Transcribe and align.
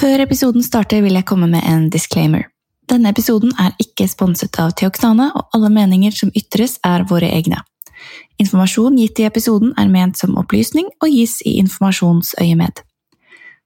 Før 0.00 0.22
episoden 0.24 0.62
starter 0.64 1.02
vil 1.04 1.12
jeg 1.18 1.26
komme 1.28 1.44
med 1.50 1.60
en 1.68 1.90
disclaimer. 1.92 2.46
Denne 2.88 3.10
episoden 3.12 3.50
er 3.60 3.74
ikke 3.82 4.06
sponset 4.08 4.56
av 4.62 4.70
Theoktane, 4.80 5.26
og 5.36 5.52
alle 5.52 5.68
meninger 5.74 6.14
som 6.16 6.30
ytres 6.32 6.78
er 6.88 7.04
våre 7.10 7.28
egne. 7.28 7.58
Informasjon 8.40 8.96
gitt 8.96 9.20
i 9.20 9.26
episoden 9.28 9.74
er 9.76 9.90
ment 9.92 10.16
som 10.16 10.38
opplysning 10.40 10.88
og 11.02 11.12
gis 11.12 11.42
i 11.44 11.58
informasjonsøyemed. 11.60 12.80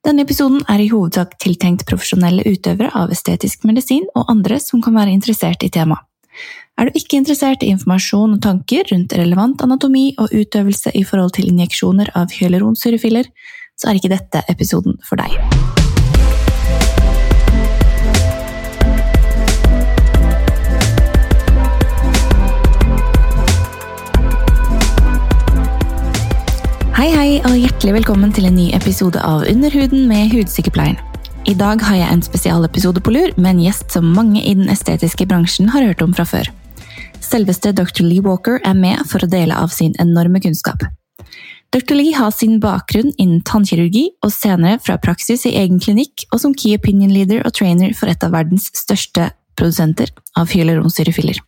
Denne 0.02 0.24
episoden 0.26 0.64
er 0.66 0.82
i 0.82 0.88
hovedsak 0.90 1.38
tiltenkt 1.44 1.86
profesjonelle 1.86 2.42
utøvere 2.50 2.90
av 2.98 3.14
estetisk 3.14 3.62
medisin 3.70 4.10
og 4.16 4.26
andre 4.34 4.58
som 4.58 4.82
kan 4.82 4.98
være 4.98 5.14
interessert 5.14 5.62
i 5.62 5.70
temaet. 5.70 6.02
Er 6.74 6.90
du 6.90 6.98
ikke 6.98 7.20
interessert 7.20 7.62
i 7.62 7.70
informasjon 7.70 8.34
og 8.34 8.42
tanker 8.42 8.90
rundt 8.90 9.14
relevant 9.14 9.62
anatomi 9.62 10.08
og 10.18 10.34
utøvelse 10.34 10.90
i 10.98 11.06
forhold 11.06 11.36
til 11.38 11.46
injeksjoner 11.52 12.10
av 12.18 12.34
hyaluronsyrefiller, 12.34 13.30
så 13.78 13.92
er 13.92 14.02
ikke 14.02 14.16
dette 14.16 14.42
episoden 14.50 14.98
for 15.06 15.22
deg. 15.22 15.83
Hei, 27.04 27.10
hei, 27.12 27.32
og 27.44 27.52
hjertelig 27.52 27.92
velkommen 27.98 28.30
til 28.32 28.46
en 28.48 28.54
ny 28.56 28.70
episode 28.72 29.20
av 29.20 29.42
Underhuden 29.44 30.06
med 30.08 30.30
Hudsykepleien. 30.32 30.96
I 31.44 31.52
dag 31.52 31.82
har 31.84 31.98
jeg 31.98 32.08
en 32.14 32.22
spesialepisode 32.24 33.02
på 33.04 33.12
lur 33.12 33.34
med 33.36 33.50
en 33.50 33.60
gjest 33.60 33.92
som 33.92 34.06
mange 34.16 34.40
i 34.40 34.54
den 34.56 34.72
estetiske 34.72 35.26
bransjen 35.28 35.68
har 35.74 35.84
hørt 35.84 36.00
om 36.00 36.14
fra 36.16 36.24
før. 36.24 36.48
Selveste 37.20 37.74
dr. 37.76 38.00
Lee 38.00 38.24
Walker 38.24 38.56
er 38.64 38.72
med 38.78 39.04
for 39.10 39.20
å 39.20 39.28
dele 39.28 39.52
av 39.52 39.68
sin 39.76 39.92
enorme 40.00 40.40
kunnskap. 40.40 40.86
Dr. 41.76 41.92
Lee 41.92 42.16
har 42.16 42.32
sin 42.32 42.56
bakgrunn 42.64 43.12
innen 43.18 43.44
tannkirurgi 43.44 44.06
og 44.24 44.32
senere 44.32 44.80
fra 44.80 44.96
praksis 44.96 45.44
i 45.44 45.58
egen 45.60 45.84
klinikk 45.84 46.24
og 46.30 46.40
som 46.40 46.56
key 46.56 46.72
opinion 46.80 47.12
leader 47.12 47.44
og 47.44 47.52
trainer 47.60 47.92
for 47.92 48.08
et 48.08 48.24
av 48.24 48.32
verdens 48.32 48.70
største 48.80 49.28
produsenter 49.60 50.08
av 50.40 50.56
hyaluronsyrefiller. 50.56 51.44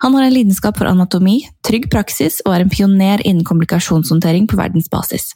Han 0.00 0.14
har 0.16 0.24
en 0.24 0.32
lidenskap 0.32 0.78
for 0.80 0.88
anatomi, 0.88 1.42
trygg 1.66 1.90
praksis 1.92 2.40
og 2.46 2.54
er 2.54 2.64
en 2.64 2.72
pioner 2.72 3.20
innen 3.26 3.44
komplikasjonshåndtering 3.44 4.46
på 4.48 4.56
verdensbasis. 4.56 5.34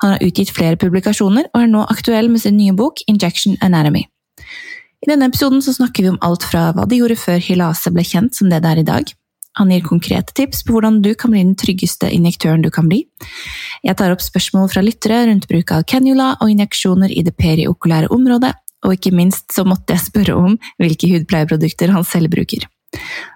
Han 0.00 0.14
har 0.14 0.24
utgitt 0.24 0.52
flere 0.52 0.80
publikasjoner 0.80 1.50
og 1.52 1.60
er 1.60 1.70
nå 1.70 1.84
aktuell 1.92 2.30
med 2.32 2.42
sin 2.44 2.56
nye 2.56 2.74
bok 2.76 3.04
Injection 3.06 3.58
Anatomy. 3.60 4.06
I 5.02 5.10
denne 5.10 5.26
episoden 5.28 5.62
snakker 5.64 6.04
vi 6.06 6.12
om 6.12 6.20
alt 6.22 6.46
fra 6.46 6.70
hva 6.72 6.86
de 6.88 7.00
gjorde 7.00 7.18
før 7.20 7.42
hylase 7.42 7.92
ble 7.92 8.04
kjent 8.06 8.38
som 8.38 8.48
det 8.52 8.62
det 8.62 8.72
er 8.72 8.82
i 8.82 8.88
dag. 8.88 9.12
Han 9.60 9.72
gir 9.74 9.84
konkrete 9.84 10.32
tips 10.32 10.62
på 10.64 10.76
hvordan 10.76 11.02
du 11.04 11.10
kan 11.18 11.34
bli 11.34 11.42
den 11.42 11.56
tryggeste 11.58 12.08
injektøren 12.08 12.62
du 12.64 12.70
kan 12.72 12.88
bli. 12.88 13.02
Jeg 13.84 13.98
tar 13.98 14.14
opp 14.14 14.22
spørsmål 14.24 14.70
fra 14.72 14.84
lyttere 14.84 15.26
rundt 15.28 15.48
bruk 15.50 15.74
av 15.76 15.84
cannula 15.90 16.32
og 16.38 16.54
injeksjoner 16.54 17.12
i 17.12 17.24
det 17.26 17.34
periokulære 17.36 18.08
området, 18.14 18.54
og 18.86 18.96
ikke 18.96 19.12
minst 19.14 19.52
så 19.52 19.66
måtte 19.68 19.92
jeg 19.92 20.06
spørre 20.06 20.38
om 20.38 20.56
hvilke 20.80 21.10
hudpleieprodukter 21.12 21.92
han 21.92 22.06
selv 22.08 22.32
bruker. 22.32 22.64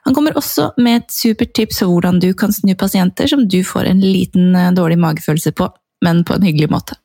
Han 0.04 0.14
kommer 0.14 0.36
også 0.36 0.70
med 0.78 1.02
et 1.02 1.12
supert 1.12 1.54
tips 1.54 1.80
for 1.82 1.92
hvordan 1.92 2.20
du 2.22 2.32
kan 2.34 2.52
snu 2.52 2.74
pasienter 2.78 3.30
som 3.30 3.46
du 3.48 3.62
får 3.64 3.90
en 3.90 4.00
liten 4.04 4.54
eh, 4.54 4.72
dårlig 4.76 4.98
magefølelse 5.02 5.52
på, 5.56 5.70
men 6.04 6.24
på 6.24 6.36
en 6.36 6.46
hyggelig 6.46 6.70
måte. 6.70 6.98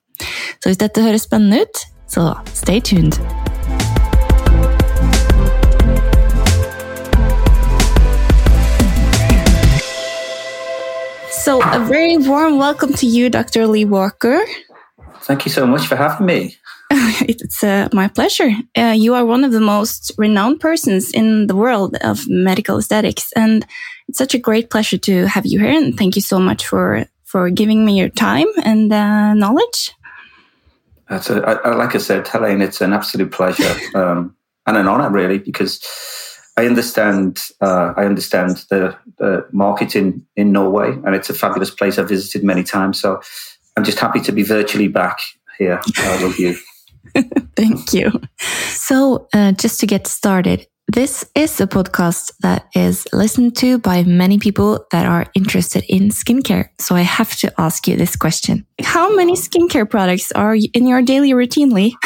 Så 0.61 0.69
hvis 0.69 0.81
dette 0.81 1.01
høres 1.01 1.25
spennende 1.25 1.63
ut, 1.63 1.85
så 2.11 2.33
stay 2.53 2.79
tuned! 2.79 3.17
So, 11.43 11.59
a 11.59 11.79
very 11.79 12.17
warm 12.17 12.59
welcome 12.59 12.93
to 12.93 13.07
you, 13.07 13.29
Dr. 13.29 13.65
Lee 13.65 13.85
Walker. 13.85 14.39
Thank 15.23 15.45
you 15.45 15.51
so 15.51 15.65
much 15.65 15.87
for 15.87 15.95
having 15.95 16.27
me. 16.27 16.55
It's 17.27 17.63
uh, 17.63 17.87
my 17.93 18.07
pleasure. 18.07 18.51
Uh, 18.77 18.93
you 18.97 19.13
are 19.13 19.25
one 19.25 19.43
of 19.43 19.51
the 19.51 19.61
most 19.61 20.11
renowned 20.17 20.59
persons 20.59 21.11
in 21.11 21.47
the 21.47 21.55
world 21.55 21.95
of 22.01 22.27
medical 22.27 22.77
aesthetics, 22.77 23.31
and 23.33 23.65
it's 24.07 24.17
such 24.17 24.35
a 24.35 24.39
great 24.39 24.69
pleasure 24.69 24.97
to 24.97 25.25
have 25.27 25.45
you 25.45 25.59
here. 25.59 25.69
And 25.69 25.97
thank 25.97 26.15
you 26.15 26.21
so 26.21 26.39
much 26.39 26.67
for 26.67 27.05
for 27.23 27.49
giving 27.49 27.85
me 27.85 27.97
your 27.97 28.09
time 28.09 28.47
and 28.63 28.91
uh, 28.91 29.33
knowledge. 29.33 29.93
I, 31.09 31.69
like 31.75 31.95
I 31.95 31.99
said, 31.99 32.27
Helene, 32.27 32.61
it's 32.61 32.81
an 32.81 32.93
absolute 32.93 33.31
pleasure 33.31 33.75
um, 33.95 34.35
and 34.65 34.77
an 34.77 34.87
honor, 34.87 35.09
really, 35.09 35.39
because 35.39 35.79
I 36.57 36.65
understand 36.65 37.39
uh, 37.61 37.93
I 37.95 38.05
understand 38.05 38.65
the, 38.69 38.97
the 39.17 39.45
market 39.51 39.95
in 39.95 40.25
in 40.35 40.51
Norway, 40.51 40.89
and 41.05 41.15
it's 41.15 41.29
a 41.29 41.33
fabulous 41.33 41.71
place 41.71 41.97
I've 41.97 42.09
visited 42.09 42.43
many 42.43 42.63
times. 42.63 42.99
So 42.99 43.21
I'm 43.77 43.85
just 43.85 43.99
happy 43.99 44.19
to 44.21 44.31
be 44.33 44.43
virtually 44.43 44.89
back 44.89 45.19
here 45.57 45.79
uh, 45.99 46.19
with 46.21 46.37
you. 46.37 46.57
Thank 47.55 47.93
you. 47.93 48.11
So, 48.39 49.27
uh, 49.33 49.53
just 49.53 49.79
to 49.81 49.87
get 49.87 50.07
started, 50.07 50.67
this 50.87 51.25
is 51.35 51.61
a 51.61 51.67
podcast 51.67 52.31
that 52.41 52.67
is 52.75 53.07
listened 53.13 53.55
to 53.57 53.79
by 53.79 54.03
many 54.03 54.39
people 54.39 54.85
that 54.91 55.05
are 55.05 55.25
interested 55.35 55.85
in 55.87 56.09
skincare. 56.09 56.69
So, 56.79 56.95
I 56.95 57.01
have 57.01 57.35
to 57.37 57.53
ask 57.57 57.87
you 57.87 57.95
this 57.95 58.15
question 58.15 58.65
How 58.81 59.15
many 59.15 59.33
skincare 59.33 59.89
products 59.89 60.31
are 60.33 60.55
in 60.55 60.87
your 60.87 61.01
daily 61.01 61.33
routine, 61.33 61.69
Lee? 61.71 61.95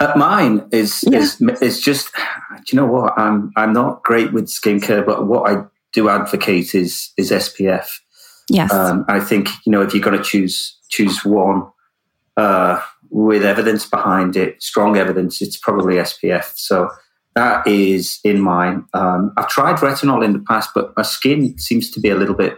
Uh, 0.00 0.12
mine 0.16 0.66
is, 0.72 1.04
yeah. 1.06 1.20
is 1.20 1.40
is 1.60 1.80
just. 1.80 2.12
Do 2.14 2.62
you 2.72 2.76
know 2.76 2.86
what? 2.86 3.16
I'm 3.16 3.52
I'm 3.56 3.72
not 3.72 4.02
great 4.02 4.32
with 4.32 4.46
skincare, 4.46 5.06
but 5.06 5.28
what 5.28 5.48
I 5.48 5.64
do 5.92 6.08
advocate 6.08 6.74
is 6.74 7.12
is 7.16 7.30
SPF. 7.30 8.00
Yes. 8.48 8.72
Um, 8.72 9.04
I 9.08 9.20
think 9.20 9.48
you 9.64 9.70
know 9.70 9.82
if 9.82 9.94
you're 9.94 10.02
going 10.02 10.16
to 10.16 10.24
choose 10.24 10.76
choose 10.88 11.24
one, 11.24 11.70
uh, 12.36 12.80
with 13.12 13.44
evidence 13.44 13.84
behind 13.86 14.36
it, 14.36 14.60
strong 14.62 14.96
evidence, 14.96 15.42
it's 15.42 15.56
probably 15.56 15.96
SPF. 15.96 16.50
So 16.56 16.88
that 17.34 17.66
is 17.66 18.18
in 18.24 18.40
mine. 18.40 18.86
Um, 18.94 19.32
I've 19.36 19.48
tried 19.48 19.76
retinol 19.76 20.24
in 20.24 20.32
the 20.32 20.38
past, 20.38 20.70
but 20.74 20.94
my 20.96 21.02
skin 21.02 21.56
seems 21.58 21.90
to 21.90 22.00
be 22.00 22.08
a 22.08 22.14
little 22.14 22.34
bit. 22.34 22.56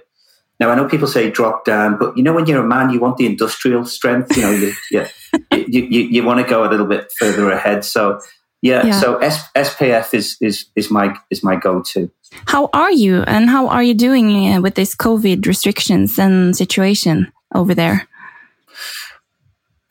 Now 0.60 0.70
I 0.70 0.76
know 0.76 0.88
people 0.88 1.09
say 1.09 1.28
drop 1.28 1.65
down, 1.65 1.98
but 1.98 2.16
you 2.16 2.22
know 2.22 2.32
when 2.32 2.47
you're 2.47 2.62
a 2.62 2.66
man, 2.66 2.91
you 2.91 3.00
want 3.00 3.16
the 3.16 3.26
industrial 3.26 3.84
strength. 3.84 4.37
You 4.37 4.42
know, 4.42 4.50
you, 4.53 4.72
yeah, 4.92 5.09
you, 5.53 5.82
you, 5.82 6.00
you 6.03 6.22
want 6.22 6.38
to 6.38 6.48
go 6.48 6.65
a 6.65 6.71
little 6.71 6.86
bit 6.86 7.12
further 7.19 7.50
ahead. 7.50 7.84
So 7.84 8.21
yeah, 8.62 8.86
yeah. 8.86 9.00
so 9.00 9.16
S- 9.19 9.50
SPF 9.56 10.15
is 10.15 10.36
is 10.41 10.66
is 10.76 10.88
my 10.88 11.16
is 11.31 11.42
my 11.42 11.56
go 11.56 11.82
to. 11.82 12.09
How 12.47 12.71
are 12.72 12.92
you, 12.92 13.22
and 13.22 13.50
how 13.50 13.66
are 13.66 13.82
you 13.82 13.94
doing 13.94 14.54
uh, 14.54 14.60
with 14.60 14.76
this 14.76 14.94
COVID 14.94 15.44
restrictions 15.44 16.16
and 16.19 16.56
situation 16.56 17.32
over 17.53 17.75
there? 17.75 18.09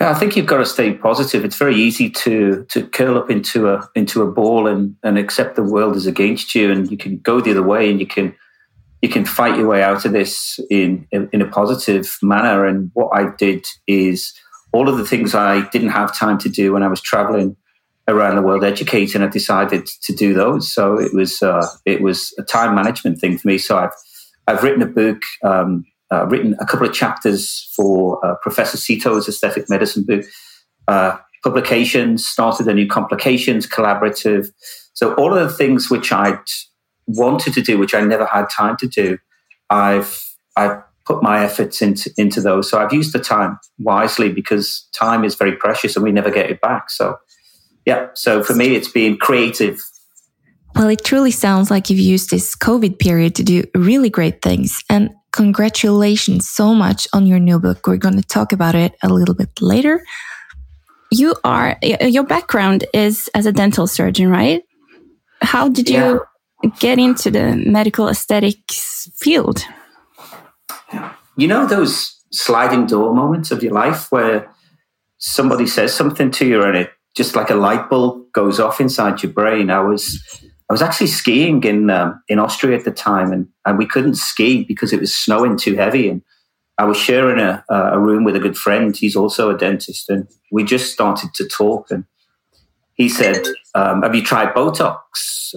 Yeah, 0.03 0.09
I 0.09 0.15
think 0.15 0.35
you've 0.35 0.47
got 0.47 0.57
to 0.57 0.65
stay 0.65 0.93
positive. 0.95 1.45
It's 1.45 1.55
very 1.55 1.77
easy 1.77 2.09
to 2.09 2.65
to 2.71 2.85
curl 2.87 3.17
up 3.17 3.31
into 3.31 3.69
a 3.69 3.89
into 3.95 4.21
a 4.21 4.29
ball 4.29 4.67
and 4.67 4.97
and 5.01 5.17
accept 5.17 5.55
the 5.55 5.63
world 5.63 5.95
is 5.95 6.05
against 6.05 6.53
you, 6.53 6.69
and 6.73 6.91
you 6.91 6.97
can 6.97 7.19
go 7.19 7.39
the 7.39 7.51
other 7.51 7.63
way, 7.63 7.89
and 7.89 8.01
you 8.01 8.05
can 8.05 8.35
you 9.01 9.07
can 9.07 9.23
fight 9.23 9.55
your 9.57 9.65
way 9.65 9.81
out 9.81 10.03
of 10.03 10.11
this 10.11 10.59
in 10.69 11.07
in, 11.13 11.41
a 11.41 11.47
positive 11.47 12.17
manner. 12.21 12.65
And 12.65 12.91
what 12.95 13.17
I 13.17 13.29
did 13.37 13.65
is 13.87 14.33
all 14.73 14.89
of 14.89 14.97
the 14.97 15.05
things 15.05 15.33
I 15.33 15.69
didn't 15.69 15.91
have 15.91 16.13
time 16.13 16.37
to 16.39 16.49
do 16.49 16.73
when 16.73 16.83
I 16.83 16.89
was 16.89 16.99
traveling 16.99 17.55
around 18.09 18.35
the 18.35 18.41
world 18.41 18.65
educating, 18.65 19.21
I 19.21 19.27
decided 19.27 19.85
to 19.85 20.13
do 20.13 20.33
those. 20.33 20.69
So 20.69 20.99
it 20.99 21.13
was 21.13 21.41
uh, 21.41 21.65
it 21.85 22.01
was 22.01 22.33
a 22.37 22.43
time 22.43 22.75
management 22.75 23.21
thing 23.21 23.37
for 23.37 23.47
me. 23.47 23.57
So 23.57 23.77
I've 23.77 23.95
I've 24.47 24.63
written 24.63 24.81
a 24.81 24.85
book. 25.01 25.21
Um, 25.45 25.85
uh, 26.13 26.25
written 26.27 26.55
a 26.59 26.65
couple 26.65 26.87
of 26.87 26.93
chapters 26.93 27.71
for 27.75 28.23
uh, 28.25 28.35
Professor 28.41 28.77
Sito's 28.77 29.27
aesthetic 29.27 29.69
medicine 29.69 30.03
book. 30.05 30.23
Uh, 30.87 31.17
publications, 31.43 32.25
started 32.25 32.67
a 32.67 32.73
new 32.73 32.87
complications 32.87 33.67
collaborative. 33.67 34.47
So 34.93 35.13
all 35.15 35.35
of 35.35 35.49
the 35.49 35.53
things 35.53 35.89
which 35.89 36.11
I'd 36.11 36.37
wanted 37.07 37.53
to 37.53 37.61
do, 37.61 37.77
which 37.77 37.93
I 37.93 38.01
never 38.01 38.25
had 38.25 38.49
time 38.49 38.77
to 38.77 38.87
do, 38.87 39.17
I've 39.69 40.23
I've 40.55 40.81
put 41.05 41.21
my 41.21 41.43
efforts 41.43 41.81
into 41.81 42.11
into 42.17 42.41
those. 42.41 42.69
So 42.69 42.79
I've 42.79 42.93
used 42.93 43.13
the 43.13 43.19
time 43.19 43.59
wisely 43.79 44.31
because 44.31 44.87
time 44.93 45.23
is 45.23 45.35
very 45.35 45.55
precious 45.55 45.95
and 45.95 46.03
we 46.03 46.11
never 46.11 46.31
get 46.31 46.49
it 46.49 46.61
back. 46.61 46.89
So 46.89 47.17
yeah, 47.85 48.07
so 48.13 48.43
for 48.43 48.53
me, 48.55 48.75
it's 48.75 48.87
being 48.87 49.17
creative. 49.17 49.81
Well, 50.75 50.87
it 50.87 51.03
truly 51.03 51.31
sounds 51.31 51.69
like 51.69 51.89
you've 51.89 51.99
used 51.99 52.29
this 52.29 52.55
COVID 52.55 52.97
period 52.97 53.35
to 53.35 53.43
do 53.43 53.63
really 53.75 54.09
great 54.09 54.41
things. 54.41 54.83
And 54.89 55.11
congratulations 55.33 56.47
so 56.47 56.73
much 56.73 57.07
on 57.11 57.25
your 57.25 57.39
new 57.39 57.59
book. 57.59 57.85
We're 57.85 57.97
going 57.97 58.15
to 58.15 58.27
talk 58.27 58.53
about 58.53 58.75
it 58.75 58.93
a 59.03 59.09
little 59.09 59.35
bit 59.35 59.49
later. 59.59 60.01
You 61.11 61.35
are, 61.43 61.77
your 61.81 62.23
background 62.23 62.85
is 62.93 63.29
as 63.35 63.45
a 63.45 63.51
dental 63.51 63.87
surgeon, 63.87 64.29
right? 64.29 64.63
How 65.41 65.67
did 65.67 65.89
you 65.89 66.21
yeah. 66.63 66.69
get 66.79 66.99
into 66.99 67.29
the 67.29 67.55
medical 67.55 68.07
aesthetics 68.07 69.09
field? 69.15 69.63
You 71.35 71.47
know, 71.47 71.65
those 71.65 72.23
sliding 72.31 72.87
door 72.87 73.13
moments 73.13 73.51
of 73.51 73.61
your 73.61 73.73
life 73.73 74.11
where 74.11 74.51
somebody 75.17 75.67
says 75.67 75.93
something 75.93 76.31
to 76.31 76.45
you 76.47 76.63
and 76.63 76.77
it 76.77 76.91
just 77.15 77.35
like 77.35 77.49
a 77.49 77.55
light 77.55 77.89
bulb 77.89 78.31
goes 78.33 78.59
off 78.59 78.79
inside 78.81 79.21
your 79.21 79.31
brain. 79.31 79.69
I 79.69 79.81
was 79.81 80.19
I 80.73 80.81
was 80.81 80.81
actually 80.81 81.05
skiing 81.05 81.63
in 81.65 81.91
um, 81.91 82.23
in 82.27 82.39
Austria 82.39 82.75
at 82.75 82.83
the 82.83 82.89
time, 82.89 83.31
and, 83.31 83.47
and 83.63 83.77
we 83.77 83.85
couldn't 83.85 84.15
ski 84.15 84.63
because 84.63 84.91
it 84.91 84.99
was 84.99 85.15
snowing 85.15 85.55
too 85.55 85.75
heavy. 85.75 86.09
And 86.09 86.23
I 86.79 86.85
was 86.85 86.97
sharing 86.97 87.37
a, 87.37 87.63
a 87.69 87.99
room 87.99 88.23
with 88.23 88.35
a 88.35 88.39
good 88.39 88.57
friend. 88.57 88.97
He's 88.97 89.15
also 89.15 89.51
a 89.51 89.55
dentist, 89.55 90.09
and 90.09 90.27
we 90.51 90.63
just 90.63 90.91
started 90.91 91.29
to 91.35 91.47
talk. 91.47 91.91
And 91.91 92.05
he 92.95 93.07
said, 93.07 93.45
um, 93.75 94.01
"Have 94.01 94.15
you 94.15 94.23
tried 94.23 94.55
Botox? 94.55 94.97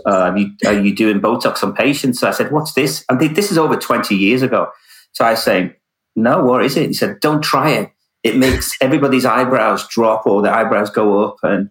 Uh, 0.05 0.35
you, 0.37 0.51
are 0.67 0.79
you 0.79 0.95
doing 0.95 1.23
Botox 1.23 1.65
on 1.65 1.73
patients?" 1.73 2.21
So 2.21 2.29
I 2.29 2.33
said, 2.33 2.53
"What's 2.53 2.75
this?" 2.75 3.03
And 3.09 3.19
this 3.19 3.51
is 3.51 3.57
over 3.57 3.77
twenty 3.77 4.17
years 4.17 4.43
ago. 4.43 4.69
So 5.13 5.25
I 5.25 5.33
say, 5.33 5.77
"No, 6.15 6.45
what 6.45 6.63
is 6.63 6.77
it?" 6.77 6.89
He 6.89 6.93
said, 6.93 7.21
"Don't 7.21 7.41
try 7.41 7.71
it. 7.71 7.91
It 8.23 8.37
makes 8.37 8.77
everybody's 8.83 9.25
eyebrows 9.25 9.89
drop 9.89 10.27
or 10.27 10.43
their 10.43 10.53
eyebrows 10.53 10.91
go 10.91 11.25
up." 11.25 11.37
And 11.43 11.71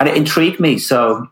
and 0.00 0.08
it 0.08 0.16
intrigued 0.16 0.58
me. 0.58 0.78
So 0.78 1.28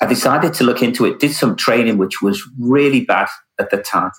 I 0.00 0.06
decided 0.06 0.54
to 0.54 0.64
look 0.64 0.82
into 0.82 1.04
it. 1.04 1.18
Did 1.18 1.32
some 1.32 1.56
training, 1.56 1.98
which 1.98 2.22
was 2.22 2.42
really 2.58 3.04
bad 3.04 3.28
at 3.58 3.70
the 3.70 3.76
time, 3.76 4.12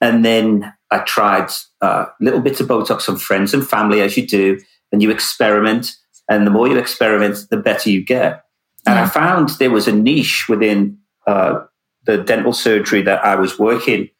and 0.00 0.24
then 0.24 0.72
I 0.90 0.98
tried 1.00 1.50
uh, 1.80 2.06
little 2.20 2.40
bits 2.40 2.60
of 2.60 2.68
Botox 2.68 3.08
on 3.08 3.16
friends 3.16 3.52
and 3.54 3.66
family, 3.66 4.00
as 4.00 4.16
you 4.16 4.26
do, 4.26 4.58
and 4.92 5.02
you 5.02 5.10
experiment. 5.10 5.92
And 6.30 6.46
the 6.46 6.50
more 6.50 6.68
you 6.68 6.78
experiment, 6.78 7.38
the 7.50 7.56
better 7.56 7.90
you 7.90 8.04
get. 8.04 8.44
And 8.86 8.96
yeah. 8.96 9.04
I 9.04 9.08
found 9.08 9.50
there 9.50 9.70
was 9.70 9.88
a 9.88 9.92
niche 9.92 10.46
within 10.48 10.98
uh, 11.26 11.64
the 12.04 12.18
dental 12.18 12.52
surgery 12.52 13.02
that 13.02 13.24
I 13.24 13.34
was 13.36 13.58
working. 13.58 14.10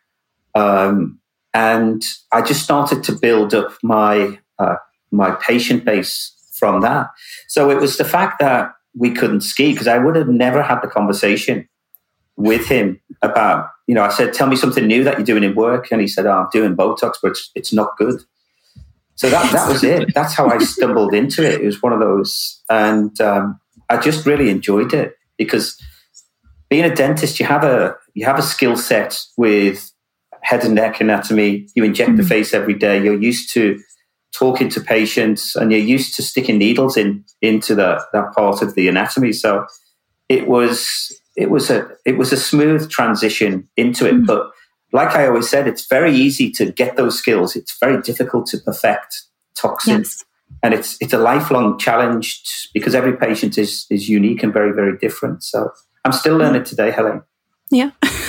Um, 0.54 1.20
and 1.54 2.02
I 2.32 2.42
just 2.42 2.62
started 2.62 3.02
to 3.04 3.12
build 3.12 3.54
up 3.54 3.72
my 3.82 4.38
uh, 4.58 4.76
my 5.10 5.30
patient 5.32 5.84
base 5.84 6.34
from 6.52 6.80
that. 6.82 7.08
So 7.48 7.70
it 7.70 7.78
was 7.78 7.96
the 7.96 8.04
fact 8.04 8.40
that 8.40 8.72
we 8.98 9.12
couldn't 9.12 9.42
ski 9.42 9.72
because 9.72 9.86
I 9.86 9.98
would 9.98 10.16
have 10.16 10.28
never 10.28 10.62
had 10.62 10.80
the 10.80 10.88
conversation 10.88 11.68
with 12.36 12.66
him 12.66 13.00
about, 13.22 13.68
you 13.86 13.94
know, 13.94 14.02
I 14.02 14.10
said, 14.10 14.32
tell 14.32 14.46
me 14.46 14.56
something 14.56 14.86
new 14.86 15.04
that 15.04 15.16
you're 15.16 15.26
doing 15.26 15.42
in 15.42 15.54
work. 15.54 15.90
And 15.90 16.00
he 16.00 16.06
said, 16.06 16.26
oh, 16.26 16.32
I'm 16.32 16.48
doing 16.52 16.76
Botox, 16.76 17.14
but 17.22 17.32
it's, 17.32 17.50
it's 17.54 17.72
not 17.72 17.96
good. 17.96 18.20
So 19.16 19.28
that, 19.30 19.52
that 19.52 19.68
was 19.68 19.82
it. 19.82 20.12
That's 20.14 20.34
how 20.34 20.48
I 20.48 20.58
stumbled 20.58 21.14
into 21.14 21.44
it. 21.44 21.60
It 21.60 21.66
was 21.66 21.82
one 21.82 21.92
of 21.92 22.00
those. 22.00 22.62
And 22.70 23.20
um, 23.20 23.60
I 23.88 23.96
just 23.96 24.26
really 24.26 24.50
enjoyed 24.50 24.94
it 24.94 25.14
because 25.36 25.80
being 26.68 26.84
a 26.84 26.94
dentist, 26.94 27.40
you 27.40 27.46
have 27.46 27.64
a, 27.64 27.96
you 28.14 28.24
have 28.24 28.38
a 28.38 28.42
skill 28.42 28.76
set 28.76 29.20
with 29.36 29.90
head 30.42 30.64
and 30.64 30.74
neck 30.74 31.00
anatomy. 31.00 31.66
You 31.74 31.82
inject 31.82 32.10
mm-hmm. 32.10 32.18
the 32.18 32.28
face 32.28 32.54
every 32.54 32.74
day. 32.74 33.02
You're 33.02 33.20
used 33.20 33.52
to 33.54 33.80
talking 34.32 34.68
to 34.70 34.80
patients 34.80 35.56
and 35.56 35.72
you're 35.72 35.80
used 35.80 36.14
to 36.16 36.22
sticking 36.22 36.58
needles 36.58 36.96
in 36.96 37.24
into 37.42 37.74
the, 37.74 38.04
that 38.12 38.32
part 38.34 38.62
of 38.62 38.74
the 38.74 38.88
anatomy. 38.88 39.32
So 39.32 39.66
it 40.28 40.46
was 40.46 41.12
it 41.36 41.50
was 41.50 41.70
a 41.70 41.88
it 42.04 42.18
was 42.18 42.32
a 42.32 42.36
smooth 42.36 42.90
transition 42.90 43.68
into 43.76 44.06
it. 44.06 44.14
Mm. 44.14 44.26
But 44.26 44.50
like 44.92 45.14
I 45.14 45.26
always 45.26 45.48
said, 45.48 45.66
it's 45.66 45.86
very 45.86 46.14
easy 46.14 46.50
to 46.52 46.72
get 46.72 46.96
those 46.96 47.18
skills. 47.18 47.56
It's 47.56 47.78
very 47.78 48.00
difficult 48.02 48.46
to 48.46 48.58
perfect 48.58 49.22
toxins. 49.54 50.16
Yes. 50.18 50.24
And 50.62 50.74
it's 50.74 50.96
it's 51.00 51.12
a 51.12 51.18
lifelong 51.18 51.78
challenge 51.78 52.42
because 52.74 52.94
every 52.94 53.16
patient 53.16 53.56
is 53.58 53.86
is 53.90 54.08
unique 54.08 54.42
and 54.42 54.52
very, 54.52 54.72
very 54.72 54.96
different. 54.98 55.42
So 55.42 55.70
I'm 56.04 56.12
still 56.12 56.36
mm. 56.36 56.40
learning 56.40 56.64
today, 56.64 56.90
Helen. 56.90 57.22
Yeah. 57.70 57.90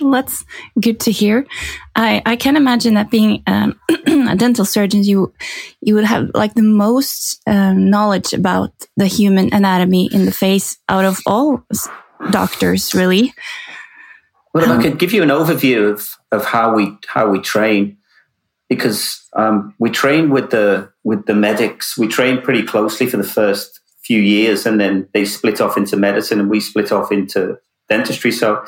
That's 0.00 0.44
good 0.80 1.00
to 1.00 1.12
hear. 1.12 1.46
I, 1.94 2.22
I 2.24 2.36
can 2.36 2.56
imagine 2.56 2.94
that 2.94 3.10
being 3.10 3.42
um, 3.46 3.78
a 4.06 4.36
dental 4.36 4.64
surgeon, 4.64 5.04
you 5.04 5.32
you 5.80 5.94
would 5.94 6.04
have 6.04 6.30
like 6.34 6.54
the 6.54 6.62
most 6.62 7.40
um, 7.46 7.90
knowledge 7.90 8.32
about 8.32 8.72
the 8.96 9.06
human 9.06 9.52
anatomy 9.52 10.08
in 10.12 10.24
the 10.24 10.32
face 10.32 10.78
out 10.88 11.04
of 11.04 11.18
all 11.26 11.64
doctors, 12.30 12.94
really. 12.94 13.34
Well, 14.52 14.64
if 14.64 14.70
I 14.70 14.76
um, 14.76 14.82
could 14.82 14.98
give 14.98 15.12
you 15.12 15.22
an 15.22 15.28
overview 15.28 15.92
of, 15.92 16.08
of 16.32 16.44
how 16.44 16.74
we 16.74 16.96
how 17.06 17.30
we 17.30 17.40
train, 17.40 17.98
because 18.68 19.28
um, 19.36 19.74
we 19.78 19.90
train 19.90 20.30
with 20.30 20.50
the 20.50 20.90
with 21.04 21.26
the 21.26 21.34
medics. 21.34 21.96
We 21.96 22.08
train 22.08 22.40
pretty 22.42 22.62
closely 22.62 23.06
for 23.06 23.16
the 23.16 23.24
first 23.24 23.80
few 24.02 24.20
years, 24.20 24.66
and 24.66 24.80
then 24.80 25.08
they 25.12 25.24
split 25.24 25.60
off 25.60 25.76
into 25.76 25.96
medicine, 25.96 26.40
and 26.40 26.50
we 26.50 26.60
split 26.60 26.90
off 26.90 27.12
into 27.12 27.58
dentistry. 27.88 28.32
So 28.32 28.64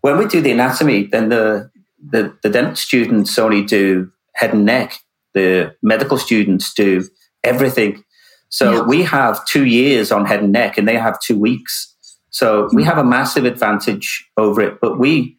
when 0.00 0.18
we 0.18 0.26
do 0.26 0.40
the 0.40 0.52
anatomy, 0.52 1.04
then 1.04 1.28
the 1.28 1.70
the, 2.02 2.34
the 2.42 2.48
dental 2.48 2.76
students 2.76 3.38
only 3.38 3.62
do 3.62 4.10
head 4.34 4.54
and 4.54 4.64
neck. 4.64 4.94
The 5.34 5.74
medical 5.82 6.16
students 6.18 6.72
do 6.72 7.06
everything. 7.44 8.04
So 8.48 8.72
yeah. 8.72 8.82
we 8.82 9.02
have 9.02 9.44
two 9.46 9.66
years 9.66 10.10
on 10.10 10.24
head 10.24 10.42
and 10.42 10.52
neck, 10.52 10.78
and 10.78 10.88
they 10.88 10.96
have 10.96 11.20
two 11.20 11.38
weeks. 11.38 11.94
So 12.30 12.68
we 12.72 12.84
have 12.84 12.98
a 12.98 13.04
massive 13.04 13.44
advantage 13.44 14.28
over 14.36 14.60
it, 14.60 14.80
but 14.80 14.98
we, 14.98 15.36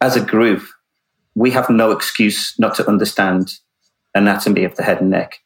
as 0.00 0.16
a 0.16 0.24
group, 0.24 0.62
we 1.34 1.50
have 1.50 1.70
no 1.70 1.90
excuse 1.90 2.54
not 2.58 2.74
to 2.76 2.88
understand 2.88 3.52
anatomy 4.14 4.64
of 4.64 4.74
the 4.76 4.82
head 4.82 5.00
and 5.00 5.10
neck. 5.10 5.38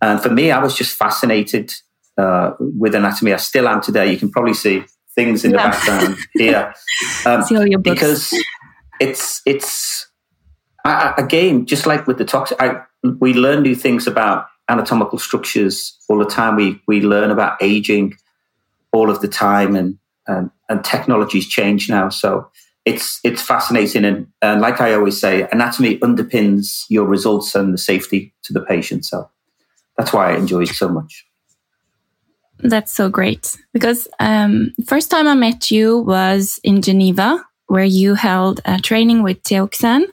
And 0.00 0.20
for 0.20 0.30
me, 0.30 0.50
I 0.50 0.62
was 0.62 0.76
just 0.76 0.96
fascinated 0.96 1.72
uh, 2.16 2.52
with 2.58 2.94
anatomy. 2.94 3.32
I 3.32 3.36
still 3.36 3.68
am 3.68 3.80
today. 3.80 4.10
You 4.12 4.18
can 4.18 4.30
probably 4.30 4.54
see 4.54 4.84
things 5.18 5.44
in 5.44 5.50
the 5.50 5.56
background 5.58 6.16
here 6.34 6.72
um, 7.26 7.42
because 7.82 8.32
it's 9.00 9.42
it's 9.44 10.06
I, 10.84 11.12
again 11.18 11.66
just 11.66 11.86
like 11.86 12.06
with 12.06 12.18
the 12.18 12.24
toxic. 12.24 12.56
I, 12.60 12.82
we 13.02 13.34
learn 13.34 13.62
new 13.62 13.74
things 13.74 14.06
about 14.06 14.46
anatomical 14.68 15.18
structures 15.18 15.98
all 16.08 16.18
the 16.18 16.24
time. 16.24 16.54
We 16.54 16.80
we 16.86 17.00
learn 17.00 17.30
about 17.30 17.58
aging 17.60 18.14
all 18.92 19.10
of 19.10 19.20
the 19.20 19.28
time, 19.28 19.74
and 19.74 19.98
and, 20.28 20.50
and 20.68 20.84
technology's 20.84 21.48
changed 21.48 21.90
now. 21.90 22.10
So 22.10 22.48
it's 22.84 23.18
it's 23.24 23.42
fascinating, 23.42 24.04
and, 24.04 24.28
and 24.40 24.60
like 24.60 24.80
I 24.80 24.94
always 24.94 25.20
say, 25.20 25.48
anatomy 25.50 25.98
underpins 25.98 26.84
your 26.88 27.06
results 27.06 27.56
and 27.56 27.74
the 27.74 27.78
safety 27.78 28.32
to 28.44 28.52
the 28.52 28.60
patient. 28.60 29.04
So 29.04 29.28
that's 29.96 30.12
why 30.12 30.32
I 30.32 30.36
enjoy 30.36 30.62
it 30.62 30.68
so 30.68 30.88
much. 30.88 31.27
That's 32.60 32.92
so 32.92 33.08
great 33.08 33.56
because 33.72 34.08
um, 34.18 34.74
first 34.86 35.10
time 35.10 35.28
I 35.28 35.34
met 35.34 35.70
you 35.70 35.98
was 35.98 36.58
in 36.64 36.82
Geneva, 36.82 37.44
where 37.66 37.84
you 37.84 38.14
held 38.14 38.60
a 38.64 38.80
training 38.80 39.22
with 39.22 39.42
Teoxane, 39.42 40.06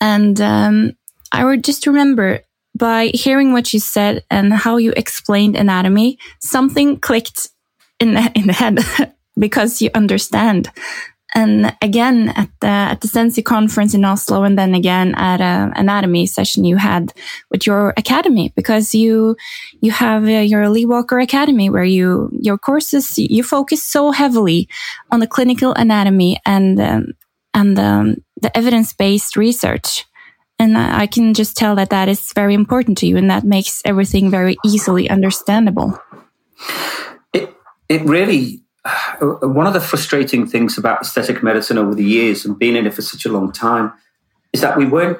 and 0.00 0.40
um, 0.40 0.96
I 1.32 1.44
would 1.44 1.64
just 1.64 1.86
remember 1.86 2.40
by 2.76 3.06
hearing 3.14 3.52
what 3.52 3.72
you 3.72 3.80
said 3.80 4.24
and 4.30 4.52
how 4.52 4.76
you 4.76 4.92
explained 4.96 5.56
anatomy, 5.56 6.18
something 6.40 6.98
clicked 6.98 7.48
in 7.98 8.14
the, 8.14 8.30
in 8.34 8.46
the 8.46 8.52
head 8.52 8.78
because 9.38 9.82
you 9.82 9.90
understand. 9.94 10.70
And 11.34 11.76
again, 11.82 12.30
at 12.30 12.48
the 12.60 12.66
at 12.66 13.00
the 13.02 13.08
Sensi 13.08 13.42
conference 13.42 13.92
in 13.94 14.04
Oslo, 14.04 14.44
and 14.44 14.58
then 14.58 14.74
again 14.74 15.14
at 15.16 15.40
an 15.40 15.72
anatomy 15.76 16.26
session 16.26 16.64
you 16.64 16.76
had 16.76 17.12
with 17.50 17.66
your 17.66 17.92
academy, 17.96 18.52
because 18.56 18.94
you 18.94 19.36
you 19.80 19.90
have 19.90 20.24
uh, 20.24 20.40
your 20.40 20.68
Lee 20.70 20.86
Walker 20.86 21.18
Academy, 21.18 21.68
where 21.68 21.84
you 21.84 22.30
your 22.32 22.56
courses 22.56 23.18
you 23.18 23.42
focus 23.42 23.82
so 23.82 24.10
heavily 24.10 24.68
on 25.10 25.20
the 25.20 25.26
clinical 25.26 25.74
anatomy 25.74 26.40
and 26.46 26.80
um, 26.80 27.12
and 27.52 27.78
um, 27.78 28.16
the 28.40 28.56
evidence 28.56 28.94
based 28.94 29.36
research. 29.36 30.06
And 30.58 30.76
I 30.76 31.06
can 31.06 31.34
just 31.34 31.56
tell 31.56 31.76
that 31.76 31.90
that 31.90 32.08
is 32.08 32.32
very 32.34 32.54
important 32.54 32.98
to 32.98 33.06
you, 33.06 33.16
and 33.16 33.30
that 33.30 33.44
makes 33.44 33.82
everything 33.84 34.30
very 34.30 34.56
easily 34.64 35.10
understandable. 35.10 35.96
It 37.34 37.54
it 37.88 38.02
really 38.02 38.64
one 39.20 39.66
of 39.66 39.72
the 39.72 39.80
frustrating 39.80 40.46
things 40.46 40.78
about 40.78 41.02
aesthetic 41.02 41.42
medicine 41.42 41.78
over 41.78 41.94
the 41.94 42.04
years 42.04 42.44
and 42.44 42.58
being 42.58 42.76
in 42.76 42.86
it 42.86 42.94
for 42.94 43.02
such 43.02 43.24
a 43.24 43.32
long 43.32 43.52
time 43.52 43.92
is 44.52 44.60
that 44.60 44.76
we 44.76 44.86
weren't, 44.86 45.18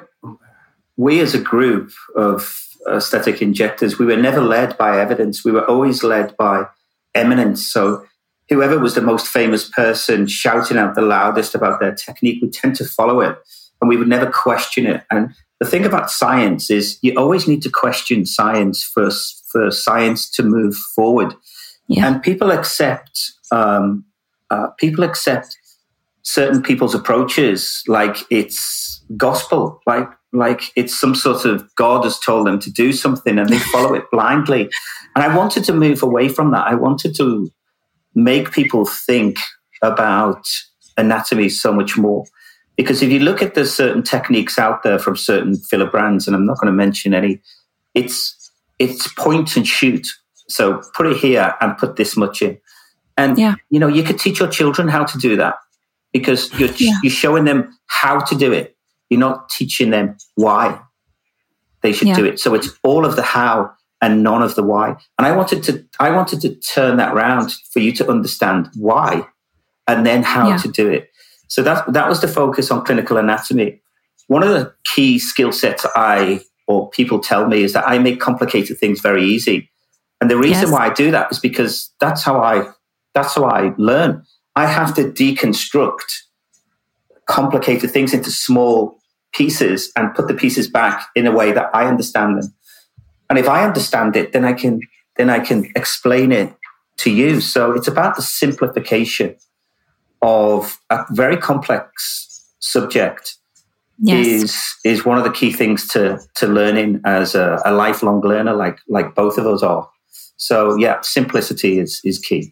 we 0.97 1.19
as 1.19 1.33
a 1.33 1.39
group 1.39 1.91
of 2.15 2.65
aesthetic 2.89 3.41
injectors, 3.41 3.99
we 3.99 4.05
were 4.05 4.17
never 4.17 4.41
led 4.41 4.77
by 4.77 4.99
evidence. 4.99 5.43
We 5.43 5.51
were 5.51 5.65
always 5.65 6.03
led 6.03 6.35
by 6.37 6.65
eminence. 7.13 7.65
So 7.65 8.05
whoever 8.49 8.79
was 8.79 8.95
the 8.95 9.01
most 9.01 9.27
famous 9.27 9.69
person 9.69 10.27
shouting 10.27 10.77
out 10.77 10.95
the 10.95 11.01
loudest 11.01 11.55
about 11.55 11.79
their 11.79 11.93
technique, 11.93 12.41
we 12.41 12.49
tend 12.49 12.75
to 12.77 12.85
follow 12.85 13.21
it 13.21 13.37
and 13.81 13.89
we 13.89 13.97
would 13.97 14.07
never 14.07 14.29
question 14.29 14.85
it. 14.85 15.03
And 15.11 15.33
the 15.59 15.67
thing 15.67 15.85
about 15.85 16.11
science 16.11 16.69
is 16.69 16.97
you 17.01 17.13
always 17.15 17.47
need 17.47 17.61
to 17.63 17.69
question 17.69 18.25
science 18.25 18.83
for, 18.83 19.09
for 19.51 19.71
science 19.71 20.29
to 20.31 20.43
move 20.43 20.75
forward. 20.75 21.33
Yeah. 21.89 22.07
And 22.07 22.23
people 22.23 22.51
accept 22.51 23.19
um, 23.51 24.05
uh, 24.49 24.67
people 24.77 25.03
accept 25.03 25.57
certain 26.21 26.61
people's 26.61 26.95
approaches 26.95 27.83
like 27.87 28.17
it's 28.29 29.03
gospel, 29.17 29.81
like 29.85 30.07
like 30.31 30.71
it's 30.75 30.97
some 30.97 31.15
sort 31.15 31.45
of 31.45 31.63
God 31.75 32.03
has 32.03 32.19
told 32.19 32.45
them 32.45 32.59
to 32.59 32.71
do 32.71 32.93
something, 32.93 33.37
and 33.37 33.49
they 33.49 33.59
follow 33.59 33.93
it 33.95 34.05
blindly. 34.11 34.69
And 35.15 35.23
I 35.23 35.35
wanted 35.35 35.63
to 35.65 35.73
move 35.73 36.03
away 36.03 36.29
from 36.29 36.51
that. 36.51 36.67
I 36.67 36.75
wanted 36.75 37.15
to 37.17 37.49
make 38.13 38.51
people 38.51 38.85
think 38.85 39.37
about 39.81 40.45
anatomy 40.97 41.49
so 41.49 41.73
much 41.73 41.97
more. 41.97 42.25
Because 42.77 43.01
if 43.01 43.11
you 43.11 43.19
look 43.19 43.41
at 43.41 43.55
the 43.55 43.65
certain 43.65 44.03
techniques 44.03 44.57
out 44.57 44.83
there 44.83 44.99
from 44.99 45.17
certain 45.17 45.57
filler 45.57 45.89
brands, 45.89 46.27
and 46.27 46.35
I'm 46.35 46.45
not 46.45 46.59
going 46.59 46.71
to 46.71 46.77
mention 46.77 47.13
any, 47.13 47.41
it's 47.93 48.35
it's 48.77 49.11
point 49.13 49.57
and 49.57 49.67
shoot. 49.67 50.07
So 50.49 50.81
put 50.95 51.07
it 51.07 51.17
here 51.17 51.55
and 51.61 51.77
put 51.77 51.95
this 51.95 52.17
much 52.17 52.41
in. 52.41 52.59
And 53.17 53.37
yeah. 53.37 53.55
you 53.69 53.79
know, 53.79 53.87
you 53.87 54.03
could 54.03 54.19
teach 54.19 54.39
your 54.39 54.49
children 54.49 54.87
how 54.87 55.05
to 55.05 55.17
do 55.17 55.35
that 55.37 55.55
because 56.13 56.51
you're 56.59 56.69
yeah. 56.77 56.97
you're 57.03 57.11
showing 57.11 57.45
them 57.45 57.77
how 57.87 58.19
to 58.19 58.35
do 58.35 58.51
it. 58.51 58.75
You're 59.09 59.19
not 59.19 59.49
teaching 59.49 59.89
them 59.89 60.17
why. 60.35 60.79
they 61.81 61.93
should 61.93 62.09
yeah. 62.09 62.15
do 62.15 62.25
it. 62.25 62.39
So 62.39 62.53
it's 62.53 62.69
all 62.83 63.05
of 63.05 63.15
the 63.15 63.21
how 63.21 63.71
and 64.01 64.23
none 64.23 64.41
of 64.41 64.55
the 64.55 64.63
why. 64.63 64.95
And 65.17 65.27
I 65.27 65.31
wanted 65.31 65.63
to 65.63 65.85
I 65.99 66.11
wanted 66.11 66.41
to 66.41 66.55
turn 66.55 66.97
that 66.97 67.13
around 67.13 67.53
for 67.71 67.79
you 67.79 67.91
to 67.93 68.09
understand 68.09 68.69
why 68.75 69.25
and 69.87 70.05
then 70.05 70.23
how 70.23 70.55
to 70.57 70.67
do 70.67 70.89
it. 70.89 71.09
So 71.47 71.61
that 71.63 71.91
that 71.93 72.07
was 72.07 72.21
the 72.21 72.27
focus 72.27 72.71
on 72.71 72.85
clinical 72.85 73.17
anatomy. 73.17 73.81
One 74.27 74.43
of 74.43 74.49
the 74.49 74.73
key 74.85 75.19
skill 75.19 75.51
sets 75.51 75.85
I 75.95 76.41
or 76.67 76.89
people 76.91 77.19
tell 77.19 77.47
me 77.47 77.63
is 77.63 77.73
that 77.73 77.87
I 77.87 77.97
make 77.97 78.19
complicated 78.19 78.77
things 78.77 79.01
very 79.01 79.25
easy. 79.25 79.71
And 80.21 80.29
the 80.29 80.37
reason 80.37 80.63
yes. 80.63 80.71
why 80.71 80.87
I 80.87 80.93
do 80.93 81.11
that 81.11 81.31
is 81.31 81.39
because 81.39 81.91
that's 81.99 82.23
how 82.23 82.41
I 82.41 82.69
that's 83.13 83.35
how 83.35 83.45
I 83.45 83.73
learn. 83.77 84.23
I 84.55 84.65
have 84.65 84.93
to 84.95 85.03
deconstruct 85.03 86.03
complicated 87.25 87.91
things 87.91 88.13
into 88.13 88.31
small 88.31 88.99
pieces 89.33 89.91
and 89.95 90.13
put 90.15 90.27
the 90.27 90.33
pieces 90.33 90.69
back 90.69 91.07
in 91.15 91.27
a 91.27 91.31
way 91.31 91.51
that 91.51 91.69
I 91.73 91.85
understand 91.85 92.41
them. 92.41 92.53
And 93.29 93.37
if 93.37 93.47
I 93.47 93.63
understand 93.63 94.15
it, 94.15 94.33
then 94.33 94.43
I 94.43 94.53
can 94.53 94.81
then 95.17 95.29
I 95.29 95.39
can 95.39 95.71
explain 95.75 96.31
it 96.31 96.53
to 96.97 97.11
you. 97.11 97.41
So 97.41 97.71
it's 97.73 97.87
about 97.87 98.15
the 98.15 98.21
simplification 98.21 99.35
of 100.21 100.79
a 100.89 101.05
very 101.11 101.37
complex 101.37 102.43
subject 102.59 103.37
yes. 103.99 104.25
is 104.27 104.75
is 104.83 105.05
one 105.05 105.17
of 105.17 105.23
the 105.23 105.31
key 105.31 105.51
things 105.53 105.87
to 105.89 106.19
to 106.35 106.47
learning 106.47 107.01
as 107.05 107.35
a, 107.35 107.61
a 107.65 107.71
lifelong 107.71 108.21
learner, 108.21 108.53
like 108.53 108.79
like 108.87 109.15
both 109.15 109.37
of 109.37 109.45
us 109.45 109.63
are. 109.63 109.89
So 110.39 110.77
yeah, 110.77 111.01
simplicity 111.01 111.79
is 111.79 112.01
is 112.03 112.17
key. 112.17 112.51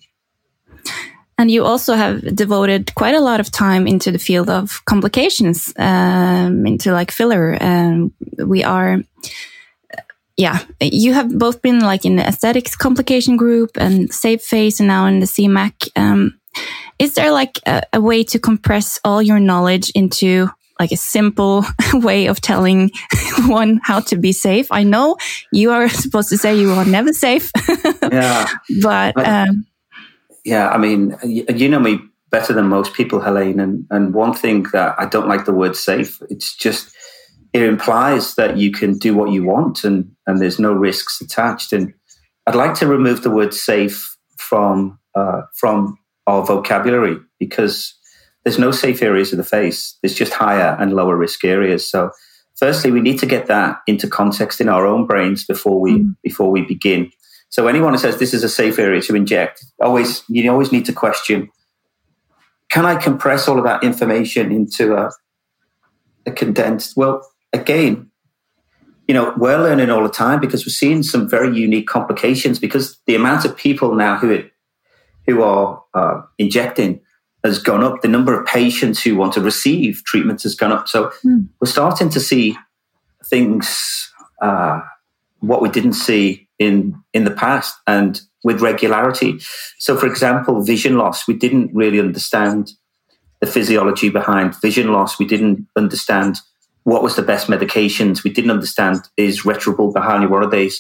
And 1.40 1.52
you 1.52 1.64
also 1.64 1.94
have 1.96 2.36
devoted 2.36 2.94
quite 2.96 3.14
a 3.14 3.22
lot 3.22 3.40
of 3.40 3.52
time 3.52 3.88
into 3.88 4.12
the 4.12 4.20
field 4.20 4.50
of 4.50 4.84
complications, 4.86 5.72
um, 5.78 6.66
into 6.66 6.92
like 6.92 7.12
filler. 7.12 7.52
And 7.52 8.12
um, 8.40 8.50
we 8.50 8.64
are, 8.64 9.04
yeah, 10.36 10.64
you 10.82 11.14
have 11.14 11.38
both 11.38 11.62
been 11.62 11.82
like 11.82 12.06
in 12.06 12.16
the 12.16 12.28
aesthetics 12.28 12.76
complication 12.76 13.38
group 13.38 13.78
and 13.78 14.12
Safe 14.12 14.42
Face 14.42 14.80
and 14.80 14.88
now 14.88 15.06
in 15.06 15.20
the 15.20 15.28
CMAC. 15.28 15.90
Um, 15.96 16.40
is 16.98 17.14
there 17.14 17.32
like 17.32 17.60
a, 17.68 17.84
a 17.94 18.02
way 18.02 18.24
to 18.24 18.40
compress 18.40 19.00
all 19.06 19.22
your 19.22 19.40
knowledge 19.40 19.92
into 19.92 20.50
like 20.80 20.92
a 20.92 20.98
simple 20.98 21.66
way 21.94 22.28
of 22.28 22.42
telling 22.42 22.92
one 23.48 23.80
how 23.84 24.00
to 24.02 24.18
be 24.18 24.32
safe. 24.32 24.68
I 24.72 24.84
know 24.84 25.18
you 25.52 25.72
are 25.72 25.90
supposed 26.04 26.30
to 26.30 26.38
say 26.38 26.60
you 26.60 26.72
are 26.72 26.86
never 26.86 27.14
safe. 27.14 27.52
yeah. 28.02 28.48
But 28.82 29.18
um, 29.26 29.66
yeah, 30.46 30.70
I 30.70 30.78
mean, 30.78 31.16
you 31.24 31.68
know 31.70 31.80
me 31.80 32.00
better 32.30 32.54
than 32.54 32.68
most 32.68 32.94
people, 32.94 33.20
Helene. 33.20 33.60
And, 33.60 33.86
and 33.90 34.14
one 34.14 34.34
thing 34.34 34.64
that 34.74 34.96
I 34.98 35.06
don't 35.06 35.28
like 35.28 35.46
the 35.46 35.54
word 35.54 35.76
safe, 35.76 36.22
it's 36.30 36.56
just, 36.56 36.94
it 37.54 37.64
implies 37.64 38.36
that 38.36 38.58
you 38.58 38.72
can 38.72 38.98
do 38.98 39.16
what 39.16 39.32
you 39.32 39.44
want 39.44 39.84
and, 39.84 40.12
and 40.26 40.42
there's 40.42 40.60
no 40.60 40.74
risks 40.74 41.22
attached. 41.22 41.74
And 41.74 41.94
I'd 42.46 42.56
like 42.56 42.76
to 42.76 42.88
remove 42.88 43.24
the 43.24 43.32
word 43.32 43.54
safe 43.54 44.18
from, 44.38 45.00
uh, 45.16 45.44
from 45.56 45.98
our 46.28 46.46
vocabulary 46.46 47.18
because 47.40 47.97
there's 48.48 48.58
no 48.58 48.72
safe 48.72 49.02
areas 49.02 49.34
of 49.34 49.38
the 49.38 49.44
face. 49.44 49.98
There's 50.02 50.16
just 50.16 50.32
higher 50.32 50.78
and 50.80 50.94
lower 50.94 51.18
risk 51.18 51.44
areas. 51.44 51.86
So, 51.86 52.12
firstly, 52.56 52.92
we 52.92 53.02
need 53.02 53.20
to 53.20 53.26
get 53.26 53.48
that 53.48 53.80
into 53.88 54.08
context 54.08 54.62
in 54.62 54.70
our 54.70 54.88
own 54.88 55.06
brains 55.06 55.44
before 55.44 55.82
we 55.82 56.00
mm. 56.00 56.16
before 56.24 56.50
we 56.50 56.62
begin. 56.62 57.12
So 57.50 57.68
anyone 57.68 57.92
who 57.92 58.00
says 58.00 58.20
this 58.20 58.34
is 58.34 58.46
a 58.46 58.50
safe 58.50 58.80
area 58.80 59.02
to 59.02 59.16
inject, 59.16 59.66
always 59.82 60.24
you 60.30 60.50
always 60.50 60.72
need 60.72 60.86
to 60.86 60.94
question: 60.94 61.50
Can 62.72 62.86
I 62.86 62.96
compress 62.96 63.50
all 63.50 63.58
of 63.58 63.66
that 63.66 63.84
information 63.84 64.50
into 64.50 64.96
a, 64.96 65.12
a 66.26 66.32
condensed? 66.32 66.96
Well, 66.96 67.30
again, 67.52 68.10
you 69.10 69.14
know, 69.14 69.34
we're 69.36 69.62
learning 69.62 69.90
all 69.90 70.04
the 70.04 70.10
time 70.26 70.40
because 70.40 70.66
we're 70.66 70.72
seeing 70.72 71.04
some 71.04 71.30
very 71.30 71.54
unique 71.54 71.88
complications 71.88 72.60
because 72.60 72.98
the 73.08 73.16
amount 73.16 73.44
of 73.44 73.58
people 73.58 73.94
now 73.94 74.16
who 74.18 74.42
who 75.26 75.44
are 75.44 75.84
uh, 75.94 76.22
injecting 76.38 77.02
has 77.44 77.60
gone 77.60 77.84
up. 77.84 78.02
The 78.02 78.08
number 78.08 78.40
of 78.40 78.46
patients 78.46 79.02
who 79.02 79.16
want 79.16 79.34
to 79.34 79.42
receive 79.42 80.04
treatments 80.06 80.44
has 80.44 80.56
gone 80.56 80.72
up. 80.72 80.88
So 80.88 81.12
mm. 81.24 81.48
we're 81.60 81.68
starting 81.68 82.10
to 82.10 82.20
see 82.20 82.58
things 83.26 84.12
uh, 84.42 84.82
what 85.40 85.62
we 85.62 85.70
didn't 85.70 85.94
see 85.94 86.48
in 86.60 87.02
in 87.14 87.24
the 87.24 87.32
past 87.32 87.76
and 87.86 88.22
with 88.44 88.62
regularity. 88.62 89.40
So, 89.78 89.98
for 89.98 90.08
example, 90.08 90.62
vision 90.62 90.98
loss, 90.98 91.28
we 91.28 91.34
didn't 91.34 91.74
really 91.74 92.00
understand 92.00 92.72
the 93.40 93.48
physiology 93.48 94.10
behind 94.10 94.60
vision 94.62 94.92
loss. 94.92 95.20
We 95.20 95.26
didn't 95.26 95.68
understand 95.76 96.38
what 96.84 97.04
was 97.04 97.16
the 97.16 97.22
best 97.22 97.48
medications. 97.48 98.24
We 98.24 98.32
didn't 98.32 98.52
understand 98.52 99.08
is 99.18 99.44
retrobulbar 99.44 100.04
hyaluronidase 100.04 100.78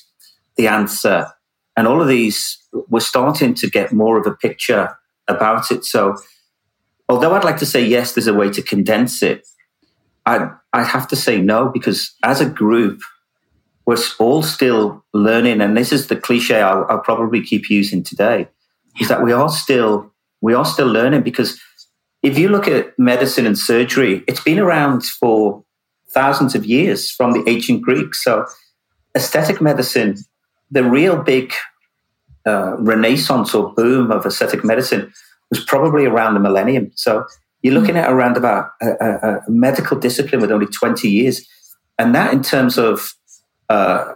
the 0.55 0.67
answer, 0.67 1.27
and 1.75 1.87
all 1.87 2.01
of 2.01 2.07
these. 2.07 2.57
We're 2.89 2.99
starting 2.99 3.53
to 3.55 3.69
get 3.69 3.93
more 3.93 4.17
of 4.19 4.27
a 4.27 4.35
picture 4.35 4.97
about 5.27 5.71
it. 5.71 5.85
So, 5.85 6.17
although 7.09 7.33
I'd 7.33 7.43
like 7.43 7.57
to 7.57 7.65
say 7.65 7.85
yes, 7.85 8.13
there's 8.13 8.27
a 8.27 8.33
way 8.33 8.49
to 8.51 8.61
condense 8.61 9.21
it. 9.21 9.47
I 10.25 10.49
I 10.73 10.83
have 10.83 11.07
to 11.09 11.15
say 11.15 11.41
no 11.41 11.69
because 11.69 12.15
as 12.23 12.41
a 12.41 12.49
group 12.49 13.01
we're 13.85 13.97
all 14.19 14.43
still 14.43 15.05
learning, 15.13 15.61
and 15.61 15.77
this 15.77 15.93
is 15.93 16.07
the 16.07 16.17
cliche 16.17 16.61
I'll, 16.61 16.85
I'll 16.89 16.99
probably 16.99 17.41
keep 17.41 17.69
using 17.69 18.03
today, 18.03 18.49
is 18.99 19.07
that 19.07 19.23
we 19.23 19.31
are 19.31 19.49
still 19.49 20.11
we 20.41 20.53
are 20.53 20.65
still 20.65 20.87
learning 20.87 21.23
because 21.23 21.59
if 22.23 22.37
you 22.37 22.49
look 22.49 22.67
at 22.67 22.97
medicine 22.99 23.45
and 23.45 23.57
surgery, 23.57 24.23
it's 24.27 24.41
been 24.41 24.59
around 24.59 25.05
for 25.05 25.63
thousands 26.09 26.55
of 26.55 26.65
years 26.65 27.11
from 27.11 27.31
the 27.31 27.43
ancient 27.47 27.81
Greeks. 27.81 28.23
So, 28.23 28.45
aesthetic 29.15 29.61
medicine, 29.61 30.17
the 30.69 30.83
real 30.83 31.21
big 31.21 31.53
uh, 32.45 32.75
renaissance 32.79 33.53
or 33.53 33.73
boom 33.73 34.11
of 34.11 34.25
aesthetic 34.25 34.63
medicine 34.63 35.13
was 35.50 35.63
probably 35.63 36.06
around 36.06 36.34
the 36.34 36.39
millennium. 36.39 36.92
So, 36.96 37.25
you're 37.62 37.74
looking 37.74 37.98
at 37.98 38.12
around 38.12 38.38
about 38.38 38.70
a, 38.82 38.88
a, 39.01 39.44
a 39.48 39.50
medical 39.50 39.98
discipline 39.98 40.42
with 40.42 40.51
only 40.51 40.68
20 40.68 41.10
years. 41.10 41.48
And 41.98 42.13
that, 42.13 42.34
in 42.34 42.44
terms 42.44 42.77
of 42.77 43.13
uh, 43.70 44.13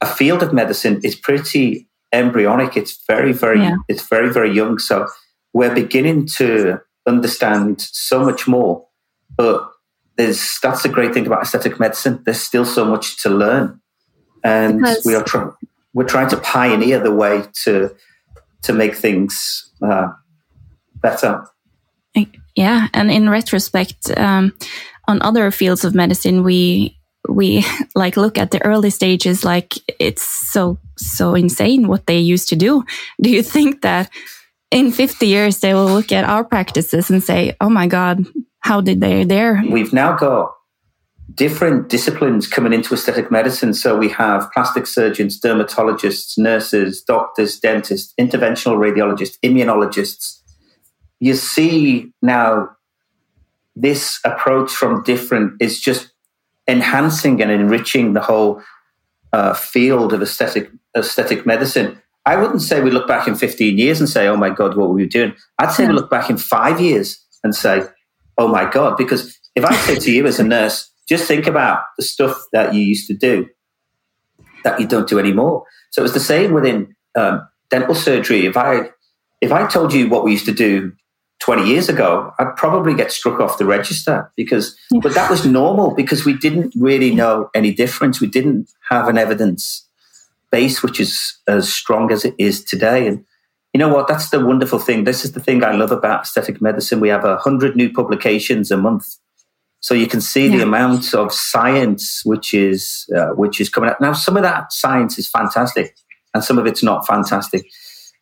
a 0.00 0.06
field 0.06 0.42
of 0.42 0.52
medicine 0.52 1.00
is 1.02 1.14
pretty 1.14 1.88
embryonic. 2.12 2.76
It's 2.76 3.02
very, 3.06 3.32
very, 3.32 3.60
yeah. 3.60 3.76
it's 3.88 4.06
very, 4.06 4.32
very 4.32 4.52
young. 4.52 4.78
So 4.78 5.08
we're 5.52 5.74
beginning 5.74 6.26
to 6.36 6.80
understand 7.06 7.80
so 7.80 8.24
much 8.24 8.46
more. 8.46 8.86
But 9.36 9.68
there's 10.16 10.58
that's 10.62 10.82
the 10.82 10.88
great 10.88 11.14
thing 11.14 11.26
about 11.26 11.42
aesthetic 11.42 11.80
medicine. 11.80 12.22
There's 12.24 12.40
still 12.40 12.66
so 12.66 12.84
much 12.84 13.22
to 13.22 13.30
learn, 13.30 13.80
and 14.44 14.80
because 14.80 15.06
we 15.06 15.14
are 15.14 15.22
trying. 15.22 15.52
We're 15.94 16.08
trying 16.08 16.28
to 16.30 16.36
pioneer 16.36 16.98
the 17.00 17.12
way 17.12 17.44
to 17.64 17.94
to 18.62 18.72
make 18.72 18.94
things 18.94 19.70
uh, 19.82 20.08
better. 21.02 21.44
Yeah, 22.54 22.88
and 22.92 23.10
in 23.10 23.30
retrospect, 23.30 24.16
um, 24.18 24.52
on 25.08 25.22
other 25.22 25.50
fields 25.50 25.84
of 25.84 25.94
medicine, 25.94 26.42
we 26.42 26.98
we 27.28 27.64
like 27.94 28.16
look 28.16 28.38
at 28.38 28.50
the 28.50 28.64
early 28.64 28.90
stages 28.90 29.44
like 29.44 29.74
it's 29.98 30.22
so 30.22 30.78
so 30.96 31.34
insane 31.34 31.88
what 31.88 32.06
they 32.06 32.18
used 32.18 32.48
to 32.48 32.56
do 32.56 32.84
do 33.20 33.30
you 33.30 33.42
think 33.42 33.82
that 33.82 34.10
in 34.70 34.90
50 34.90 35.26
years 35.26 35.60
they 35.60 35.74
will 35.74 35.86
look 35.86 36.12
at 36.12 36.24
our 36.24 36.44
practices 36.44 37.10
and 37.10 37.22
say 37.22 37.56
oh 37.60 37.68
my 37.68 37.86
god 37.86 38.24
how 38.60 38.80
did 38.80 39.00
they 39.00 39.24
there 39.24 39.62
we've 39.70 39.92
now 39.92 40.16
got 40.16 40.52
different 41.34 41.88
disciplines 41.88 42.46
coming 42.46 42.72
into 42.72 42.92
aesthetic 42.92 43.30
medicine 43.30 43.72
so 43.72 43.96
we 43.96 44.08
have 44.08 44.50
plastic 44.52 44.86
surgeons 44.86 45.40
dermatologists 45.40 46.36
nurses 46.36 47.02
doctors 47.02 47.58
dentists 47.58 48.12
interventional 48.20 48.76
radiologists 48.76 49.38
immunologists 49.42 50.41
you 51.22 51.34
see 51.34 52.12
now 52.20 52.68
this 53.76 54.18
approach 54.24 54.72
from 54.72 55.04
different 55.04 55.62
is 55.62 55.80
just 55.80 56.10
enhancing 56.66 57.40
and 57.40 57.48
enriching 57.48 58.12
the 58.12 58.20
whole 58.20 58.60
uh, 59.32 59.54
field 59.54 60.12
of 60.12 60.20
aesthetic 60.20 60.68
aesthetic 60.96 61.46
medicine. 61.46 61.96
I 62.26 62.34
wouldn't 62.34 62.60
say 62.60 62.80
we 62.80 62.90
look 62.90 63.06
back 63.06 63.28
in 63.28 63.36
15 63.36 63.78
years 63.78 64.00
and 64.00 64.08
say, 64.08 64.26
"Oh 64.26 64.36
my 64.36 64.50
God, 64.50 64.76
what 64.76 64.88
were 64.88 64.96
we 64.96 65.06
doing?" 65.06 65.32
I'd 65.60 65.70
say 65.70 65.86
we 65.86 65.92
look 65.92 66.10
back 66.10 66.28
in 66.28 66.38
five 66.38 66.80
years 66.80 67.24
and 67.44 67.54
say, 67.54 67.84
"Oh 68.36 68.48
my 68.48 68.68
God," 68.68 68.96
because 68.96 69.38
if 69.54 69.64
I 69.64 69.76
say 69.76 69.94
to 70.00 70.10
you 70.10 70.26
as 70.26 70.40
a 70.40 70.44
nurse, 70.44 70.90
just 71.08 71.28
think 71.28 71.46
about 71.46 71.84
the 71.98 72.02
stuff 72.02 72.36
that 72.52 72.74
you 72.74 72.80
used 72.80 73.06
to 73.06 73.14
do 73.14 73.46
that 74.64 74.80
you 74.80 74.88
don't 74.88 75.08
do 75.08 75.20
anymore. 75.20 75.66
So 75.90 76.02
it's 76.02 76.14
the 76.14 76.28
same 76.34 76.52
within 76.52 76.96
um, 77.14 77.46
dental 77.70 77.94
surgery. 77.94 78.44
If 78.44 78.56
I 78.56 78.90
if 79.40 79.52
I 79.52 79.68
told 79.68 79.92
you 79.92 80.08
what 80.08 80.24
we 80.24 80.32
used 80.32 80.46
to 80.46 80.52
do 80.52 80.92
20 81.42 81.66
years 81.66 81.88
ago, 81.88 82.32
I'd 82.38 82.54
probably 82.54 82.94
get 82.94 83.10
struck 83.10 83.40
off 83.40 83.58
the 83.58 83.64
register 83.64 84.30
because, 84.36 84.78
but 85.02 85.12
that 85.14 85.28
was 85.28 85.44
normal 85.44 85.92
because 85.92 86.24
we 86.24 86.34
didn't 86.34 86.72
really 86.76 87.12
know 87.12 87.50
any 87.52 87.74
difference. 87.74 88.20
We 88.20 88.28
didn't 88.28 88.70
have 88.88 89.08
an 89.08 89.18
evidence 89.18 89.88
base 90.52 90.84
which 90.84 91.00
is 91.00 91.36
as 91.48 91.72
strong 91.72 92.12
as 92.12 92.24
it 92.24 92.36
is 92.38 92.62
today. 92.62 93.08
And 93.08 93.24
you 93.72 93.78
know 93.78 93.88
what? 93.88 94.06
That's 94.06 94.30
the 94.30 94.44
wonderful 94.44 94.78
thing. 94.78 95.02
This 95.02 95.24
is 95.24 95.32
the 95.32 95.40
thing 95.40 95.64
I 95.64 95.72
love 95.72 95.90
about 95.90 96.22
aesthetic 96.22 96.62
medicine. 96.62 97.00
We 97.00 97.08
have 97.08 97.24
a 97.24 97.38
hundred 97.38 97.74
new 97.74 97.92
publications 97.92 98.70
a 98.70 98.76
month. 98.76 99.16
So 99.80 99.94
you 99.94 100.06
can 100.06 100.20
see 100.20 100.46
yeah. 100.46 100.58
the 100.58 100.62
amount 100.62 101.12
of 101.12 101.32
science 101.32 102.22
which 102.24 102.54
is 102.54 103.10
uh, 103.16 103.30
which 103.30 103.60
is 103.60 103.68
coming 103.68 103.90
out 103.90 104.00
now. 104.00 104.12
Some 104.12 104.36
of 104.36 104.44
that 104.44 104.72
science 104.72 105.18
is 105.18 105.28
fantastic, 105.28 105.96
and 106.34 106.44
some 106.44 106.56
of 106.56 106.66
it's 106.66 106.84
not 106.84 107.04
fantastic, 107.04 107.66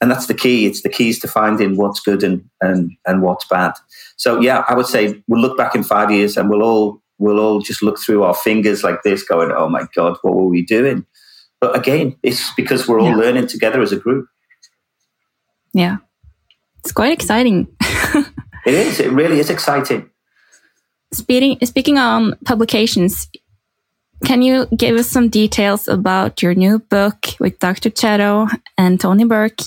and 0.01 0.11
that's 0.11 0.27
the 0.27 0.35
key. 0.35 0.67
It's 0.67 0.83
the 0.83 0.89
keys 0.89 1.19
to 1.21 1.29
finding 1.29 1.77
what's 1.77 2.01
good 2.01 2.23
and 2.23 2.49
and 2.61 2.93
and 3.07 3.23
what's 3.23 3.47
bad. 3.47 3.73
So 4.17 4.41
yeah, 4.41 4.65
I 4.69 4.75
would 4.75 4.87
say 4.87 5.23
we'll 5.29 5.41
look 5.41 5.57
back 5.57 5.75
in 5.75 5.83
five 5.83 6.11
years 6.11 6.37
and 6.37 6.49
we'll 6.49 6.63
all 6.63 7.03
we'll 7.19 7.39
all 7.39 7.61
just 7.61 7.83
look 7.83 7.99
through 7.99 8.23
our 8.23 8.35
fingers 8.35 8.83
like 8.83 9.03
this, 9.03 9.23
going, 9.23 9.53
"Oh 9.53 9.69
my 9.69 9.87
god, 9.95 10.17
what 10.23 10.35
were 10.35 10.49
we 10.49 10.63
doing?" 10.63 11.05
But 11.61 11.77
again, 11.77 12.17
it's 12.23 12.53
because 12.55 12.89
we're 12.89 13.01
all 13.01 13.11
yeah. 13.11 13.17
learning 13.17 13.47
together 13.47 13.83
as 13.83 13.93
a 13.93 13.97
group. 13.97 14.27
Yeah, 15.73 15.99
it's 16.79 16.93
quite 16.93 17.13
exciting. 17.13 17.69
it 18.67 18.75
is. 18.75 19.01
It 19.01 19.13
really 19.13 19.39
is 19.39 19.51
exciting. 19.51 20.09
Speaking 21.13 21.59
speaking 21.67 21.99
on 21.99 22.37
publications, 22.47 23.29
can 24.25 24.41
you 24.41 24.67
give 24.75 24.97
us 24.97 25.09
some 25.09 25.29
details 25.29 25.89
about 25.89 26.43
your 26.43 26.55
new 26.55 26.79
book 26.79 27.27
with 27.39 27.59
Dr. 27.59 27.91
Chetto 27.91 28.49
and 28.79 28.99
Tony 28.99 29.25
Burke? 29.25 29.61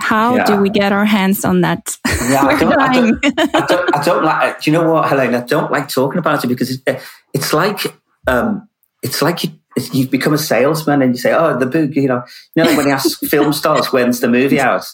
How 0.00 0.36
yeah. 0.36 0.44
do 0.44 0.56
we 0.58 0.70
get 0.70 0.92
our 0.92 1.04
hands 1.04 1.44
on 1.44 1.60
that? 1.62 1.96
Yeah, 2.28 2.46
I, 2.46 2.58
don't, 2.60 2.78
I, 2.78 2.92
don't, 2.92 3.24
I, 3.24 3.66
don't, 3.66 3.96
I, 3.96 4.04
don't, 4.04 4.24
like. 4.24 4.60
Do 4.60 4.70
you 4.70 4.76
know 4.76 4.92
what, 4.92 5.08
Helene? 5.08 5.34
I 5.34 5.40
don't 5.40 5.70
like 5.70 5.88
talking 5.88 6.18
about 6.18 6.44
it 6.44 6.48
because 6.48 6.70
it's, 6.70 7.04
it's 7.32 7.52
like 7.52 7.80
um, 8.26 8.68
it's 9.02 9.22
like 9.22 9.44
you, 9.44 9.50
you've 9.92 10.10
become 10.10 10.32
a 10.32 10.38
salesman 10.38 11.02
and 11.02 11.12
you 11.12 11.18
say, 11.18 11.32
"Oh, 11.32 11.58
the 11.58 11.66
book," 11.66 11.94
you 11.94 12.08
know. 12.08 12.24
You 12.54 12.64
know 12.64 12.76
when 12.76 12.86
you 12.86 12.92
ask 12.92 13.18
film 13.30 13.52
stars 13.52 13.92
when's 13.92 14.20
the 14.20 14.28
movie 14.28 14.60
out, 14.60 14.84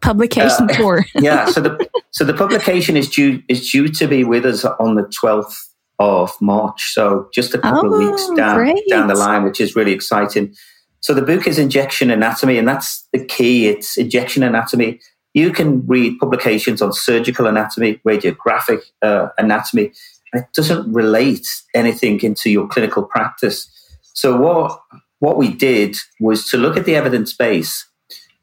publication 0.00 0.70
uh, 0.70 0.74
tour. 0.74 1.04
yeah, 1.14 1.46
so 1.46 1.60
the 1.60 1.88
so 2.10 2.24
the 2.24 2.34
publication 2.34 2.96
is 2.96 3.08
due 3.08 3.42
is 3.48 3.70
due 3.70 3.88
to 3.88 4.06
be 4.06 4.24
with 4.24 4.46
us 4.46 4.64
on 4.64 4.94
the 4.94 5.04
twelfth 5.20 5.74
of 5.98 6.32
March. 6.40 6.92
So 6.92 7.28
just 7.34 7.54
a 7.54 7.58
couple 7.58 7.92
oh, 7.92 8.00
of 8.00 8.08
weeks 8.08 8.28
down 8.36 8.76
down 8.88 9.08
the 9.08 9.14
line, 9.14 9.42
which 9.44 9.60
is 9.60 9.74
really 9.74 9.92
exciting. 9.92 10.54
So 11.00 11.14
the 11.14 11.22
book 11.22 11.46
is 11.46 11.58
Injection 11.58 12.10
Anatomy, 12.10 12.58
and 12.58 12.66
that's 12.66 13.06
the 13.12 13.24
key. 13.24 13.68
It's 13.68 13.96
Injection 13.96 14.42
Anatomy. 14.42 15.00
You 15.34 15.52
can 15.52 15.86
read 15.86 16.18
publications 16.18 16.82
on 16.82 16.92
surgical 16.92 17.46
anatomy, 17.46 18.00
radiographic 18.06 18.80
uh, 19.02 19.28
anatomy. 19.38 19.92
It 20.32 20.44
doesn't 20.52 20.92
relate 20.92 21.46
anything 21.74 22.20
into 22.22 22.50
your 22.50 22.66
clinical 22.66 23.04
practice. 23.04 23.68
So 24.14 24.36
what 24.36 24.80
what 25.20 25.36
we 25.36 25.52
did 25.52 25.96
was 26.20 26.48
to 26.50 26.56
look 26.56 26.76
at 26.76 26.84
the 26.84 26.94
evidence 26.94 27.32
base 27.32 27.86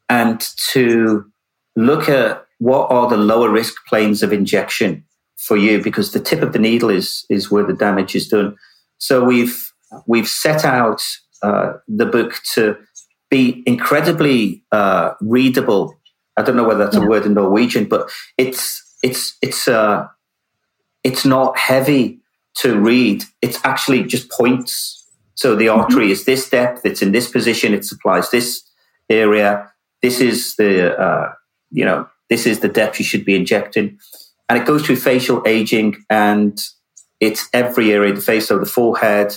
and 0.10 0.42
to 0.72 1.26
look 1.76 2.10
at 2.10 2.46
what 2.60 2.90
are 2.92 3.10
the 3.10 3.18
lower 3.18 3.50
risk 3.50 3.76
planes 3.88 4.24
of 4.24 4.32
injection 4.32 5.04
for 5.38 5.58
you 5.58 5.82
because 5.82 6.12
the 6.12 6.20
tip 6.20 6.42
of 6.42 6.54
the 6.54 6.60
needle 6.60 6.90
is 6.90 7.26
is 7.30 7.52
where 7.52 7.66
the 7.66 7.74
damage 7.74 8.16
is 8.16 8.28
done. 8.28 8.56
So 8.98 9.24
we've 9.24 9.72
we've 10.08 10.28
set 10.28 10.64
out 10.64 11.02
uh, 11.42 11.74
the 11.88 12.06
book 12.06 12.34
to 12.54 12.78
be 13.30 13.64
incredibly 13.66 14.64
uh, 14.72 15.12
readable. 15.22 15.98
I 16.38 16.42
don't 16.42 16.56
know 16.56 16.68
whether 16.68 16.84
that's 16.84 16.98
yeah. 16.98 17.04
a 17.04 17.08
word 17.08 17.26
in 17.26 17.34
Norwegian, 17.34 17.86
but 17.86 18.10
it's 18.38 18.84
it's 19.04 19.38
it's 19.42 19.68
uh, 19.68 20.08
it's 21.04 21.26
not 21.26 21.58
heavy 21.58 22.20
to 22.56 22.80
read. 22.80 23.24
It's 23.42 23.60
actually 23.64 24.04
just 24.04 24.30
points. 24.32 25.04
So 25.36 25.56
the 25.56 25.68
mm-hmm. 25.68 25.82
artery 25.82 26.06
mm-hmm. 26.06 26.12
is 26.12 26.26
this 26.26 26.50
depth. 26.50 26.86
It's 26.86 27.02
in 27.02 27.12
this 27.12 27.30
position. 27.30 27.74
It 27.74 27.86
supplies 27.86 28.32
this 28.32 28.64
area 29.10 29.72
this 30.06 30.22
is 30.22 30.56
the 30.56 30.96
uh, 30.96 31.34
you 31.72 31.84
know 31.84 32.08
this 32.30 32.46
is 32.46 32.60
the 32.60 32.70
depth 32.70 33.00
you 33.00 33.06
should 33.06 33.26
be 33.26 33.36
injecting, 33.36 33.98
and 34.48 34.60
it 34.60 34.66
goes 34.66 34.86
through 34.86 34.98
facial 34.98 35.42
aging 35.48 35.96
and 36.10 36.60
it's 37.20 37.48
every 37.54 37.92
area 37.92 38.12
of 38.12 38.18
the 38.18 38.22
face, 38.22 38.48
so 38.48 38.60
the 38.60 38.66
forehead, 38.66 39.36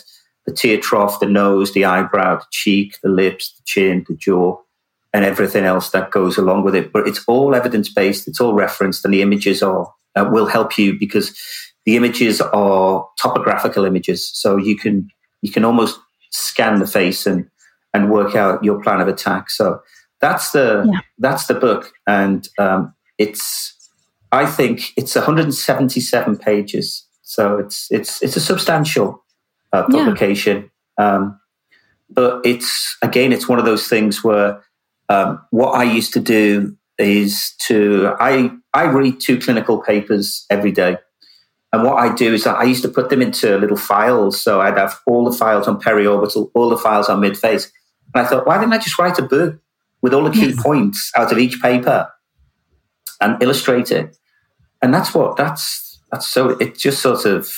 the 0.49 0.55
tear 0.55 0.81
trough, 0.81 1.21
the 1.21 1.26
nose, 1.26 1.75
the 1.75 1.85
eyebrow, 1.85 2.37
the 2.37 2.47
cheek, 2.50 2.97
the 3.02 3.11
lips, 3.11 3.52
the 3.52 3.62
chin, 3.67 4.07
the 4.09 4.17
jaw, 4.17 4.57
and 5.12 5.23
everything 5.23 5.64
else 5.64 5.90
that 5.90 6.11
goes 6.11 6.38
along 6.38 6.64
with 6.64 6.75
it. 6.75 6.90
But 6.90 7.07
it's 7.07 7.23
all 7.28 7.55
evidence 7.55 7.93
based, 7.93 8.26
it's 8.26 8.40
all 8.40 8.55
referenced, 8.55 9.04
and 9.04 9.13
the 9.13 9.21
images 9.21 9.63
are 9.63 9.93
uh, 10.17 10.26
will 10.32 10.47
help 10.47 10.78
you 10.78 10.99
because 10.99 11.39
the 11.84 11.97
images 11.97 12.41
are 12.41 13.06
topographical 13.21 13.84
images, 13.84 14.30
so 14.32 14.56
you 14.56 14.75
can 14.75 15.08
you 15.43 15.52
can 15.52 15.67
almost 15.67 16.00
scan 16.30 16.78
the 16.78 16.87
face 16.87 17.26
and 17.26 17.47
and 17.93 18.11
work 18.11 18.34
out 18.34 18.65
your 18.65 18.82
plan 18.82 19.02
of 19.02 19.08
attack. 19.08 19.50
So 19.50 19.80
that's 20.23 20.52
the 20.52 20.89
yeah. 20.91 21.00
that's 21.19 21.47
the 21.47 21.54
book, 21.54 21.93
and 22.06 22.49
um, 22.58 22.95
it's 23.19 23.76
I 24.32 24.47
think 24.47 24.95
it's 24.97 25.15
177 25.15 26.39
pages, 26.39 27.06
so 27.21 27.58
it's 27.58 27.89
it's 27.91 28.23
it's 28.23 28.37
a 28.37 28.41
substantial 28.41 29.23
uh, 29.73 29.85
publication. 29.85 30.71
Yeah. 30.99 31.15
Um, 31.15 31.41
but 32.11 32.45
it's 32.45 32.97
again, 33.02 33.33
it's 33.33 33.49
one 33.49 33.59
of 33.59 33.65
those 33.65 33.89
things 33.89 34.25
where 34.25 34.63
um, 35.09 35.41
what 35.50 35.73
I 35.73 35.85
used 35.85 36.13
to 36.15 36.21
do 36.21 36.76
is 36.99 37.54
to 37.61 38.15
I 38.19 38.50
I 38.75 38.85
read 38.85 39.21
two 39.21 39.39
clinical 39.39 39.81
papers 39.83 40.47
every 40.50 40.73
day. 40.73 40.99
And 41.71 41.85
what 41.85 41.99
I 41.99 42.15
do 42.15 42.33
is 42.33 42.47
I 42.47 42.63
used 42.63 42.81
to 42.83 42.89
put 42.89 43.11
them 43.11 43.21
into 43.21 43.59
little 43.59 43.76
files. 43.76 44.41
So 44.41 44.63
I'd 44.63 44.78
have 44.78 44.99
all 45.07 45.31
the 45.31 45.37
files 45.37 45.69
on 45.69 45.78
periorbital, 45.78 46.50
all 46.54 46.71
the 46.71 46.78
files 46.78 47.11
on 47.11 47.21
midface. 47.21 47.71
And 48.15 48.25
I 48.25 48.28
thought, 48.28 48.47
why 48.47 48.57
didn't 48.59 48.73
I 48.73 48.78
just 48.78 48.99
write 48.99 49.19
a 49.19 49.23
book 49.23 49.61
with 50.00 50.15
all 50.15 50.25
the 50.25 50.31
key 50.31 50.50
yes. 50.50 50.63
points 50.63 51.13
out 51.17 51.33
of 51.33 51.39
each 51.39 51.61
paper 51.61 52.11
and 53.21 53.43
illustrate 53.43 53.91
it. 53.91 54.17
And 54.81 54.95
that's 54.95 55.15
what 55.15 55.37
that's 55.37 56.00
that's 56.11 56.26
so 56.26 56.50
it 56.50 56.78
just 56.78 57.02
sort 57.02 57.25
of 57.25 57.50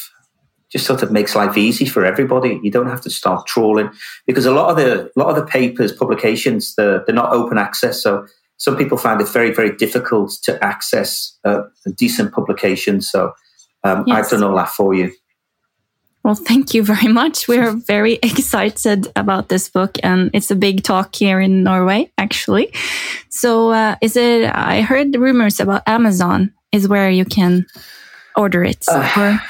just 0.70 0.87
sort 0.87 1.02
of 1.02 1.11
makes 1.11 1.35
life 1.35 1.59
easy 1.59 1.85
for 1.85 2.04
everybody. 2.04 2.61
You 2.62 2.70
don't 2.70 2.88
have 2.88 3.00
to 3.02 3.11
start 3.11 3.46
trawling 3.46 3.90
because 4.26 4.46
a 4.46 4.52
lot 4.52 4.70
of 4.70 4.76
the 4.76 5.11
a 5.16 5.18
lot 5.18 5.30
of 5.30 5.37
the 5.37 5.46
papers, 5.46 5.92
publications, 5.92 6.74
they're, 6.76 7.04
they're 7.04 7.14
not 7.14 7.33
open 7.33 7.59
access. 7.59 8.02
So 8.02 8.26
some 8.56 8.76
people 8.76 8.98
find 8.98 9.20
it 9.20 9.28
very, 9.28 9.52
very 9.52 9.74
difficult 9.76 10.33
to 10.42 10.62
access 10.62 11.37
uh, 11.44 11.62
a 11.87 11.90
decent 11.90 12.33
publication. 12.33 13.00
So 13.00 13.33
um, 13.85 14.04
yes. 14.06 14.16
I've 14.16 14.30
done 14.30 14.48
all 14.48 14.56
that 14.56 14.68
for 14.68 14.94
you. 14.94 15.11
Well, 16.22 16.35
thank 16.35 16.74
you 16.74 16.83
very 16.83 17.11
much. 17.11 17.48
We're 17.48 17.72
very 17.72 18.14
excited 18.22 19.09
about 19.16 19.48
this 19.48 19.70
book, 19.70 19.96
and 20.02 20.30
it's 20.35 20.50
a 20.50 20.56
big 20.56 20.83
talk 20.83 21.14
here 21.14 21.40
in 21.40 21.62
Norway, 21.62 22.12
actually. 22.18 22.72
So, 23.30 23.70
uh, 23.70 23.96
is 24.02 24.16
it? 24.16 24.44
I 24.54 24.83
heard 24.83 25.16
rumors 25.16 25.61
about 25.61 25.83
Amazon 25.87 26.52
is 26.72 26.87
where 26.87 27.11
you 27.11 27.24
can 27.24 27.66
order 28.37 28.62
it. 28.62 28.85
Uh, 28.87 29.11
or 29.16 29.40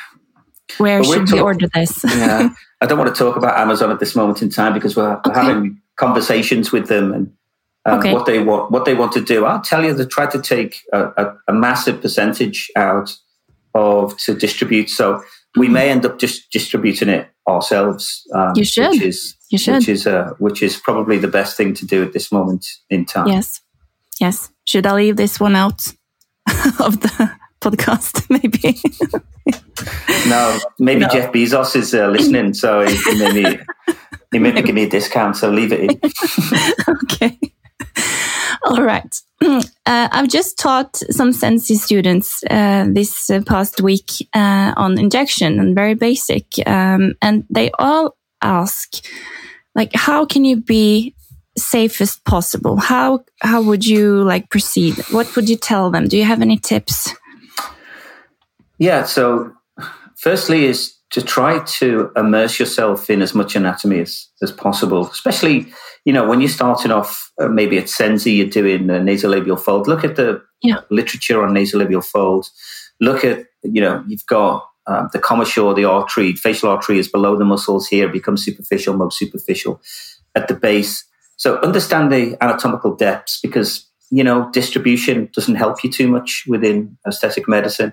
where 0.79 1.03
should 1.05 1.27
talk- 1.27 1.35
we 1.35 1.41
order 1.41 1.69
this? 1.75 2.05
yeah, 2.05 2.51
I 2.81 2.87
don't 2.87 2.99
want 2.99 3.15
to 3.15 3.19
talk 3.25 3.37
about 3.37 3.59
Amazon 3.59 3.91
at 3.91 4.01
this 4.01 4.15
moment 4.15 4.43
in 4.43 4.51
time 4.51 4.75
because 4.75 4.97
we're, 4.97 5.17
okay. 5.27 5.33
having 5.33 5.81
conversations 5.97 6.73
with 6.73 6.89
them 6.89 7.13
and 7.13 7.33
um, 7.87 7.99
okay. 7.99 8.13
what 8.13 8.27
they 8.27 8.41
want. 8.43 8.71
What 8.71 8.85
they 8.85 8.95
want 8.95 9.13
to 9.13 9.21
do. 9.21 9.45
I'll 9.45 9.61
tell 9.61 9.85
you, 9.85 9.95
they 9.95 10.05
try 10.05 10.27
to 10.27 10.41
take 10.41 10.83
a, 10.93 11.07
a, 11.17 11.37
a 11.49 11.53
massive 11.53 12.01
percentage 12.01 12.71
out 12.77 13.17
of 13.75 14.17
to 14.19 14.35
distribute. 14.35 14.91
So 14.91 15.23
we 15.57 15.69
may 15.69 15.91
end 15.91 16.05
up 16.05 16.19
just 16.19 16.51
distributing 16.51 17.09
it 17.09 17.29
ourselves. 17.49 18.27
Um, 18.35 18.53
you 18.55 18.65
should. 18.65 18.91
Which 18.91 19.03
is, 19.03 19.37
you 19.51 19.59
should. 19.59 19.75
Which 19.77 19.89
is, 19.89 20.07
uh, 20.07 20.35
which 20.39 20.63
is 20.63 20.77
probably 20.77 21.19
the 21.19 21.29
best 21.29 21.57
thing 21.57 21.75
to 21.75 21.87
do 21.87 22.03
at 22.03 22.13
this 22.13 22.31
moment 22.31 22.67
in 22.89 23.05
time. 23.05 23.29
Yes. 23.29 23.61
Yes. 24.21 24.51
Should 24.67 24.87
I 24.87 24.93
leave 24.95 25.17
this 25.17 25.41
one 25.41 25.57
out 25.57 25.87
of 26.79 27.01
the 27.01 27.31
podcast? 27.61 28.29
Maybe. 28.31 28.81
No, 30.29 30.59
maybe 30.79 31.01
no. 31.01 31.09
Jeff 31.09 31.33
Bezos 31.33 31.77
is 31.77 31.95
uh, 31.95 32.09
listening, 32.09 32.55
so 32.55 32.87
he, 32.87 32.95
he 32.95 33.19
maybe 33.19 33.61
he 34.33 34.39
maybe 34.39 34.63
give 34.63 34.75
me 34.75 34.85
a 34.85 34.89
discount. 34.89 35.37
So 35.37 35.51
leave 35.51 35.73
it 35.73 35.81
in. 35.81 36.01
okay. 37.05 37.39
All 38.65 38.83
right. 38.83 39.15
Uh, 39.87 40.09
I've 40.13 40.29
just 40.29 40.57
taught 40.57 40.99
some 41.11 41.33
Sensi 41.33 41.75
students 41.75 42.45
uh, 42.49 42.85
this 42.89 43.29
uh, 43.29 43.41
past 43.45 43.81
week 43.81 44.11
uh, 44.35 44.73
on 44.77 45.01
injection 45.01 45.59
and 45.59 45.75
very 45.75 45.95
basic. 45.95 46.45
Um, 46.65 47.15
and 47.21 47.45
they 47.51 47.73
all 47.77 48.17
ask, 48.41 49.05
like, 49.75 49.91
how 49.95 50.27
can 50.27 50.45
you 50.45 50.59
be 50.59 51.17
safest 51.59 52.25
possible? 52.25 52.77
How, 52.77 53.25
how 53.41 53.63
would 53.63 53.85
you 53.85 54.23
like 54.23 54.49
proceed? 54.51 54.95
What 55.11 55.35
would 55.35 55.49
you 55.49 55.57
tell 55.57 55.91
them? 55.91 56.07
Do 56.07 56.17
you 56.17 56.25
have 56.25 56.43
any 56.43 56.59
tips? 56.59 57.13
Yeah. 58.79 59.05
So 59.05 59.53
firstly 60.21 60.65
is 60.65 60.95
to 61.11 61.23
try 61.23 61.59
to 61.65 62.11
immerse 62.17 62.61
yourself 62.61 63.11
in 63.11 63.21
as 63.21 63.35
much 63.35 63.57
anatomy 63.57 64.01
as, 64.01 64.29
as 64.43 64.53
possible, 64.53 65.09
especially 65.09 65.73
you 66.05 66.13
know, 66.13 66.27
when 66.27 66.41
you're 66.41 66.49
starting 66.49 66.91
off, 66.91 67.31
uh, 67.41 67.49
maybe 67.49 67.79
at 67.79 67.89
Sensi, 67.89 68.33
you're 68.33 68.49
doing 68.49 68.89
a 68.91 68.95
nasolabial 68.95 69.61
fold. 69.61 69.87
Look 69.87 70.05
at 70.05 70.17
the 70.17 70.43
yeah. 70.63 70.81
literature 70.91 71.43
on 71.43 71.55
nasolabial 71.55 72.05
fold. 72.05 72.49
Look 73.01 73.25
at, 73.25 73.47
you 73.63 73.81
know, 73.81 74.03
you've 74.07 74.27
got 74.27 74.67
um, 74.87 75.11
the 75.13 75.19
commissure, 75.19 75.75
the 75.75 75.85
artery, 75.85 76.33
facial 76.35 76.71
artery 76.71 76.99
is 76.99 77.09
below 77.09 77.37
the 77.37 77.45
muscles 77.45 77.87
here, 77.87 78.09
becomes 78.09 78.45
superficial, 78.45 78.97
most 78.97 79.19
superficial 79.19 79.81
at 80.35 80.49
the 80.49 80.55
base. 80.55 81.05
So 81.37 81.59
understand 81.59 82.11
the 82.11 82.37
anatomical 82.43 82.95
depths 82.97 83.39
because, 83.41 83.87
you 84.11 84.25
know, 84.25 84.51
distribution 84.53 85.31
doesn't 85.35 85.55
help 85.55 85.85
you 85.85 85.91
too 85.91 86.09
much 86.09 86.45
within 86.47 86.97
aesthetic 87.07 87.49
medicine. 87.49 87.93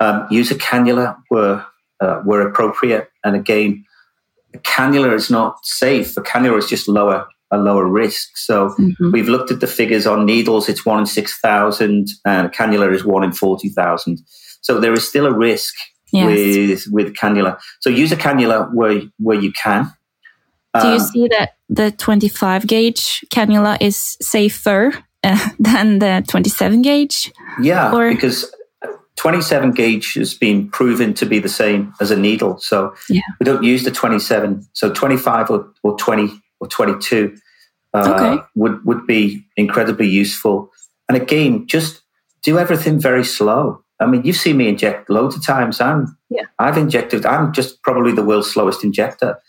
Um, 0.00 0.26
use 0.30 0.50
a 0.50 0.54
cannula 0.54 1.16
where 1.28 1.66
uh, 2.00 2.22
were 2.24 2.46
appropriate. 2.46 3.10
And 3.24 3.34
again, 3.34 3.84
a 4.54 4.58
cannula 4.58 5.14
is 5.14 5.30
not 5.30 5.64
safe. 5.64 6.16
A 6.16 6.22
cannula 6.22 6.58
is 6.58 6.68
just 6.68 6.88
lower 6.88 7.26
a 7.50 7.56
lower 7.56 7.86
risk. 7.86 8.36
So 8.36 8.70
mm-hmm. 8.70 9.10
we've 9.10 9.28
looked 9.28 9.50
at 9.50 9.60
the 9.60 9.66
figures 9.66 10.06
on 10.06 10.26
needles. 10.26 10.68
It's 10.68 10.84
one 10.84 11.00
in 11.00 11.06
six 11.06 11.38
thousand, 11.40 12.08
and 12.24 12.46
a 12.46 12.50
cannula 12.50 12.92
is 12.94 13.04
one 13.04 13.24
in 13.24 13.32
forty 13.32 13.68
thousand. 13.70 14.20
So 14.60 14.80
there 14.80 14.92
is 14.92 15.08
still 15.08 15.26
a 15.26 15.32
risk 15.32 15.74
yes. 16.12 16.26
with 16.26 16.86
with 16.90 17.14
cannula. 17.14 17.58
So 17.80 17.90
use 17.90 18.12
a 18.12 18.16
cannula 18.16 18.72
where 18.74 19.02
where 19.18 19.38
you 19.38 19.52
can. 19.52 19.90
Do 20.78 20.88
you 20.88 20.94
um, 20.94 21.00
see 21.00 21.28
that 21.28 21.56
the 21.70 21.90
25 21.90 22.66
gauge 22.66 23.24
cannula 23.30 23.78
is 23.80 24.16
safer 24.20 24.92
uh, 25.24 25.48
than 25.58 25.98
the 25.98 26.22
27 26.28 26.82
gauge? 26.82 27.32
Yeah, 27.60 27.92
or? 27.92 28.12
because 28.12 28.54
27 29.18 29.72
gauge 29.72 30.14
has 30.14 30.32
been 30.32 30.70
proven 30.70 31.12
to 31.14 31.26
be 31.26 31.40
the 31.40 31.48
same 31.48 31.92
as 32.00 32.10
a 32.12 32.16
needle. 32.16 32.56
So 32.58 32.94
yeah. 33.08 33.22
we 33.40 33.44
don't 33.44 33.64
use 33.64 33.82
the 33.84 33.90
27. 33.90 34.66
So 34.72 34.92
25 34.92 35.50
or, 35.50 35.72
or 35.82 35.98
20 35.98 36.40
or 36.60 36.68
22 36.68 37.36
uh, 37.94 38.14
okay. 38.14 38.42
would, 38.54 38.84
would 38.84 39.06
be 39.06 39.44
incredibly 39.56 40.08
useful. 40.08 40.70
And 41.08 41.20
again, 41.20 41.66
just 41.66 42.02
do 42.42 42.58
everything 42.58 43.00
very 43.00 43.24
slow. 43.24 43.82
I 44.00 44.06
mean, 44.06 44.22
you've 44.22 44.36
seen 44.36 44.56
me 44.56 44.68
inject 44.68 45.10
loads 45.10 45.34
of 45.34 45.44
times. 45.44 45.80
I'm, 45.80 46.16
yeah. 46.30 46.44
I've 46.60 46.78
injected, 46.78 47.26
I'm 47.26 47.52
just 47.52 47.82
probably 47.82 48.12
the 48.12 48.22
world's 48.24 48.50
slowest 48.50 48.84
injector. 48.84 49.40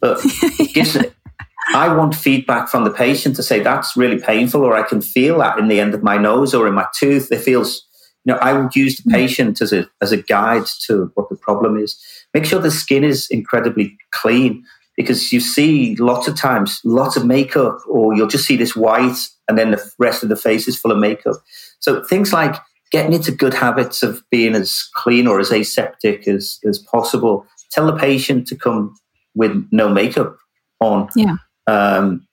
But 0.00 0.20
it 0.22 0.72
gives, 0.72 0.96
I 1.74 1.92
want 1.92 2.14
feedback 2.14 2.68
from 2.68 2.84
the 2.84 2.90
patient 2.90 3.34
to 3.36 3.42
say 3.42 3.58
that's 3.58 3.96
really 3.96 4.20
painful, 4.20 4.62
or 4.62 4.76
I 4.76 4.84
can 4.84 5.00
feel 5.00 5.38
that 5.38 5.58
in 5.58 5.66
the 5.66 5.80
end 5.80 5.94
of 5.94 6.04
my 6.04 6.16
nose 6.16 6.54
or 6.54 6.68
in 6.68 6.74
my 6.74 6.86
tooth. 6.96 7.32
It 7.32 7.40
feels, 7.40 7.85
you 8.26 8.32
know, 8.32 8.38
I 8.40 8.52
would 8.52 8.74
use 8.74 8.96
the 8.96 9.08
mm. 9.08 9.14
patient 9.14 9.62
as 9.62 9.72
a 9.72 9.88
as 10.02 10.12
a 10.12 10.20
guide 10.20 10.66
to 10.86 11.10
what 11.14 11.28
the 11.28 11.36
problem 11.36 11.76
is. 11.76 11.96
Make 12.34 12.44
sure 12.44 12.60
the 12.60 12.70
skin 12.70 13.04
is 13.04 13.28
incredibly 13.30 13.96
clean 14.10 14.64
because 14.96 15.32
you 15.32 15.40
see 15.40 15.94
lots 15.96 16.26
of 16.26 16.36
times 16.36 16.80
lots 16.84 17.16
of 17.16 17.24
makeup, 17.24 17.78
or 17.88 18.14
you'll 18.14 18.26
just 18.26 18.46
see 18.46 18.56
this 18.56 18.74
white, 18.74 19.16
and 19.48 19.56
then 19.56 19.70
the 19.70 19.92
rest 19.98 20.22
of 20.22 20.28
the 20.28 20.36
face 20.36 20.66
is 20.66 20.78
full 20.78 20.90
of 20.90 20.98
makeup. 20.98 21.36
So 21.78 22.02
things 22.02 22.32
like 22.32 22.56
getting 22.90 23.12
into 23.12 23.30
good 23.30 23.54
habits 23.54 24.02
of 24.02 24.22
being 24.30 24.54
as 24.54 24.88
clean 24.94 25.26
or 25.26 25.38
as 25.38 25.52
aseptic 25.52 26.26
as, 26.26 26.58
as 26.64 26.78
possible. 26.78 27.46
Tell 27.70 27.86
the 27.86 27.96
patient 27.96 28.46
to 28.48 28.56
come 28.56 28.94
with 29.34 29.68
no 29.70 29.88
makeup 29.88 30.36
on. 30.80 31.08
Yeah. 31.14 31.36
Um, 31.68 32.26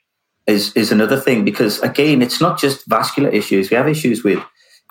is 0.46 0.74
is 0.74 0.92
another 0.92 1.18
thing 1.18 1.46
because 1.46 1.80
again, 1.82 2.22
it's 2.22 2.42
not 2.42 2.60
just 2.60 2.86
vascular 2.88 3.30
issues. 3.30 3.70
We 3.70 3.78
have 3.78 3.88
issues 3.88 4.24
with 4.24 4.44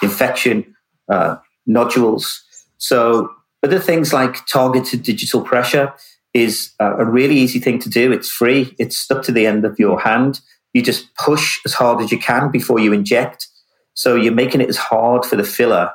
infection, 0.03 0.75
uh, 1.11 1.37
nodules. 1.67 2.43
So 2.79 3.31
other 3.63 3.79
things 3.79 4.13
like 4.13 4.45
targeted 4.47 5.03
digital 5.03 5.43
pressure 5.43 5.93
is 6.35 6.73
a 6.81 7.05
really 7.05 7.37
easy 7.37 7.61
thing 7.61 7.79
to 7.81 7.91
do. 7.91 8.11
It's 8.11 8.31
free. 8.31 8.75
It's 8.79 8.97
stuck 8.97 9.23
to 9.25 9.33
the 9.33 9.47
end 9.47 9.65
of 9.65 9.79
your 9.79 10.01
hand. 10.01 10.41
You 10.73 10.83
just 10.83 11.15
push 11.17 11.61
as 11.65 11.75
hard 11.75 12.03
as 12.03 12.11
you 12.11 12.19
can 12.19 12.51
before 12.51 12.79
you 12.81 12.93
inject. 12.93 13.49
So 13.95 14.17
you're 14.17 14.33
making 14.33 14.63
it 14.63 14.69
as 14.71 14.79
hard 14.79 15.27
for 15.27 15.37
the 15.37 15.45
filler 15.45 15.93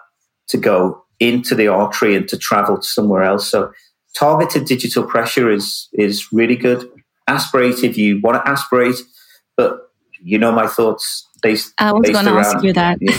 to 0.49 0.57
go 0.57 1.03
into 1.19 1.55
the 1.55 1.67
artery 1.67 2.15
and 2.15 2.27
to 2.29 2.37
travel 2.37 2.77
to 2.77 2.87
somewhere 2.87 3.23
else. 3.23 3.49
So 3.49 3.71
targeted 4.15 4.65
digital 4.65 5.03
pressure 5.03 5.49
is 5.49 5.89
is 5.93 6.31
really 6.31 6.55
good. 6.55 6.87
Aspirate 7.27 7.83
if 7.83 7.97
you 7.97 8.21
want 8.21 8.43
to 8.43 8.49
aspirate, 8.49 9.01
but 9.57 9.86
you 10.21 10.37
know 10.37 10.51
my 10.51 10.67
thoughts 10.67 11.27
based. 11.41 11.73
I 11.77 11.91
was 11.91 12.09
going 12.09 12.25
to 12.25 12.31
ask 12.43 12.63
you 12.63 12.73
that. 12.73 12.97
Yeah, 13.01 13.13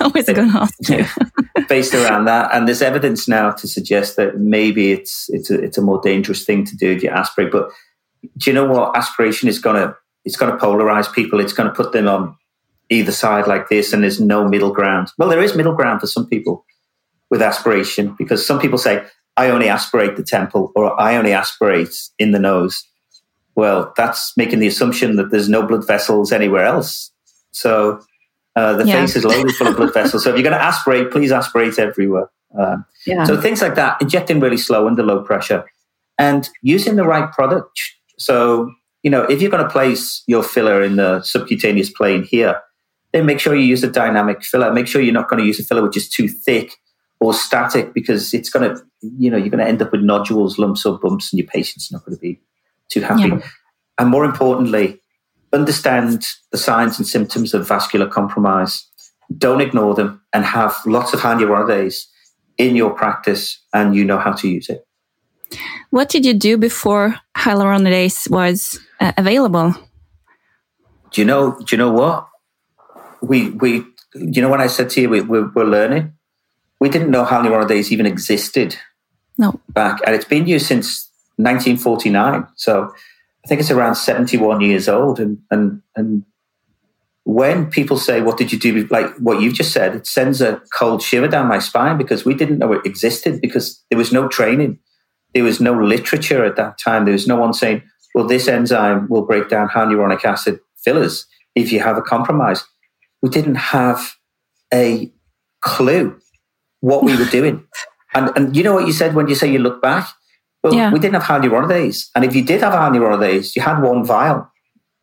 I 0.00 0.10
was 0.14 0.26
going 0.26 0.50
to 0.50 0.58
ask 0.58 0.88
you. 0.88 1.64
based 1.68 1.94
around 1.94 2.26
that, 2.26 2.54
and 2.54 2.66
there's 2.66 2.82
evidence 2.82 3.28
now 3.28 3.50
to 3.52 3.68
suggest 3.68 4.16
that 4.16 4.38
maybe 4.38 4.92
it's 4.92 5.28
it's 5.30 5.50
a, 5.50 5.62
it's 5.62 5.78
a 5.78 5.82
more 5.82 6.00
dangerous 6.00 6.44
thing 6.44 6.64
to 6.64 6.76
do 6.76 6.90
if 6.90 7.02
you 7.02 7.10
aspirate. 7.10 7.52
But 7.52 7.70
do 8.36 8.50
you 8.50 8.54
know 8.54 8.66
what? 8.66 8.96
Aspiration 8.96 9.48
is 9.48 9.58
going 9.58 9.76
to 9.76 9.96
it's 10.24 10.36
going 10.36 10.52
to 10.52 10.58
polarize 10.58 11.12
people. 11.12 11.40
It's 11.40 11.52
going 11.52 11.68
to 11.68 11.74
put 11.74 11.92
them 11.92 12.08
on 12.08 12.36
either 12.90 13.12
side 13.12 13.46
like 13.46 13.68
this, 13.68 13.92
and 13.92 14.02
there's 14.02 14.20
no 14.20 14.46
middle 14.48 14.72
ground. 14.72 15.10
Well, 15.18 15.28
there 15.28 15.42
is 15.42 15.56
middle 15.56 15.74
ground 15.74 16.00
for 16.00 16.06
some 16.06 16.26
people 16.26 16.64
with 17.30 17.42
aspiration 17.42 18.14
because 18.18 18.46
some 18.46 18.58
people 18.58 18.78
say 18.78 19.04
I 19.36 19.50
only 19.50 19.68
aspirate 19.68 20.16
the 20.16 20.22
temple 20.22 20.72
or 20.74 21.00
I 21.00 21.16
only 21.16 21.32
aspirate 21.32 21.94
in 22.18 22.32
the 22.32 22.38
nose. 22.38 22.84
Well, 23.58 23.92
that's 23.96 24.36
making 24.36 24.60
the 24.60 24.68
assumption 24.68 25.16
that 25.16 25.32
there's 25.32 25.48
no 25.48 25.66
blood 25.66 25.84
vessels 25.84 26.30
anywhere 26.30 26.64
else. 26.64 27.10
So 27.50 28.00
uh, 28.54 28.74
the 28.74 28.86
yeah. 28.86 29.00
face 29.00 29.16
is 29.16 29.24
loaded 29.24 29.52
full 29.56 29.66
of 29.66 29.76
blood 29.76 29.92
vessels. 29.92 30.22
So 30.22 30.30
if 30.30 30.36
you're 30.36 30.48
going 30.48 30.56
to 30.56 30.62
aspirate, 30.62 31.10
please 31.10 31.32
aspirate 31.32 31.76
everywhere. 31.76 32.30
Um, 32.56 32.84
yeah. 33.04 33.24
So 33.24 33.40
things 33.40 33.60
like 33.60 33.74
that, 33.74 34.00
injecting 34.00 34.38
really 34.38 34.58
slow 34.58 34.86
under 34.86 35.02
low 35.02 35.24
pressure 35.24 35.64
and 36.20 36.48
using 36.62 36.94
the 36.94 37.02
right 37.02 37.32
product. 37.32 37.80
So, 38.16 38.72
you 39.02 39.10
know, 39.10 39.22
if 39.22 39.42
you're 39.42 39.50
going 39.50 39.64
to 39.64 39.70
place 39.70 40.22
your 40.28 40.44
filler 40.44 40.80
in 40.80 40.94
the 40.94 41.20
subcutaneous 41.22 41.90
plane 41.90 42.22
here, 42.22 42.60
then 43.10 43.26
make 43.26 43.40
sure 43.40 43.56
you 43.56 43.66
use 43.66 43.82
a 43.82 43.90
dynamic 43.90 44.44
filler. 44.44 44.72
Make 44.72 44.86
sure 44.86 45.02
you're 45.02 45.12
not 45.12 45.28
going 45.28 45.40
to 45.40 45.46
use 45.46 45.58
a 45.58 45.64
filler 45.64 45.82
which 45.82 45.96
is 45.96 46.08
too 46.08 46.28
thick 46.28 46.76
or 47.18 47.34
static 47.34 47.92
because 47.92 48.32
it's 48.32 48.50
going 48.50 48.72
to, 48.72 48.80
you 49.00 49.32
know, 49.32 49.36
you're 49.36 49.50
going 49.50 49.64
to 49.64 49.68
end 49.68 49.82
up 49.82 49.90
with 49.90 50.02
nodules, 50.02 50.60
lumps, 50.60 50.86
or 50.86 50.96
bumps, 50.96 51.32
and 51.32 51.40
your 51.40 51.48
patient's 51.48 51.90
not 51.90 52.04
going 52.04 52.16
to 52.16 52.20
be 52.20 52.40
too 52.88 53.00
happy. 53.00 53.28
Yeah. 53.28 53.40
And 53.98 54.10
more 54.10 54.24
importantly, 54.24 55.00
understand 55.52 56.26
the 56.52 56.58
signs 56.58 56.98
and 56.98 57.06
symptoms 57.06 57.54
of 57.54 57.66
vascular 57.66 58.06
compromise. 58.06 58.86
Don't 59.36 59.60
ignore 59.60 59.94
them 59.94 60.22
and 60.32 60.44
have 60.44 60.74
lots 60.86 61.12
of 61.12 61.20
hyaluronidase 61.20 62.06
in 62.56 62.76
your 62.76 62.90
practice 62.90 63.60
and 63.72 63.94
you 63.94 64.04
know 64.04 64.18
how 64.18 64.32
to 64.32 64.48
use 64.48 64.68
it. 64.68 64.86
What 65.90 66.08
did 66.08 66.26
you 66.26 66.34
do 66.34 66.56
before 66.56 67.16
hyaluronidase 67.36 68.30
was 68.30 68.78
uh, 69.00 69.12
available? 69.16 69.74
Do 71.12 71.20
you 71.20 71.24
know? 71.24 71.58
Do 71.58 71.74
you 71.74 71.78
know 71.78 71.92
what? 71.92 72.28
We 73.22 73.50
we. 73.50 73.84
You 74.14 74.42
know 74.42 74.48
when 74.48 74.60
I 74.60 74.66
said 74.66 74.90
to 74.90 75.00
you 75.02 75.08
we, 75.10 75.20
we're, 75.20 75.50
we're 75.54 75.64
learning 75.64 76.12
we 76.80 76.88
didn't 76.88 77.10
know 77.10 77.24
hyaluronidase 77.24 77.90
even 77.90 78.06
existed. 78.06 78.76
No. 79.36 79.60
Back, 79.68 80.00
and 80.06 80.14
it's 80.14 80.24
been 80.24 80.46
used 80.46 80.66
since 80.66 81.07
1949. 81.38 82.46
So 82.56 82.92
I 83.44 83.48
think 83.48 83.60
it's 83.60 83.70
around 83.70 83.94
71 83.94 84.60
years 84.60 84.88
old. 84.88 85.18
And, 85.20 85.38
and, 85.50 85.80
and 85.96 86.24
when 87.28 87.70
people 87.70 87.98
say, 87.98 88.20
What 88.22 88.38
did 88.38 88.52
you 88.52 88.58
do? 88.58 88.86
Like 88.90 89.14
what 89.16 89.40
you've 89.40 89.54
just 89.54 89.72
said, 89.72 89.94
it 89.94 90.06
sends 90.06 90.40
a 90.40 90.62
cold 90.74 91.02
shiver 91.02 91.28
down 91.28 91.46
my 91.46 91.58
spine 91.58 91.98
because 91.98 92.24
we 92.24 92.34
didn't 92.34 92.58
know 92.58 92.72
it 92.72 92.86
existed 92.86 93.40
because 93.40 93.84
there 93.90 93.98
was 93.98 94.12
no 94.12 94.28
training. 94.28 94.78
There 95.34 95.44
was 95.44 95.60
no 95.60 95.78
literature 95.78 96.44
at 96.44 96.56
that 96.56 96.78
time. 96.78 97.04
There 97.04 97.12
was 97.12 97.28
no 97.28 97.36
one 97.36 97.52
saying, 97.52 97.82
Well, 98.14 98.26
this 98.26 98.48
enzyme 98.48 99.08
will 99.08 99.26
break 99.26 99.50
down 99.50 99.68
hyaluronic 99.68 100.24
acid 100.24 100.60
fillers 100.82 101.26
if 101.54 101.70
you 101.70 101.80
have 101.80 101.98
a 101.98 102.02
compromise. 102.02 102.64
We 103.20 103.28
didn't 103.28 103.56
have 103.56 104.14
a 104.72 105.12
clue 105.60 106.18
what 106.80 107.04
we 107.04 107.16
were 107.16 107.26
doing. 107.26 107.64
And, 108.14 108.32
and 108.34 108.56
you 108.56 108.62
know 108.62 108.72
what 108.72 108.86
you 108.86 108.94
said 108.94 109.14
when 109.14 109.28
you 109.28 109.34
say 109.34 109.52
you 109.52 109.58
look 109.58 109.82
back? 109.82 110.08
Well, 110.62 110.74
yeah. 110.74 110.92
we 110.92 110.98
didn't 110.98 111.20
have 111.20 111.42
hyaluronidase. 111.42 112.08
And 112.14 112.24
if 112.24 112.34
you 112.34 112.44
did 112.44 112.62
have 112.62 112.72
hyaluronidase, 112.72 113.54
you 113.54 113.62
had 113.62 113.80
one 113.80 114.04
vial. 114.04 114.50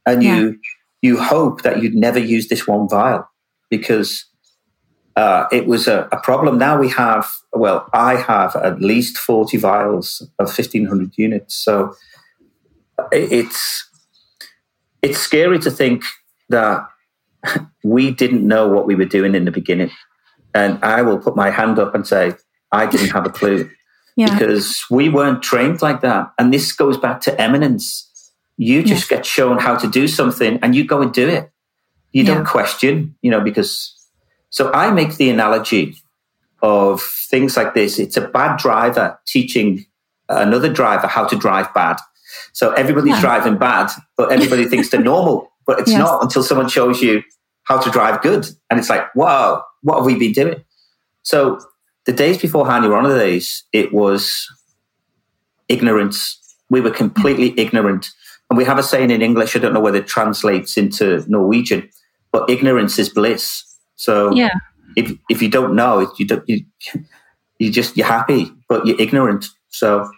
And 0.06 0.22
yeah. 0.22 0.38
you 0.38 0.60
you 1.02 1.22
hope 1.22 1.62
that 1.62 1.84
you'd 1.84 1.94
never 1.94 2.20
use 2.20 2.48
this 2.48 2.68
one 2.68 2.90
vial 2.90 3.30
because 3.70 4.26
uh, 5.16 5.46
it 5.52 5.68
was 5.68 5.88
a, 5.88 6.08
a, 6.12 6.20
problem. 6.20 6.58
Now 6.58 6.80
we 6.80 6.90
have, 6.90 7.30
well, 7.54 7.88
I 7.94 8.16
have 8.16 8.56
at 8.56 8.82
least 8.82 9.18
40 9.18 9.58
vials 9.58 10.22
of 10.40 10.48
1500 10.48 11.12
units. 11.18 11.56
So 11.56 11.94
it's, 13.12 13.88
it's 15.02 15.20
scary 15.20 15.60
to 15.60 15.72
think 15.72 16.04
that 16.50 16.86
we 17.84 18.12
didn't 18.12 18.46
know 18.46 18.68
what 18.68 18.88
we 18.88 18.96
were 18.96 19.06
doing 19.06 19.36
in 19.36 19.46
the 19.46 19.52
beginning. 19.52 19.92
And 20.54 20.84
I 20.84 21.02
will 21.02 21.20
put 21.20 21.36
my 21.36 21.50
hand 21.52 21.80
up 21.80 21.94
and 21.94 22.06
say, 22.08 22.34
I 22.72 22.88
didn't 22.88 23.10
have 23.10 23.26
a 23.26 23.30
clue. 23.30 23.70
Yeah. 24.16 24.38
Because 24.38 24.86
we 24.90 25.10
weren't 25.10 25.44
trained 25.44 25.82
like 25.82 26.02
that. 26.02 26.32
And 26.40 26.54
this 26.54 26.72
goes 26.72 26.98
back 26.98 27.22
to 27.22 27.42
eminence. 27.42 28.12
You 28.58 28.84
just 28.84 29.10
get 29.10 29.26
shown 29.26 29.58
how 29.58 29.76
to 29.78 29.88
do 29.88 30.08
something 30.08 30.60
and 30.62 30.74
you 30.74 30.86
go 30.86 31.02
and 31.02 31.14
do 31.14 31.28
it. 31.28 31.52
You 32.14 32.24
yeah. 32.24 32.36
don't 32.36 32.46
question, 32.46 33.16
you 33.22 33.30
know, 33.30 33.42
because 33.42 33.94
so 34.50 34.72
I 34.72 34.92
make 34.92 35.18
the 35.18 35.30
analogy 35.30 35.98
of 36.62 37.02
things 37.02 37.58
like 37.58 37.74
this. 37.74 38.00
It's 38.00 38.16
a 38.16 38.28
bad 38.28 38.58
driver 38.58 39.20
teaching 39.28 39.86
another 40.30 40.72
driver 40.72 41.08
how 41.08 41.26
to 41.28 41.36
drive 41.36 41.74
bad. 41.74 41.98
So 42.54 42.72
everybody's 42.72 43.20
driving 43.20 43.58
bad, 43.58 43.92
but 44.16 44.32
everybody 44.32 44.66
thinks 44.70 44.90
they're 44.90 45.02
normal. 45.02 45.52
But 45.68 45.80
it's 45.80 45.92
yes. 45.92 46.00
not 46.00 46.24
until 46.24 46.42
someone 46.42 46.70
shows 46.70 47.02
you 47.02 47.22
how 47.64 47.80
to 47.80 47.92
drive 47.92 48.22
good. 48.22 48.48
And 48.70 48.80
it's 48.80 48.90
like, 48.90 49.14
wow, 49.14 49.64
what 49.82 49.98
have 49.98 50.06
we 50.06 50.18
been 50.18 50.32
doing? 50.32 50.64
So 51.24 51.60
the 52.06 52.14
days 52.14 52.38
before 52.38 52.66
hyaluronidase, 52.66 53.64
it 53.74 53.94
was 53.94 54.48
ignorance. 55.68 56.40
We 56.70 56.82
were 56.82 56.92
completely 56.92 57.54
ignorant. 57.60 58.10
And 58.50 58.58
we 58.58 58.66
have 58.66 58.78
a 58.78 58.84
saying 58.84 59.12
in 59.12 59.22
English, 59.22 59.56
I 59.56 59.60
don't 59.60 59.74
know 59.74 59.80
whether 59.80 59.98
it 59.98 60.08
translates 60.08 60.78
into 60.78 61.24
Norwegian, 61.28 61.90
but 62.32 62.50
ignorance 62.50 63.00
is 63.00 63.10
bliss. 63.10 63.64
So 63.96 64.34
yeah. 64.34 64.52
if, 64.96 65.12
if 65.30 65.42
you 65.42 65.50
don't 65.50 65.76
know, 65.76 66.12
you, 66.20 66.28
don't, 66.28 66.48
you, 66.48 66.64
you 67.58 67.72
just, 67.72 67.98
you're 67.98 68.06
happy, 68.06 68.52
but 68.70 68.86
you're 68.86 69.02
ignorant. 69.02 69.48
So 69.70 70.10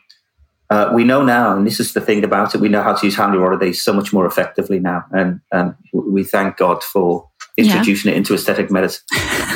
uh, 0.70 0.92
we 0.94 1.06
know 1.06 1.24
now, 1.24 1.56
and 1.56 1.66
this 1.66 1.80
is 1.80 1.94
the 1.94 2.02
thing 2.02 2.26
about 2.26 2.54
it, 2.54 2.60
we 2.60 2.68
know 2.68 2.84
how 2.84 2.94
to 2.94 3.06
use 3.06 3.16
hyaluronidase 3.16 3.78
so 3.78 3.94
much 3.94 4.12
more 4.12 4.26
effectively 4.26 4.80
now. 4.80 5.06
And, 5.12 5.40
and 5.54 5.74
we 5.94 6.26
thank 6.26 6.58
God 6.58 6.84
for 6.84 7.30
introducing 7.56 8.10
yeah. 8.10 8.16
it 8.16 8.18
into 8.18 8.34
aesthetic 8.34 8.70
medicine. 8.70 9.06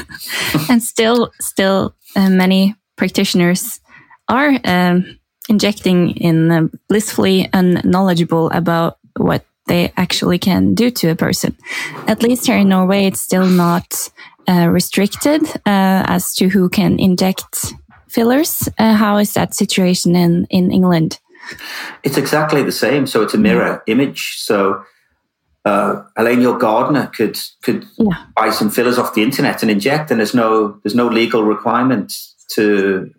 and 0.70 0.82
still, 0.82 1.34
still 1.42 1.94
uh, 2.16 2.30
many 2.30 2.76
practitioners 2.96 3.80
are 4.28 4.60
um, 4.66 5.20
injecting 5.50 6.12
in 6.18 6.52
uh, 6.52 6.68
blissfully 6.88 7.50
unknowledgeable 7.54 8.50
about 8.52 8.98
what 9.18 9.46
they 9.68 9.92
actually 9.98 10.40
can 10.40 10.74
do 10.74 10.90
to 10.90 11.10
a 11.10 11.16
person. 11.16 11.56
At 12.08 12.24
least 12.24 12.48
here 12.48 12.58
in 12.58 12.70
Norway, 12.70 13.06
it's 13.06 13.22
still 13.22 13.46
not 13.46 14.10
uh, 14.48 14.68
restricted 14.70 15.44
uh, 15.66 16.04
as 16.08 16.34
to 16.36 16.50
who 16.50 16.70
can 16.70 17.00
inject 17.00 17.74
fillers. 18.10 18.68
Uh, 18.78 18.94
how 18.94 19.18
is 19.18 19.34
that 19.34 19.54
situation 19.54 20.16
in, 20.16 20.46
in 20.50 20.72
England? 20.72 21.20
It's 22.04 22.18
exactly 22.18 22.64
the 22.64 22.72
same. 22.72 23.08
So 23.08 23.22
it's 23.22 23.34
a 23.34 23.38
mirror 23.38 23.84
image. 23.88 24.36
So 24.38 24.84
uh, 25.64 26.04
Elaine, 26.18 26.42
your 26.42 26.58
gardener 26.58 27.08
could 27.08 27.40
could 27.62 27.86
yeah. 27.98 28.26
buy 28.36 28.50
some 28.50 28.70
fillers 28.70 28.98
off 28.98 29.14
the 29.14 29.24
internet 29.24 29.62
and 29.62 29.70
inject, 29.70 30.10
and 30.10 30.20
there's 30.20 30.34
no 30.34 30.80
there's 30.84 30.96
no 30.96 31.08
legal 31.08 31.44
requirement 31.44 32.14
to 32.56 33.14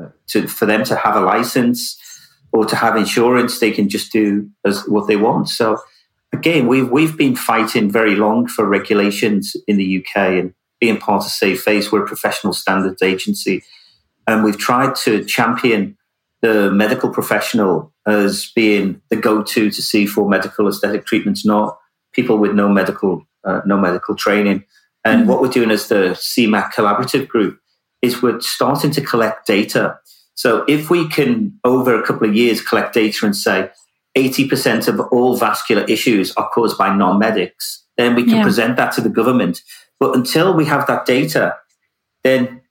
uh, 0.00 0.08
to 0.28 0.46
for 0.46 0.66
them 0.66 0.84
to 0.84 0.94
have 0.94 1.16
a 1.16 1.20
license 1.20 1.98
or 2.52 2.64
to 2.64 2.76
have 2.76 2.96
insurance. 2.96 3.58
They 3.58 3.72
can 3.72 3.88
just 3.88 4.12
do 4.12 4.48
as 4.64 4.86
what 4.86 5.08
they 5.08 5.16
want. 5.16 5.48
So 5.48 5.78
again, 6.32 6.68
we've 6.68 6.88
we've 6.88 7.16
been 7.16 7.34
fighting 7.34 7.90
very 7.90 8.14
long 8.14 8.46
for 8.46 8.64
regulations 8.64 9.56
in 9.66 9.76
the 9.76 9.98
UK 9.98 10.16
and 10.16 10.54
being 10.80 10.96
part 10.96 11.24
of 11.24 11.30
Safe 11.30 11.60
Face. 11.60 11.90
We're 11.90 12.04
a 12.04 12.08
professional 12.08 12.52
standards 12.52 13.02
agency, 13.02 13.64
and 14.28 14.44
we've 14.44 14.58
tried 14.58 14.94
to 14.96 15.24
champion 15.24 15.96
the 16.40 16.70
medical 16.70 17.10
professional 17.10 17.89
as 18.06 18.50
being 18.54 19.00
the 19.10 19.16
go-to 19.16 19.70
to 19.70 19.82
see 19.82 20.06
for 20.06 20.28
medical 20.28 20.68
aesthetic 20.68 21.06
treatments, 21.06 21.44
not 21.44 21.78
people 22.12 22.38
with 22.38 22.52
no 22.54 22.68
medical 22.68 23.26
uh, 23.44 23.60
no 23.64 23.76
medical 23.76 24.14
training. 24.14 24.64
And 25.04 25.20
mm-hmm. 25.20 25.30
what 25.30 25.40
we're 25.40 25.48
doing 25.48 25.70
as 25.70 25.88
the 25.88 26.10
CMAC 26.14 26.72
collaborative 26.72 27.28
group 27.28 27.58
is 28.02 28.22
we're 28.22 28.40
starting 28.40 28.90
to 28.92 29.00
collect 29.00 29.46
data. 29.46 29.98
So 30.34 30.64
if 30.68 30.90
we 30.90 31.08
can, 31.08 31.58
over 31.64 31.98
a 31.98 32.06
couple 32.06 32.28
of 32.28 32.34
years, 32.34 32.62
collect 32.62 32.94
data 32.94 33.26
and 33.26 33.36
say 33.36 33.70
80% 34.16 34.88
of 34.88 35.00
all 35.12 35.36
vascular 35.36 35.84
issues 35.84 36.32
are 36.32 36.48
caused 36.50 36.76
by 36.78 36.94
non-medics, 36.94 37.84
then 37.96 38.14
we 38.14 38.24
can 38.24 38.36
yeah. 38.36 38.42
present 38.42 38.76
that 38.76 38.92
to 38.94 39.00
the 39.00 39.08
government. 39.08 39.62
But 39.98 40.16
until 40.16 40.54
we 40.54 40.64
have 40.64 40.86
that 40.86 41.06
data, 41.06 41.56
then 42.24 42.62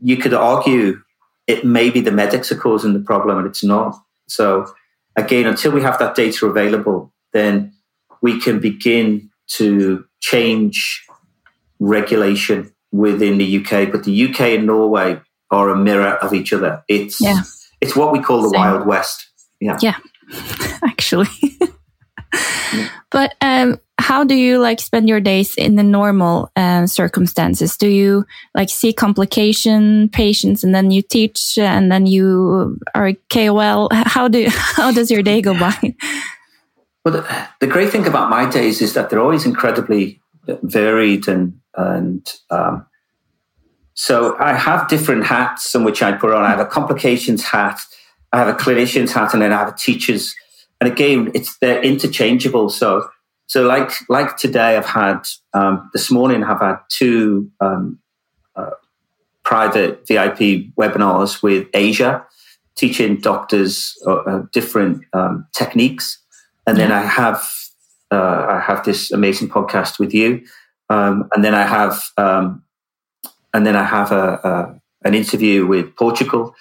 you 0.00 0.16
could 0.16 0.34
argue 0.34 1.00
it 1.46 1.64
may 1.64 1.90
be 1.90 2.00
the 2.00 2.12
medics 2.12 2.52
are 2.52 2.56
causing 2.56 2.92
the 2.92 3.00
problem 3.00 3.38
and 3.38 3.46
it's 3.46 3.64
not. 3.64 3.96
So 4.28 4.72
again, 5.16 5.46
until 5.46 5.72
we 5.72 5.82
have 5.82 5.98
that 5.98 6.14
data 6.14 6.46
available, 6.46 7.12
then 7.32 7.74
we 8.20 8.40
can 8.40 8.60
begin 8.60 9.30
to 9.48 10.04
change 10.20 11.04
regulation 11.80 12.72
within 12.92 13.38
the 13.38 13.58
UK. 13.58 13.90
But 13.90 14.04
the 14.04 14.28
UK 14.28 14.40
and 14.40 14.66
Norway 14.66 15.20
are 15.50 15.70
a 15.70 15.76
mirror 15.76 16.14
of 16.16 16.32
each 16.32 16.52
other. 16.52 16.82
It's 16.88 17.20
yeah. 17.20 17.42
it's 17.80 17.96
what 17.96 18.12
we 18.12 18.20
call 18.20 18.42
the 18.42 18.50
Same. 18.50 18.60
Wild 18.60 18.86
West. 18.86 19.28
Yeah. 19.60 19.78
Yeah. 19.80 19.96
Actually. 20.84 21.28
yeah. 22.72 22.88
But 23.10 23.34
um 23.40 23.78
how 24.02 24.24
do 24.24 24.34
you 24.34 24.58
like 24.58 24.80
spend 24.80 25.08
your 25.08 25.20
days 25.20 25.54
in 25.54 25.76
the 25.76 25.82
normal 25.82 26.50
uh, 26.56 26.86
circumstances? 26.86 27.76
Do 27.76 27.86
you 27.86 28.26
like 28.54 28.68
see 28.68 28.92
complication 28.92 30.08
patients 30.08 30.64
and 30.64 30.74
then 30.74 30.90
you 30.90 31.02
teach 31.02 31.56
and 31.56 31.90
then 31.90 32.06
you 32.06 32.78
are 32.94 33.12
KOL? 33.30 33.88
How 33.92 34.26
do 34.26 34.48
how 34.50 34.90
does 34.90 35.10
your 35.10 35.22
day 35.22 35.40
go 35.40 35.58
by? 35.58 35.94
Well, 37.04 37.14
the, 37.14 37.48
the, 37.60 37.66
great 37.66 37.90
thing 37.90 38.06
about 38.06 38.30
my 38.30 38.48
days 38.48 38.80
is 38.82 38.94
that 38.94 39.10
they're 39.10 39.20
always 39.20 39.46
incredibly 39.46 40.20
varied 40.62 41.28
and 41.28 41.60
and 41.76 42.28
um, 42.50 42.86
so 43.94 44.36
I 44.38 44.54
have 44.54 44.88
different 44.88 45.24
hats 45.24 45.74
in 45.74 45.84
which 45.84 46.02
I 46.02 46.12
put 46.12 46.32
on. 46.32 46.42
I 46.42 46.50
have 46.50 46.60
a 46.60 46.66
complications 46.66 47.44
hat, 47.44 47.80
I 48.32 48.38
have 48.38 48.48
a 48.48 48.54
clinician's 48.54 49.12
hat, 49.12 49.32
and 49.32 49.42
then 49.42 49.52
I 49.52 49.58
have 49.58 49.68
a 49.68 49.76
teacher's. 49.76 50.34
And 50.80 50.90
again, 50.90 51.30
it's 51.34 51.56
they're 51.58 51.82
interchangeable. 51.82 52.68
So 52.68 53.08
so 53.52 53.64
like 53.66 53.90
like 54.08 54.38
today, 54.38 54.78
I've 54.78 54.86
had 54.86 55.28
um, 55.52 55.90
this 55.92 56.10
morning. 56.10 56.42
I've 56.42 56.62
had 56.62 56.78
two 56.88 57.50
um, 57.60 57.98
uh, 58.56 58.70
private 59.42 60.08
VIP 60.08 60.72
webinars 60.80 61.42
with 61.42 61.68
Asia, 61.74 62.24
teaching 62.76 63.18
doctors 63.18 63.94
uh, 64.06 64.14
uh, 64.14 64.42
different 64.52 65.04
um, 65.12 65.46
techniques. 65.54 66.18
And 66.66 66.78
then 66.78 66.92
I 66.92 67.02
have 67.02 67.46
uh, 68.10 68.46
I 68.48 68.60
have 68.66 68.86
this 68.86 69.12
amazing 69.12 69.50
podcast 69.50 69.98
with 69.98 70.14
you, 70.14 70.46
um, 70.88 71.28
and 71.34 71.44
then 71.44 71.54
I 71.54 71.66
have 71.66 72.02
um, 72.16 72.62
and 73.52 73.66
then 73.66 73.76
I 73.76 73.84
have 73.84 74.12
a, 74.12 74.40
a, 74.42 74.80
an 75.06 75.14
interview 75.14 75.66
with 75.66 75.94
Portugal 75.96 76.54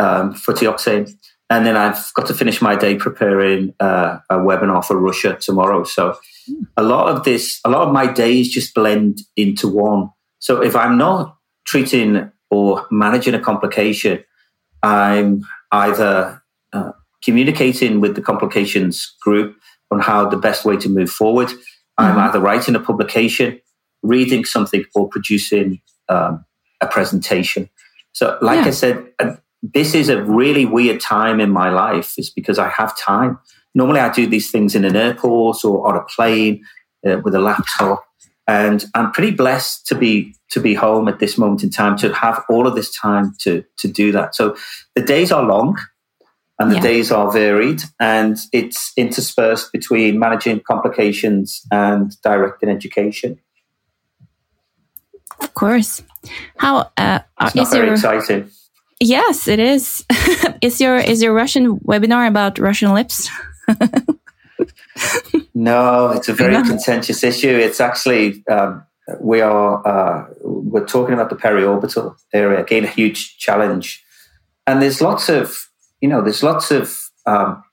um, 0.00 0.34
for 0.34 0.52
Teoxane, 0.52 1.08
and 1.48 1.64
then 1.64 1.76
I've 1.76 2.12
got 2.14 2.26
to 2.26 2.34
finish 2.34 2.60
my 2.60 2.74
day 2.74 2.96
preparing 2.96 3.74
uh, 3.78 4.18
a 4.28 4.36
webinar 4.36 4.84
for 4.84 4.98
Russia 4.98 5.36
tomorrow. 5.40 5.84
So 5.84 6.18
a 6.76 6.82
lot 6.82 7.08
of 7.08 7.24
this, 7.24 7.60
a 7.64 7.70
lot 7.70 7.86
of 7.86 7.92
my 7.92 8.12
days 8.12 8.48
just 8.48 8.74
blend 8.74 9.20
into 9.36 9.68
one. 9.68 10.10
So 10.40 10.60
if 10.60 10.74
I'm 10.74 10.98
not 10.98 11.36
treating 11.64 12.30
or 12.50 12.86
managing 12.90 13.34
a 13.34 13.40
complication, 13.40 14.24
I'm 14.82 15.44
either 15.70 16.42
uh, 16.72 16.92
communicating 17.22 18.00
with 18.00 18.16
the 18.16 18.22
complications 18.22 19.14
group 19.20 19.56
on 19.90 20.00
how 20.00 20.28
the 20.28 20.36
best 20.36 20.64
way 20.64 20.76
to 20.78 20.88
move 20.88 21.10
forward. 21.10 21.48
Mm-hmm. 21.48 22.04
I'm 22.04 22.18
either 22.18 22.40
writing 22.40 22.74
a 22.74 22.80
publication, 22.80 23.60
reading 24.02 24.44
something, 24.44 24.84
or 24.94 25.08
producing 25.08 25.80
um, 26.08 26.44
a 26.80 26.86
presentation. 26.86 27.70
So, 28.12 28.38
like 28.42 28.62
yeah. 28.62 28.66
I 28.66 28.70
said, 28.70 29.06
uh, 29.18 29.36
this 29.62 29.94
is 29.94 30.08
a 30.08 30.22
really 30.22 30.64
weird 30.64 31.00
time 31.00 31.40
in 31.40 31.50
my 31.50 31.70
life, 31.70 32.14
is 32.18 32.30
because 32.30 32.58
I 32.58 32.68
have 32.68 32.96
time. 32.98 33.38
Normally, 33.74 34.00
I 34.00 34.12
do 34.12 34.26
these 34.26 34.50
things 34.50 34.74
in 34.74 34.84
an 34.84 34.96
airport 34.96 35.64
or 35.64 35.86
on 35.88 35.96
a 35.96 36.02
plane 36.02 36.64
uh, 37.06 37.18
with 37.24 37.34
a 37.34 37.40
laptop, 37.40 38.04
and 38.46 38.84
I'm 38.94 39.12
pretty 39.12 39.32
blessed 39.32 39.86
to 39.88 39.94
be 39.94 40.34
to 40.50 40.60
be 40.60 40.74
home 40.74 41.08
at 41.08 41.18
this 41.18 41.36
moment 41.36 41.64
in 41.64 41.70
time 41.70 41.96
to 41.98 42.12
have 42.14 42.44
all 42.48 42.66
of 42.66 42.74
this 42.74 42.94
time 42.94 43.34
to 43.40 43.64
to 43.78 43.88
do 43.88 44.12
that. 44.12 44.34
So 44.34 44.56
the 44.94 45.02
days 45.02 45.32
are 45.32 45.42
long 45.42 45.76
and 46.58 46.70
the 46.70 46.76
yeah. 46.76 46.82
days 46.82 47.12
are 47.12 47.30
varied 47.30 47.82
and 48.00 48.38
it's 48.52 48.92
interspersed 48.96 49.72
between 49.72 50.18
managing 50.18 50.60
complications 50.60 51.66
and 51.70 52.20
directing 52.22 52.68
education 52.68 53.38
of 55.40 55.52
course 55.54 56.02
how 56.56 56.90
uh, 56.96 57.20
it's 57.42 57.54
not 57.54 57.70
very 57.70 57.86
your, 57.86 57.94
exciting 57.94 58.50
yes 59.00 59.48
it 59.48 59.58
is. 59.58 60.04
Is 60.62 60.80
your 60.80 60.96
is 60.96 61.22
your 61.22 61.34
russian 61.34 61.78
webinar 61.80 62.26
about 62.26 62.58
russian 62.58 62.94
lips? 62.94 63.28
No 65.56 66.10
it's 66.10 66.28
a 66.28 66.34
very 66.34 66.62
contentious 66.62 67.24
issue. 67.24 67.48
It's 67.48 67.80
actually 67.80 68.44
um, 68.46 68.84
we 69.20 69.40
are 69.40 69.86
uh, 69.86 70.26
we're 70.42 70.84
talking 70.86 71.14
about 71.14 71.30
the 71.30 71.36
periorbital 71.36 72.14
area. 72.34 72.60
Again 72.60 72.84
a 72.84 72.88
huge 72.88 73.38
challenge. 73.38 74.04
And 74.66 74.82
there's 74.82 75.00
lots 75.00 75.30
of 75.30 75.68
you 76.02 76.08
know, 76.08 76.20
there's 76.22 76.42
lots 76.42 76.70
of 76.70 77.10
um, 77.24 77.64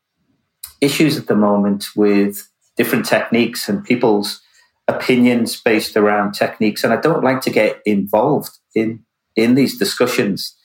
issues 0.80 1.18
at 1.18 1.28
the 1.28 1.36
moment 1.36 1.88
with 1.96 2.50
different 2.78 3.06
techniques 3.06 3.68
and 3.68 3.84
people's 3.84 4.42
opinions 4.88 5.60
based 5.60 5.98
around 5.98 6.34
techniques. 6.34 6.84
And 6.84 6.94
I 6.94 6.98
don't 7.02 7.24
like 7.24 7.42
to 7.42 7.50
get 7.50 7.82
involved 7.86 8.60
in 8.74 9.04
in 9.36 9.56
these 9.56 9.78
discussions. 9.78 10.56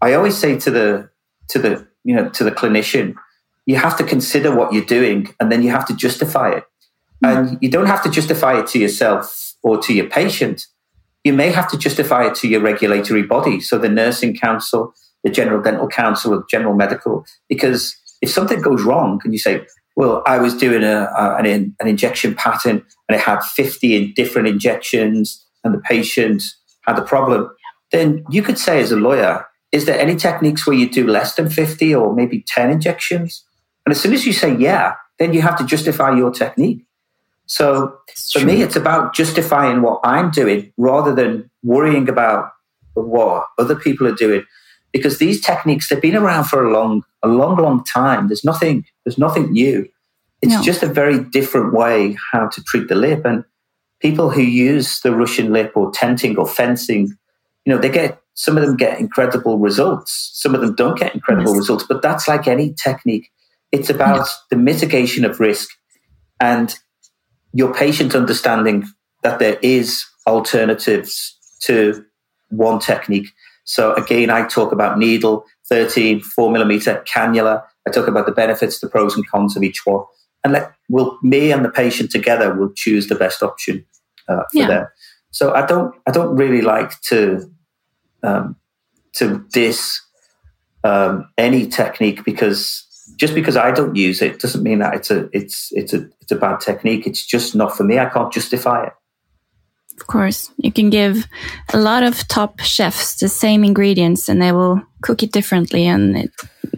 I 0.00 0.14
always 0.14 0.36
say 0.36 0.58
to 0.58 0.70
the 0.70 1.10
to 1.48 1.58
the 1.58 1.86
you 2.04 2.14
know 2.14 2.28
to 2.30 2.44
the 2.44 2.52
clinician, 2.52 3.14
you 3.66 3.76
have 3.76 3.96
to 3.98 4.04
consider 4.04 4.54
what 4.54 4.72
you're 4.72 4.84
doing 4.84 5.28
and 5.40 5.52
then 5.52 5.62
you 5.62 5.70
have 5.70 5.86
to 5.86 5.94
justify 5.94 6.50
it. 6.50 6.64
Mm-hmm. 7.24 7.48
And 7.48 7.58
you 7.60 7.70
don't 7.70 7.86
have 7.86 8.02
to 8.04 8.10
justify 8.10 8.58
it 8.58 8.66
to 8.68 8.78
yourself 8.78 9.54
or 9.62 9.78
to 9.78 9.92
your 9.92 10.08
patient. 10.08 10.66
You 11.24 11.32
may 11.32 11.50
have 11.50 11.68
to 11.70 11.78
justify 11.78 12.26
it 12.26 12.34
to 12.36 12.48
your 12.48 12.60
regulatory 12.60 13.24
body. 13.24 13.60
So 13.60 13.76
the 13.76 13.88
nursing 13.88 14.36
council, 14.36 14.94
the 15.24 15.30
General 15.30 15.60
Dental 15.60 15.88
Council 15.88 16.32
or 16.32 16.46
General 16.48 16.74
Medical, 16.74 17.26
because 17.48 17.96
if 18.22 18.30
something 18.30 18.60
goes 18.60 18.82
wrong 18.84 19.20
and 19.24 19.32
you 19.32 19.38
say, 19.38 19.66
well, 19.96 20.22
I 20.26 20.38
was 20.38 20.56
doing 20.56 20.84
a, 20.84 21.10
a, 21.16 21.36
an, 21.36 21.74
an 21.80 21.88
injection 21.88 22.34
pattern 22.34 22.84
and 23.08 23.18
it 23.18 23.20
had 23.20 23.42
50 23.42 24.12
different 24.12 24.46
injections 24.46 25.44
and 25.64 25.74
the 25.74 25.80
patient 25.80 26.42
had 26.86 26.98
a 26.98 27.02
problem, 27.02 27.50
then 27.90 28.24
you 28.30 28.42
could 28.42 28.58
say 28.58 28.80
as 28.80 28.92
a 28.92 28.96
lawyer, 28.96 29.44
is 29.72 29.84
there 29.84 29.98
any 29.98 30.16
techniques 30.16 30.66
where 30.66 30.76
you 30.76 30.88
do 30.88 31.06
less 31.06 31.34
than 31.34 31.50
50 31.50 31.94
or 31.94 32.14
maybe 32.14 32.44
10 32.46 32.70
injections? 32.70 33.44
And 33.84 33.92
as 33.92 34.00
soon 34.00 34.12
as 34.12 34.26
you 34.26 34.32
say 34.32 34.56
yeah, 34.56 34.94
then 35.18 35.32
you 35.32 35.42
have 35.42 35.58
to 35.58 35.64
justify 35.64 36.16
your 36.16 36.30
technique. 36.30 36.84
So 37.46 37.98
for 38.32 38.44
me, 38.44 38.62
it's 38.62 38.76
about 38.76 39.14
justifying 39.14 39.80
what 39.80 40.00
I'm 40.04 40.30
doing 40.30 40.72
rather 40.76 41.14
than 41.14 41.50
worrying 41.62 42.08
about 42.08 42.52
what 42.94 43.46
other 43.58 43.74
people 43.74 44.06
are 44.06 44.14
doing. 44.14 44.44
because 44.92 45.18
these 45.18 45.40
techniques 45.40 45.88
they've 45.88 46.00
been 46.00 46.16
around 46.16 46.44
for 46.44 46.64
a 46.64 46.70
long, 46.70 47.02
a 47.22 47.28
long, 47.28 47.56
long 47.56 47.84
time. 47.84 48.28
There's 48.28 48.44
nothing, 48.44 48.86
there's 49.04 49.18
nothing 49.18 49.52
new. 49.52 49.86
It's 50.40 50.54
no. 50.54 50.62
just 50.62 50.82
a 50.82 50.86
very 50.86 51.18
different 51.24 51.74
way 51.74 52.16
how 52.32 52.48
to 52.48 52.62
treat 52.64 52.88
the 52.88 52.94
lip. 52.94 53.24
And 53.24 53.44
people 54.00 54.30
who 54.30 54.42
use 54.42 55.00
the 55.00 55.14
Russian 55.14 55.52
lip 55.52 55.72
or 55.74 55.90
tenting 55.90 56.38
or 56.38 56.46
fencing, 56.46 57.16
you 57.64 57.72
know, 57.72 57.78
they 57.78 57.90
get 57.90 58.20
some 58.38 58.56
of 58.56 58.64
them 58.64 58.76
get 58.76 59.00
incredible 59.00 59.58
results. 59.58 60.30
Some 60.32 60.54
of 60.54 60.60
them 60.60 60.76
don't 60.76 60.96
get 60.96 61.12
incredible 61.12 61.50
yes. 61.54 61.58
results. 61.58 61.82
But 61.82 62.02
that's 62.02 62.28
like 62.28 62.46
any 62.46 62.72
technique. 62.72 63.32
It's 63.72 63.90
about 63.90 64.18
yes. 64.18 64.44
the 64.48 64.56
mitigation 64.56 65.24
of 65.24 65.40
risk 65.40 65.68
and 66.38 66.72
your 67.52 67.74
patient 67.74 68.14
understanding 68.14 68.86
that 69.24 69.40
there 69.40 69.58
is 69.60 70.04
alternatives 70.24 71.36
to 71.62 72.04
one 72.50 72.78
technique. 72.78 73.26
So 73.64 73.92
again, 73.94 74.30
I 74.30 74.46
talk 74.46 74.70
about 74.70 75.00
needle, 75.00 75.44
13, 75.68 76.20
four 76.20 76.52
millimeter 76.52 77.04
cannula. 77.12 77.64
I 77.88 77.90
talk 77.90 78.06
about 78.06 78.26
the 78.26 78.32
benefits, 78.32 78.78
the 78.78 78.88
pros 78.88 79.16
and 79.16 79.28
cons 79.28 79.56
of 79.56 79.64
each 79.64 79.84
one. 79.84 80.04
And 80.44 80.52
let 80.52 80.70
will 80.88 81.18
me 81.24 81.50
and 81.50 81.64
the 81.64 81.70
patient 81.70 82.12
together 82.12 82.54
will 82.54 82.70
choose 82.76 83.08
the 83.08 83.16
best 83.16 83.42
option 83.42 83.84
uh, 84.28 84.44
for 84.52 84.58
yeah. 84.58 84.66
them. 84.68 84.86
So 85.32 85.54
I 85.54 85.66
don't 85.66 85.92
I 86.06 86.12
don't 86.12 86.36
really 86.36 86.60
like 86.60 87.00
to 87.08 87.50
um, 88.22 88.56
to 89.14 89.44
diss 89.52 90.00
um, 90.84 91.28
any 91.36 91.66
technique 91.66 92.24
because 92.24 92.84
just 93.16 93.34
because 93.34 93.56
I 93.56 93.70
don't 93.70 93.96
use 93.96 94.22
it 94.22 94.38
doesn't 94.38 94.62
mean 94.62 94.78
that 94.80 94.94
it's 94.94 95.10
a 95.10 95.28
it's 95.32 95.70
it's 95.72 95.92
a 95.92 96.08
it's 96.20 96.32
a 96.32 96.36
bad 96.36 96.60
technique. 96.60 97.06
It's 97.06 97.24
just 97.24 97.54
not 97.54 97.76
for 97.76 97.84
me. 97.84 97.98
I 97.98 98.08
can't 98.08 98.32
justify 98.32 98.86
it. 98.86 98.92
Of 100.00 100.06
course, 100.06 100.52
you 100.58 100.70
can 100.70 100.90
give 100.90 101.26
a 101.72 101.78
lot 101.78 102.04
of 102.04 102.28
top 102.28 102.60
chefs 102.60 103.16
the 103.18 103.28
same 103.28 103.64
ingredients, 103.64 104.28
and 104.28 104.40
they 104.40 104.52
will 104.52 104.80
cook 105.02 105.22
it 105.22 105.32
differently, 105.32 105.86
and 105.86 106.16
it, 106.16 106.30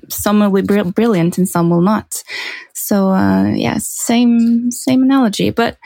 some 0.08 0.40
will 0.40 0.62
be 0.62 0.90
brilliant 0.90 1.36
and 1.36 1.48
some 1.48 1.68
will 1.68 1.82
not. 1.82 2.22
So, 2.72 3.10
uh, 3.10 3.48
yeah, 3.48 3.76
same 3.78 4.70
same 4.70 5.02
analogy. 5.02 5.50
But 5.50 5.76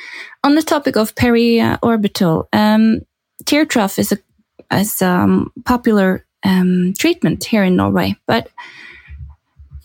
on 0.45 0.55
the 0.55 0.63
topic 0.63 0.97
of 0.97 1.17
peri-orbital, 1.17 2.49
um, 2.53 3.01
tear 3.47 3.65
trough 3.65 3.99
is 3.99 4.13
a 4.13 4.19
as 4.71 5.03
um, 5.03 5.53
popular 5.65 6.25
um, 6.45 6.95
treatment 6.99 7.45
here 7.45 7.65
in 7.65 7.77
Norway, 7.77 8.17
but 8.27 8.49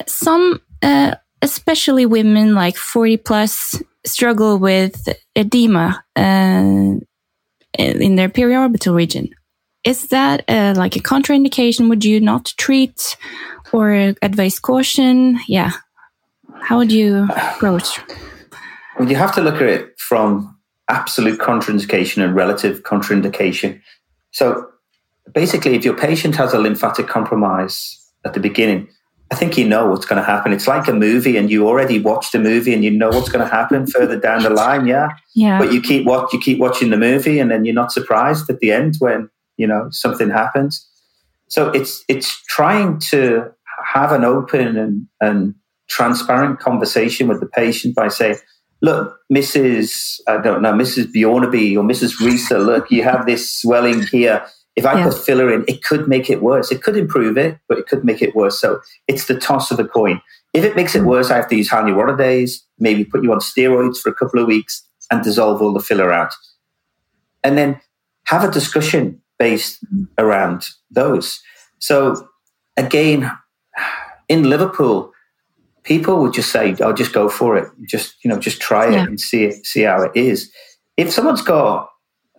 some, 0.07 0.61
uh, 0.81 1.15
especially 1.41 2.05
women 2.05 2.53
like 2.53 2.75
40 2.75 3.17
plus, 3.17 3.81
struggle 4.05 4.57
with 4.57 5.07
edema 5.35 6.03
uh, 6.15 6.95
in 7.77 8.15
their 8.15 8.29
periorbital 8.29 8.95
region. 8.95 9.29
Is 9.83 10.07
that 10.09 10.43
uh, 10.47 10.73
like 10.75 10.95
a 10.95 10.99
contraindication? 10.99 11.89
Would 11.89 12.03
you 12.03 12.19
not 12.19 12.53
treat 12.57 13.17
or 13.71 14.13
advise 14.21 14.59
caution? 14.59 15.39
Yeah. 15.47 15.71
How 16.61 16.77
would 16.77 16.91
you 16.91 17.27
approach? 17.35 17.99
Well, 18.97 19.09
you 19.09 19.15
have 19.15 19.33
to 19.35 19.41
look 19.41 19.55
at 19.55 19.69
it 19.69 19.97
from 19.97 20.57
absolute 20.89 21.39
contraindication 21.39 22.23
and 22.23 22.35
relative 22.35 22.83
contraindication. 22.83 23.79
So 24.31 24.68
basically, 25.33 25.75
if 25.75 25.85
your 25.85 25.95
patient 25.95 26.35
has 26.35 26.53
a 26.53 26.59
lymphatic 26.59 27.07
compromise 27.07 27.97
at 28.25 28.33
the 28.33 28.39
beginning, 28.39 28.89
I 29.31 29.35
think 29.35 29.57
you 29.57 29.67
know 29.67 29.87
what's 29.87 30.05
going 30.05 30.21
to 30.21 30.25
happen. 30.25 30.53
It's 30.53 30.67
like 30.67 30.87
a 30.87 30.93
movie, 30.93 31.37
and 31.37 31.51
you 31.51 31.67
already 31.67 31.99
watched 31.99 32.31
the 32.31 32.39
movie, 32.39 32.73
and 32.73 32.83
you 32.83 32.89
know 32.89 33.09
what's 33.09 33.29
going 33.29 33.45
to 33.45 33.51
happen 33.51 33.85
further 33.85 34.19
down 34.19 34.43
the 34.43 34.49
line. 34.49 34.87
Yeah, 34.87 35.09
yeah. 35.35 35.59
But 35.59 35.71
you 35.71 35.81
keep 35.81 36.05
watch, 36.05 36.33
you 36.33 36.39
keep 36.39 36.59
watching 36.59 36.89
the 36.89 36.97
movie, 36.97 37.39
and 37.39 37.51
then 37.51 37.63
you're 37.63 37.75
not 37.75 37.91
surprised 37.91 38.49
at 38.49 38.59
the 38.59 38.71
end 38.71 38.95
when 38.99 39.29
you 39.57 39.67
know 39.67 39.87
something 39.91 40.29
happens. 40.29 40.87
So 41.47 41.69
it's 41.69 42.03
it's 42.07 42.41
trying 42.45 42.99
to 43.11 43.51
have 43.85 44.11
an 44.11 44.23
open 44.23 44.77
and, 44.77 45.07
and 45.21 45.55
transparent 45.87 46.59
conversation 46.59 47.27
with 47.27 47.39
the 47.39 47.47
patient 47.47 47.95
by 47.95 48.07
saying, 48.07 48.37
"Look, 48.81 49.15
Mrs. 49.31 50.19
I 50.27 50.37
don't 50.37 50.63
know, 50.63 50.73
Mrs. 50.73 51.13
Bjornaby 51.13 51.77
or 51.77 51.83
Mrs. 51.83 52.19
Risa, 52.19 52.63
look, 52.65 52.89
you 52.89 53.03
have 53.03 53.27
this 53.27 53.51
swelling 53.51 54.01
here." 54.07 54.43
If 54.75 54.85
I 54.85 54.99
yeah. 54.99 55.09
put 55.09 55.17
filler 55.17 55.53
in, 55.53 55.65
it 55.67 55.83
could 55.83 56.07
make 56.07 56.29
it 56.29 56.41
worse. 56.41 56.71
It 56.71 56.81
could 56.81 56.95
improve 56.95 57.37
it, 57.37 57.57
but 57.67 57.77
it 57.77 57.87
could 57.87 58.05
make 58.05 58.21
it 58.21 58.35
worse. 58.35 58.59
So 58.59 58.79
it's 59.07 59.25
the 59.25 59.37
toss 59.37 59.71
of 59.71 59.77
the 59.77 59.85
coin. 59.85 60.21
If 60.53 60.63
it 60.63 60.75
makes 60.75 60.95
it 60.95 60.99
mm-hmm. 60.99 61.09
worse, 61.09 61.29
I 61.29 61.35
have 61.35 61.49
to 61.49 61.55
use 61.55 61.69
hyaluronidase, 61.69 62.61
maybe 62.79 63.03
put 63.03 63.23
you 63.23 63.31
on 63.31 63.39
steroids 63.39 63.97
for 63.97 64.09
a 64.09 64.13
couple 64.13 64.39
of 64.39 64.47
weeks 64.47 64.83
and 65.11 65.23
dissolve 65.23 65.61
all 65.61 65.73
the 65.73 65.79
filler 65.79 66.11
out. 66.11 66.33
And 67.43 67.57
then 67.57 67.79
have 68.25 68.43
a 68.43 68.51
discussion 68.51 69.21
based 69.37 69.79
around 70.17 70.67
those. 70.91 71.41
So 71.79 72.27
again, 72.77 73.31
in 74.27 74.49
Liverpool, 74.49 75.11
people 75.83 76.21
would 76.21 76.33
just 76.33 76.51
say, 76.51 76.75
"I'll 76.81 76.89
oh, 76.89 76.93
just 76.93 77.13
go 77.13 77.29
for 77.29 77.57
it. 77.57 77.67
Just 77.87 78.23
you 78.23 78.29
know, 78.29 78.39
just 78.39 78.61
try 78.61 78.87
it 78.87 78.93
yeah. 78.93 79.05
and 79.05 79.19
see 79.19 79.45
it, 79.45 79.65
see 79.65 79.81
how 79.81 80.03
it 80.03 80.11
is." 80.15 80.51
If 80.97 81.11
someone's 81.11 81.41
got 81.41 81.89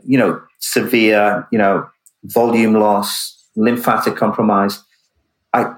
you 0.04 0.18
know 0.18 0.40
severe 0.60 1.46
you 1.50 1.58
know 1.58 1.88
volume 2.24 2.74
loss, 2.74 3.48
lymphatic 3.56 4.16
compromise. 4.16 4.82
I 5.52 5.74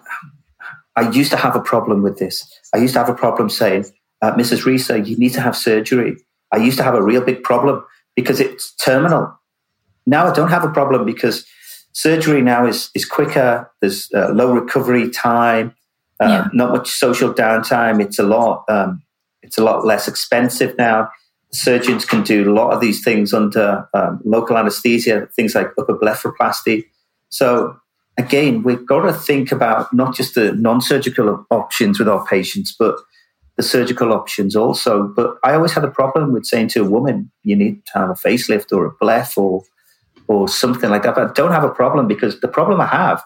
I 0.97 1.11
used 1.11 1.31
to 1.31 1.37
have 1.37 1.57
a 1.57 1.61
problem 1.61 2.03
with 2.03 2.19
this. 2.19 2.47
I 2.75 2.79
used 2.79 2.95
to 2.95 3.01
have 3.01 3.09
a 3.09 3.15
problem 3.15 3.49
saying, 3.49 3.87
uh, 4.21 4.33
Mrs. 4.35 4.65
Risa, 4.65 5.07
you 5.07 5.17
need 5.17 5.33
to 5.33 5.41
have 5.41 5.57
surgery. 5.57 6.17
I 6.53 6.59
used 6.59 6.77
to 6.77 6.85
have 6.85 6.95
a 6.95 7.03
real 7.03 7.23
big 7.23 7.43
problem 7.43 7.83
because 8.15 8.41
it's 8.41 8.75
terminal. 8.75 9.39
Now 10.07 10.27
I 10.27 10.35
don't 10.35 10.51
have 10.51 10.65
a 10.65 10.71
problem 10.71 11.07
because 11.07 11.47
surgery 11.93 12.43
now 12.43 12.67
is 12.67 12.91
is 12.95 13.05
quicker. 13.05 13.71
There's 13.81 14.11
uh, 14.15 14.31
low 14.33 14.53
recovery 14.53 15.11
time, 15.11 15.75
uh, 16.21 16.27
yeah. 16.29 16.49
not 16.53 16.73
much 16.73 16.91
social 16.91 17.33
downtime. 17.33 18.03
It's 18.03 18.19
a 18.19 18.25
lot. 18.25 18.65
Um, 18.69 19.03
it's 19.43 19.59
a 19.59 19.65
lot 19.65 19.85
less 19.85 20.07
expensive 20.09 20.77
now 20.77 21.11
surgeons 21.53 22.05
can 22.05 22.23
do 22.23 22.51
a 22.51 22.53
lot 22.53 22.73
of 22.73 22.81
these 22.81 23.03
things 23.05 23.33
under 23.35 23.89
um, 23.95 24.21
local 24.25 24.57
anesthesia, 24.57 25.29
things 25.37 25.55
like 25.55 25.69
upper 25.79 25.97
blepharoplasty. 25.97 26.85
So 27.29 27.77
again, 28.17 28.63
we've 28.63 28.87
got 28.87 29.03
to 29.03 29.13
think 29.13 29.53
about 29.53 29.93
not 29.93 30.15
just 30.15 30.35
the 30.35 30.53
non-surgical 30.53 31.47
options 31.51 31.99
with 31.99 32.09
our 32.09 32.25
patients, 32.27 32.75
but 32.79 32.97
the 33.57 33.63
surgical 33.63 34.13
options 34.13 34.57
also. 34.57 35.05
But 35.09 35.37
I 35.45 35.55
always 35.55 35.73
had 35.73 35.85
a 35.85 35.91
problem 35.91 36.33
with 36.33 36.47
saying 36.47 36.69
to 36.69 36.83
a 36.83 36.89
woman, 36.89 37.31
you 37.43 37.55
need 37.55 37.85
to 37.87 37.99
have 37.99 38.11
a 38.11 38.15
facelift 38.15 38.73
or 38.73 38.87
a 38.87 38.95
bleph 38.97 39.37
or 39.37 39.63
or 40.29 40.49
something 40.49 40.89
like 40.89 41.03
that. 41.03 41.15
But 41.15 41.31
I 41.31 41.33
don't 41.33 41.53
have 41.53 41.65
a 41.65 41.71
problem 41.71 42.07
because 42.07 42.41
the 42.41 42.49
problem 42.49 42.81
I 42.81 42.87
have 42.87 43.23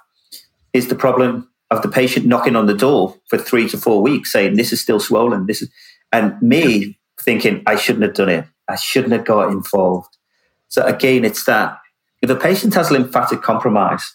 is 0.72 0.88
the 0.88 0.94
problem 0.96 1.48
of 1.70 1.82
the 1.82 1.88
patient 1.88 2.26
knocking 2.26 2.56
on 2.56 2.66
the 2.66 2.74
door 2.74 3.14
for 3.28 3.38
three 3.38 3.68
to 3.68 3.76
four 3.76 4.02
weeks 4.02 4.32
saying 4.32 4.56
this 4.56 4.72
is 4.72 4.80
still 4.80 4.98
swollen. 4.98 5.46
This 5.46 5.62
is 5.62 5.70
and 6.12 6.40
me 6.40 6.98
thinking 7.26 7.62
I 7.66 7.76
shouldn't 7.76 8.04
have 8.04 8.14
done 8.14 8.30
it. 8.30 8.46
I 8.68 8.76
shouldn't 8.76 9.12
have 9.12 9.26
got 9.26 9.50
involved. 9.50 10.16
So 10.68 10.82
again, 10.86 11.24
it's 11.24 11.44
that 11.44 11.78
if 12.22 12.28
the 12.28 12.36
patient 12.36 12.72
has 12.74 12.90
lymphatic 12.90 13.42
compromise, 13.42 14.14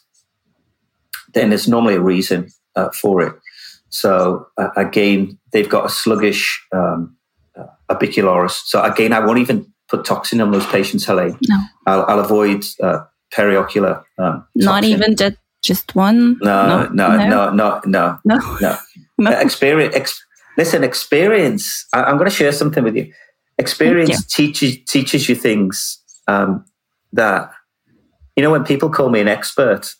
then 1.34 1.50
there's 1.50 1.68
normally 1.68 1.96
a 1.96 2.02
reason 2.02 2.50
uh, 2.76 2.90
for 2.90 3.22
it. 3.22 3.36
So 3.90 4.48
uh, 4.58 4.70
again, 4.76 5.38
they've 5.52 5.70
got 5.70 5.86
a 5.86 5.90
sluggish 5.90 6.66
um, 6.72 7.16
uh, 7.56 7.68
orbicularis. 7.90 8.62
So 8.66 8.82
again, 8.82 9.14
I 9.14 9.20
won't 9.20 9.40
even 9.40 9.72
put 9.90 10.06
toxin 10.06 10.42
on 10.42 10.52
those 10.52 10.66
patients, 10.66 11.06
Helene. 11.06 11.38
No. 11.48 11.58
I'll, 11.86 12.06
I'll 12.06 12.20
avoid 12.20 12.64
uh, 12.82 13.04
periocular. 13.34 14.04
Um, 14.18 14.46
Not 14.56 14.84
even 14.84 15.16
just 15.16 15.38
just 15.62 15.96
one. 15.96 16.40
No, 16.42 16.88
no, 16.88 17.18
no, 17.18 17.52
no, 17.52 17.52
no, 17.52 17.82
no, 17.86 18.20
no. 18.26 18.78
no. 19.20 19.32
Experience, 19.40 19.96
ex- 19.96 20.26
listen, 20.58 20.84
experience. 20.84 21.88
I, 21.94 22.10
am 22.10 22.18
going 22.18 22.30
to 22.30 22.36
share 22.36 22.52
something 22.52 22.84
with 22.84 22.96
you. 22.96 23.12
Experience 23.58 24.10
you. 24.10 24.48
teaches 24.48 24.78
teaches 24.86 25.30
you 25.30 25.36
things 25.36 26.00
um, 26.28 26.66
that 27.14 27.52
you 28.36 28.44
know. 28.44 28.52
When 28.52 28.64
people 28.64 28.90
call 28.90 29.10
me 29.10 29.20
an 29.20 29.28
expert, 29.28 29.94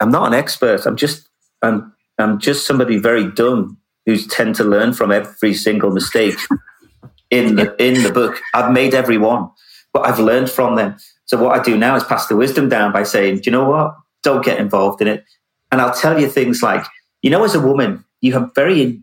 I'm 0.00 0.10
not 0.10 0.26
an 0.26 0.34
expert. 0.34 0.84
I'm 0.86 0.96
just 0.96 1.28
I'm 1.62 1.92
I'm 2.18 2.38
just 2.38 2.66
somebody 2.66 2.98
very 2.98 3.30
dumb 3.30 3.78
who's 4.06 4.26
tend 4.26 4.54
to 4.56 4.64
learn 4.64 4.92
from 4.92 5.10
every 5.10 5.54
single 5.54 5.90
mistake 5.90 6.36
in 7.30 7.56
the 7.56 7.74
in 7.82 8.02
the 8.02 8.12
book. 8.12 8.40
I've 8.52 8.72
made 8.72 8.94
every 8.94 9.18
one, 9.18 9.50
but 9.92 10.06
I've 10.06 10.18
learned 10.18 10.50
from 10.50 10.76
them. 10.76 10.96
So 11.26 11.42
what 11.42 11.58
I 11.58 11.62
do 11.62 11.76
now 11.76 11.96
is 11.96 12.04
pass 12.04 12.26
the 12.26 12.36
wisdom 12.36 12.68
down 12.68 12.92
by 12.92 13.02
saying, 13.02 13.36
do 13.36 13.42
you 13.46 13.52
know 13.52 13.68
what? 13.68 13.94
Don't 14.22 14.44
get 14.44 14.60
involved 14.60 15.00
in 15.00 15.08
it. 15.08 15.24
And 15.72 15.80
I'll 15.80 15.94
tell 15.94 16.20
you 16.20 16.28
things 16.28 16.62
like, 16.62 16.84
you 17.22 17.30
know, 17.30 17.44
as 17.44 17.54
a 17.54 17.60
woman, 17.60 18.04
you 18.20 18.34
have 18.34 18.54
very 18.54 19.02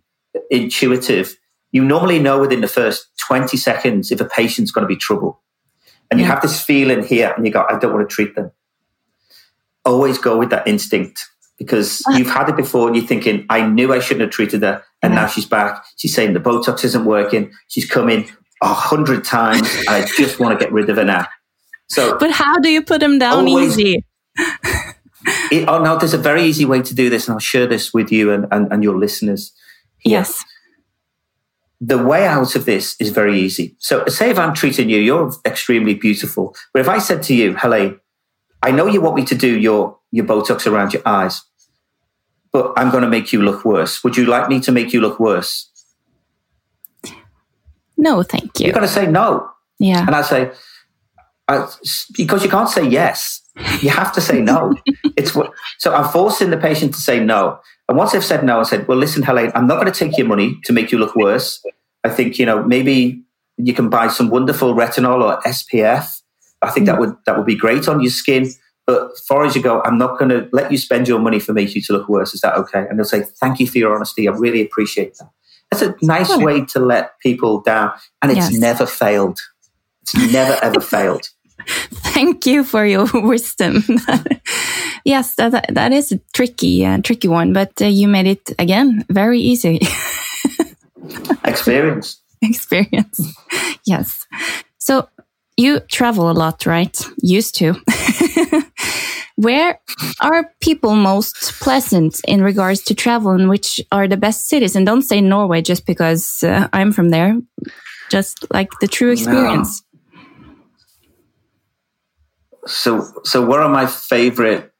intuitive. 0.50 1.36
You 1.72 1.84
normally 1.84 2.20
know 2.20 2.40
within 2.40 2.62
the 2.62 2.68
first 2.68 3.08
20 3.28 3.56
seconds 3.58 4.12
if 4.12 4.20
a 4.20 4.26
patient's 4.26 4.72
going 4.72 4.84
to 4.84 4.88
be 4.88 4.98
trouble. 4.98 5.42
And 6.10 6.20
you 6.20 6.26
have 6.26 6.42
this 6.42 6.62
feeling 6.62 7.06
here 7.06 7.34
and 7.36 7.46
you 7.46 7.54
go, 7.54 7.66
I 7.70 7.80
don't 7.80 7.94
want 7.94 8.10
to 8.10 8.14
treat 8.14 8.36
them. 8.36 8.52
Always 9.86 10.18
go 10.18 10.38
with 10.38 10.50
that 10.50 10.68
instinct 10.68 11.26
because 11.58 12.04
ah. 12.06 12.18
you've 12.18 12.30
had 12.30 12.50
it 12.50 12.58
before 12.58 12.88
and 12.88 12.98
you're 12.98 13.08
thinking, 13.08 13.46
I 13.50 13.66
knew 13.66 13.94
I 13.94 14.00
shouldn't 14.00 14.22
have 14.22 14.32
treated 14.32 14.62
her. 14.62 14.84
And 15.02 15.16
now 15.16 15.28
she's 15.28 15.46
back. 15.46 15.84
She's 15.96 16.14
saying 16.14 16.34
the 16.34 16.40
Botox 16.40 16.84
isn't 16.84 17.06
working. 17.06 17.54
She's 17.70 17.90
coming 17.90 18.30
a 18.62 18.74
hundred 18.74 19.24
times. 19.24 19.68
I 19.88 20.06
just 20.18 20.40
want 20.40 20.58
to 20.58 20.64
get 20.64 20.74
rid 20.74 20.90
of 20.90 20.98
her 20.98 21.06
now. 21.06 21.28
So, 21.88 22.18
but 22.20 22.32
how 22.32 22.60
do 22.60 22.70
you 22.70 22.82
put 22.82 23.00
them 23.00 23.20
down 23.20 23.48
always, 23.48 23.80
easy? 23.80 24.06
it, 25.52 25.68
oh 25.68 25.84
no, 25.84 25.98
there's 25.98 26.14
a 26.14 26.18
very 26.18 26.44
easy 26.44 26.66
way 26.66 26.82
to 26.82 26.96
do 26.96 27.10
this, 27.10 27.28
and 27.28 27.34
I'll 27.34 27.40
share 27.40 27.68
this 27.68 27.94
with 27.94 28.12
you 28.12 28.32
and, 28.32 28.46
and, 28.52 28.72
and 28.72 28.84
your 28.84 28.98
listeners. 28.98 29.52
Yes. 30.04 30.44
The 31.80 31.98
way 31.98 32.28
out 32.28 32.56
of 32.56 32.66
this 32.66 32.96
is 33.00 33.10
very 33.10 33.40
easy. 33.40 33.76
So, 33.80 34.06
say 34.06 34.30
if 34.30 34.38
I'm 34.38 34.54
treating 34.54 34.90
you, 34.90 35.00
you're 35.00 35.32
extremely 35.46 35.96
beautiful. 35.96 36.56
But 36.74 36.82
if 36.82 36.88
I 36.88 37.00
said 37.00 37.24
to 37.24 37.34
you, 37.34 37.56
Helene, 37.56 38.00
I 38.62 38.72
know 38.72 38.86
you 38.86 39.02
want 39.02 39.16
me 39.16 39.26
to 39.26 39.36
do 39.36 39.60
your, 39.60 39.98
your 40.12 40.26
Botox 40.26 40.68
around 40.72 40.94
your 40.94 41.02
eyes, 41.06 41.42
but 42.52 42.74
I'm 42.78 42.92
going 42.92 43.04
to 43.04 43.10
make 43.10 43.34
you 43.34 43.42
look 43.42 43.66
worse. 43.66 44.04
Would 44.04 44.18
you 44.18 44.26
like 44.26 44.50
me 44.50 44.60
to 44.62 44.72
make 44.72 44.94
you 44.94 45.02
look 45.02 45.20
worse? 45.20 45.70
No, 47.98 48.24
thank 48.24 48.60
you. 48.60 48.66
You're 48.66 48.74
going 48.74 48.88
to 48.88 48.94
say 48.94 49.08
no. 49.08 49.50
Yeah. 49.80 50.06
And 50.06 50.16
I 50.16 50.22
say, 50.22 50.52
I, 51.48 51.68
because 52.16 52.44
you 52.44 52.50
can't 52.50 52.70
say 52.70 52.88
yes. 52.88 53.41
You 53.82 53.90
have 53.90 54.14
to 54.14 54.22
say 54.22 54.42
no. 54.42 54.74
it's 55.18 55.36
what, 55.36 55.52
so 55.78 55.94
I'm 55.94 56.10
forcing 56.12 56.50
the 56.50 56.58
patient 56.58 56.94
to 56.94 57.00
say 57.00 57.20
no. 57.20 57.60
And 57.90 57.98
once 57.98 58.12
they've 58.12 58.24
said 58.24 58.44
no, 58.44 58.60
I 58.60 58.64
said, 58.64 58.88
well, 58.88 58.98
listen, 58.98 59.24
Helene, 59.24 59.52
I'm 59.54 59.68
not 59.68 59.76
going 59.76 59.92
to 59.92 59.98
take 59.98 60.18
your 60.18 60.28
money 60.28 60.58
to 60.66 60.74
make 60.74 60.92
you 60.92 60.98
look 60.98 61.16
worse. 61.16 61.62
I 62.04 62.10
think, 62.10 62.40
you 62.40 62.46
know, 62.46 62.64
maybe 62.64 63.24
you 63.58 63.74
can 63.74 63.90
buy 63.90 64.08
some 64.08 64.30
wonderful 64.30 64.74
retinol 64.74 65.22
or 65.22 65.42
SPF. 65.42 66.22
I 66.62 66.70
think 66.72 66.86
that 66.86 66.96
mm. 66.96 67.00
would, 67.00 67.16
that 67.26 67.38
would 67.38 67.46
be 67.46 67.56
great 67.56 67.88
on 67.88 68.02
your 68.02 68.12
skin. 68.12 68.50
But 68.88 69.12
as 69.12 69.20
far 69.28 69.46
as 69.46 69.56
you 69.56 69.62
go, 69.62 69.82
I'm 69.84 69.98
not 69.98 70.18
going 70.18 70.30
to 70.30 70.50
let 70.52 70.72
you 70.72 70.78
spend 70.78 71.08
your 71.08 71.20
money 71.20 71.40
for 71.40 71.54
making 71.54 71.76
you 71.76 71.82
to 71.84 71.94
look 71.94 72.10
worse. 72.10 72.34
Is 72.34 72.42
that 72.42 72.56
okay? 72.56 72.86
And 72.90 72.98
they'll 72.98 73.06
say, 73.06 73.24
thank 73.40 73.60
you 73.60 73.68
for 73.68 73.78
your 73.78 73.96
honesty. 73.96 74.28
I 74.28 74.32
really 74.32 74.62
appreciate 74.62 75.16
that. 75.18 75.30
That's 75.72 75.84
a 75.84 75.96
nice 76.02 76.36
way 76.38 76.66
to 76.66 76.80
let 76.80 77.20
people 77.20 77.62
down. 77.62 77.94
And 78.22 78.32
it's 78.32 78.52
yes. 78.52 78.54
never 78.54 78.86
failed. 78.86 79.40
It's 80.02 80.34
never 80.34 80.58
ever 80.64 80.82
failed. 80.82 81.30
Thank 81.68 82.46
you 82.46 82.64
for 82.64 82.86
your 82.86 83.08
wisdom. 83.14 83.84
yes, 85.06 85.36
that, 85.36 85.66
that 85.74 85.92
is 85.92 86.12
a 86.12 86.20
tricky, 86.34 86.86
uh, 86.86 87.00
tricky 87.02 87.28
one, 87.28 87.54
but 87.54 87.82
uh, 87.82 87.86
you 87.86 88.08
made 88.08 88.28
it 88.28 88.52
again 88.60 89.06
very 89.10 89.40
easy. 89.40 89.80
Experience. 91.46 92.22
Experience. 92.42 93.34
Yes. 93.86 94.28
So 94.78 95.08
you 95.58 95.80
travel 95.82 96.30
a 96.30 96.34
lot, 96.34 96.66
right? 96.66 96.98
Used 97.22 97.56
to. 97.56 97.76
Where 99.36 99.80
are 100.20 100.52
people 100.60 100.96
most 100.96 101.36
pleasant 101.62 102.22
in 102.28 102.44
regards 102.44 102.82
to 102.84 102.96
travel 102.96 103.32
and 103.32 103.50
which 103.50 103.82
are 103.92 104.08
the 104.08 104.18
best 104.18 104.48
cities? 104.48 104.76
And 104.76 104.86
don't 104.86 105.02
say 105.02 105.22
Norway 105.22 105.62
just 105.62 105.86
because 105.86 106.44
uh, 106.44 106.68
I'm 106.74 106.92
from 106.92 107.10
there, 107.10 107.40
just 108.10 108.46
like 108.54 108.70
the 108.82 108.88
true 108.88 109.12
experience. 109.12 109.82
No. 109.82 109.91
So, 112.66 113.12
so 113.24 113.46
what 113.46 113.60
are 113.60 113.70
my 113.70 113.88
favorite? 113.88 114.72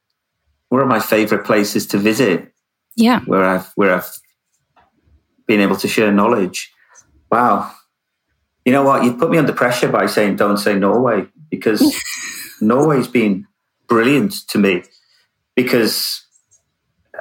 What 0.68 0.80
are 0.80 0.86
my 0.86 1.00
favorite 1.00 1.44
places 1.44 1.86
to 1.88 1.98
visit? 1.98 2.52
Yeah, 2.96 3.20
where 3.26 3.44
I've 3.44 3.72
where 3.74 3.94
I've 3.94 4.10
been 5.46 5.60
able 5.60 5.76
to 5.76 5.88
share 5.88 6.12
knowledge. 6.12 6.72
Wow, 7.30 7.72
you 8.64 8.72
know 8.72 8.84
what? 8.84 9.04
You 9.04 9.14
put 9.14 9.30
me 9.30 9.38
under 9.38 9.52
pressure 9.52 9.88
by 9.88 10.06
saying 10.06 10.36
don't 10.36 10.58
say 10.58 10.78
Norway 10.78 11.26
because 11.50 11.82
Norway's 12.60 13.08
been 13.08 13.46
brilliant 13.88 14.48
to 14.48 14.58
me 14.58 14.82
because 15.56 16.24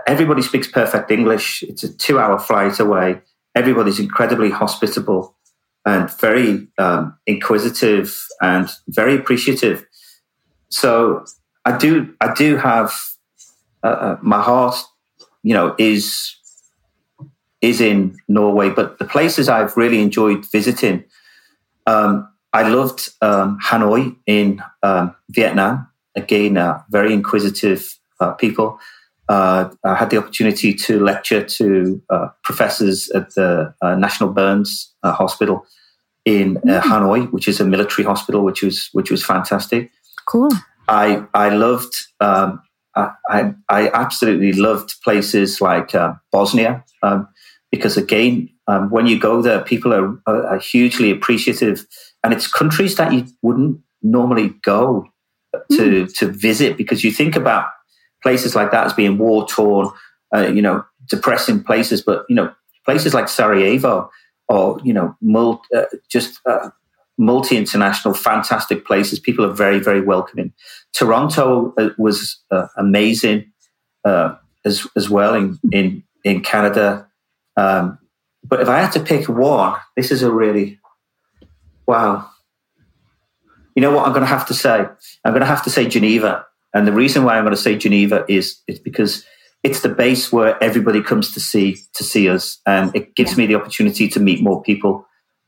everybody 0.07 0.41
speaks 0.41 0.67
perfect 0.67 1.11
English. 1.11 1.63
It's 1.63 1.83
a 1.83 1.93
two 1.93 2.19
hour 2.19 2.39
flight 2.39 2.79
away. 2.79 3.21
Everybody's 3.55 3.99
incredibly 3.99 4.49
hospitable 4.49 5.35
and 5.85 6.09
very 6.19 6.67
um, 6.77 7.17
inquisitive 7.25 8.15
and 8.41 8.69
very 8.87 9.15
appreciative. 9.15 9.85
So 10.71 11.25
I 11.65 11.77
do, 11.77 12.13
I 12.21 12.33
do 12.33 12.57
have 12.57 12.93
uh, 13.83 13.87
uh, 13.87 14.17
my 14.21 14.41
heart, 14.41 14.75
you 15.43 15.53
know, 15.53 15.75
is 15.77 16.37
is 17.61 17.79
in 17.79 18.17
Norway, 18.27 18.71
but 18.71 18.97
the 18.97 19.05
places 19.05 19.47
I've 19.47 19.77
really 19.77 20.01
enjoyed 20.01 20.43
visiting. 20.51 21.03
Um, 21.85 22.27
I 22.53 22.67
loved 22.67 23.09
um, 23.21 23.59
Hanoi 23.63 24.15
in 24.25 24.63
um, 24.81 25.15
Vietnam 25.29 25.87
again, 26.15 26.57
uh, 26.57 26.81
very 26.89 27.13
inquisitive 27.13 27.97
uh, 28.19 28.33
people. 28.33 28.79
Uh, 29.29 29.69
I 29.83 29.95
had 29.95 30.09
the 30.09 30.17
opportunity 30.17 30.73
to 30.73 30.99
lecture 30.99 31.43
to 31.43 32.01
uh, 32.09 32.27
professors 32.43 33.09
at 33.11 33.33
the 33.35 33.73
uh, 33.81 33.95
National 33.95 34.31
Burns 34.31 34.93
uh, 35.03 35.13
Hospital 35.13 35.65
in 36.25 36.55
mm. 36.55 36.81
Hanoi, 36.81 37.31
which 37.31 37.47
is 37.47 37.59
a 37.59 37.65
military 37.65 38.05
hospital, 38.05 38.43
which 38.43 38.61
was 38.61 38.89
which 38.91 39.09
was 39.09 39.23
fantastic. 39.23 39.91
Cool. 40.27 40.49
I 40.87 41.23
I 41.33 41.49
loved. 41.49 41.93
Um, 42.19 42.61
I, 42.93 43.53
I 43.69 43.87
absolutely 43.93 44.51
loved 44.51 44.95
places 45.01 45.61
like 45.61 45.93
Bosnia 46.29 46.83
um, 47.01 47.25
because 47.71 47.95
again, 47.95 48.49
um, 48.67 48.89
when 48.89 49.07
you 49.07 49.17
go 49.17 49.41
there, 49.41 49.61
people 49.61 49.93
are, 49.93 50.19
are, 50.27 50.45
are 50.45 50.59
hugely 50.59 51.09
appreciative, 51.09 51.85
and 52.23 52.33
it's 52.33 52.47
countries 52.47 52.95
that 52.95 53.13
you 53.13 53.25
wouldn't 53.41 53.79
normally 54.01 54.49
go 54.63 55.05
to 55.71 56.05
mm. 56.05 56.13
to 56.15 56.27
visit 56.27 56.77
because 56.77 57.03
you 57.03 57.11
think 57.11 57.35
about 57.35 57.67
places 58.23 58.55
like 58.55 58.71
that 58.71 58.85
as 58.85 58.93
being 58.93 59.17
war 59.17 59.47
torn, 59.47 59.89
uh, 60.35 60.47
you 60.47 60.61
know, 60.61 60.83
depressing 61.09 61.63
places, 61.63 62.01
but 62.01 62.25
you 62.29 62.35
know, 62.35 62.53
places 62.85 63.13
like 63.13 63.27
Sarajevo 63.27 64.09
or 64.47 64.79
you 64.83 64.93
know, 64.93 65.15
mul- 65.21 65.61
uh, 65.75 65.85
just 66.09 66.39
uh, 66.45 66.69
multi 67.21 67.55
international, 67.55 68.13
fantastic 68.13 68.85
places. 68.85 69.19
People 69.19 69.45
are 69.45 69.53
very 69.53 69.79
very 69.79 70.01
welcoming. 70.01 70.51
Toronto 70.93 71.73
uh, 71.77 71.89
was 71.97 72.41
uh, 72.51 72.67
amazing 72.77 73.51
uh, 74.03 74.35
as 74.65 74.85
as 74.95 75.09
well 75.09 75.33
in 75.35 75.59
in 75.71 76.03
in 76.23 76.41
Canada. 76.41 77.07
Um, 77.55 77.97
but 78.43 78.59
if 78.59 78.67
I 78.67 78.79
had 78.79 78.91
to 78.93 78.99
pick 78.99 79.29
one, 79.29 79.77
this 79.95 80.11
is 80.11 80.23
a 80.23 80.31
really 80.31 80.79
wow 81.87 82.27
you 83.75 83.81
know 83.81 83.91
what 83.91 84.05
I'm 84.05 84.11
going 84.11 84.21
to 84.21 84.27
have 84.27 84.45
to 84.47 84.53
say? 84.53 84.85
I'm 85.23 85.31
going 85.31 85.41
to 85.41 85.45
have 85.45 85.63
to 85.63 85.69
say 85.69 85.87
Geneva. 85.87 86.45
And 86.73 86.87
the 86.87 86.91
reason 86.91 87.23
why 87.23 87.37
I'm 87.37 87.43
going 87.43 87.55
to 87.55 87.61
say 87.61 87.77
Geneva 87.77 88.25
is 88.27 88.61
it's 88.67 88.79
because 88.79 89.25
it's 89.63 89.81
the 89.81 89.89
base 89.89 90.31
where 90.31 90.61
everybody 90.63 91.01
comes 91.01 91.33
to 91.33 91.39
see 91.39 91.77
to 91.93 92.03
see 92.03 92.29
us, 92.29 92.59
and 92.65 92.95
it 92.95 93.15
gives 93.15 93.37
me 93.37 93.45
the 93.45 93.55
opportunity 93.55 94.07
to 94.09 94.19
meet 94.19 94.41
more 94.41 94.61
people. 94.61 95.05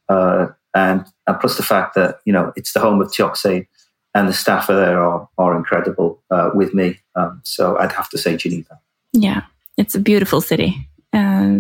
Uh, 0.10 0.48
and, 0.74 1.06
and 1.28 1.40
plus 1.40 1.58
the 1.58 1.64
fact 1.64 1.96
that 1.96 2.20
you 2.26 2.34
know 2.34 2.52
it's 2.56 2.74
the 2.74 2.80
home 2.80 3.02
of 3.02 3.10
Teoxane, 3.10 3.68
and 4.16 4.28
the 4.28 4.34
staff 4.34 4.70
are 4.70 4.76
there 4.76 5.02
are, 5.02 5.28
are 5.38 5.56
incredible 5.56 6.22
uh, 6.32 6.52
with 6.54 6.74
me. 6.74 7.00
Um, 7.16 7.42
so 7.44 7.78
I'd 7.78 7.92
have 7.92 8.10
to 8.10 8.18
say 8.18 8.38
Geneva. 8.38 8.80
Yeah, 9.12 9.44
it's 9.78 9.96
a 9.96 10.00
beautiful 10.00 10.42
city. 10.42 10.88
Uh, 11.12 11.60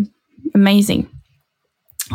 amazing. 0.55 1.09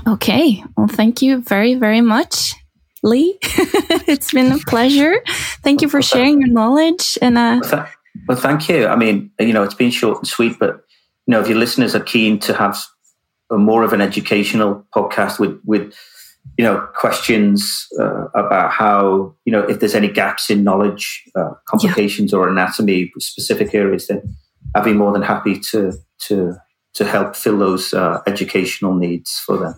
Okay, 0.06 0.62
well, 0.76 0.88
thank 0.88 1.22
you 1.22 1.40
very 1.42 1.74
very 1.74 2.00
much. 2.00 2.54
Lee. 3.02 3.38
it's 3.42 4.32
been 4.32 4.52
a 4.52 4.58
pleasure. 4.58 5.22
Thank 5.62 5.82
you 5.82 5.88
for 5.88 6.02
sharing 6.02 6.40
your 6.40 6.50
knowledge. 6.50 7.16
And 7.22 7.38
uh, 7.38 7.60
well, 7.62 7.70
th- 7.70 7.94
well, 8.26 8.38
thank 8.38 8.68
you. 8.68 8.86
I 8.86 8.96
mean, 8.96 9.30
you 9.38 9.52
know, 9.52 9.62
it's 9.62 9.74
been 9.74 9.90
short 9.90 10.18
and 10.18 10.26
sweet, 10.26 10.58
but 10.58 10.84
you 11.26 11.32
know, 11.32 11.40
if 11.40 11.48
your 11.48 11.58
listeners 11.58 11.94
are 11.94 12.00
keen 12.00 12.38
to 12.40 12.54
have 12.54 12.78
a 13.50 13.58
more 13.58 13.82
of 13.82 13.92
an 13.92 14.00
educational 14.00 14.86
podcast 14.94 15.38
with 15.38 15.60
with 15.64 15.94
you 16.56 16.64
know 16.64 16.86
questions 16.94 17.86
uh, 18.00 18.26
about 18.34 18.72
how 18.72 19.34
you 19.44 19.52
know 19.52 19.60
if 19.60 19.80
there's 19.80 19.94
any 19.94 20.08
gaps 20.08 20.50
in 20.50 20.64
knowledge, 20.64 21.24
uh, 21.34 21.50
complications, 21.66 22.32
yeah. 22.32 22.38
or 22.38 22.48
anatomy 22.48 23.12
specific 23.18 23.74
areas, 23.74 24.06
then 24.06 24.22
I'd 24.74 24.84
be 24.84 24.92
more 24.92 25.12
than 25.12 25.22
happy 25.22 25.58
to 25.70 25.92
to 26.26 26.54
to 26.94 27.04
help 27.04 27.36
fill 27.36 27.58
those 27.58 27.94
uh, 27.94 28.20
educational 28.26 28.94
needs 28.94 29.40
for 29.44 29.56
them. 29.56 29.74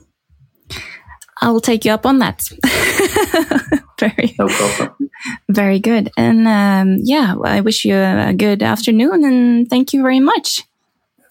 I 1.42 1.50
will 1.50 1.60
take 1.60 1.84
you 1.84 1.92
up 1.92 2.04
on 2.04 2.18
that. 2.18 2.42
very, 3.98 4.34
no 4.38 4.48
problem. 4.48 5.10
Very 5.50 5.78
good. 5.78 6.10
And 6.16 6.46
um, 6.46 6.98
yeah, 7.02 7.34
I 7.42 7.60
wish 7.60 7.84
you 7.84 7.96
a 7.96 8.34
good 8.36 8.62
afternoon 8.62 9.24
and 9.24 9.68
thank 9.68 9.92
you 9.92 10.02
very 10.02 10.20
much. 10.20 10.62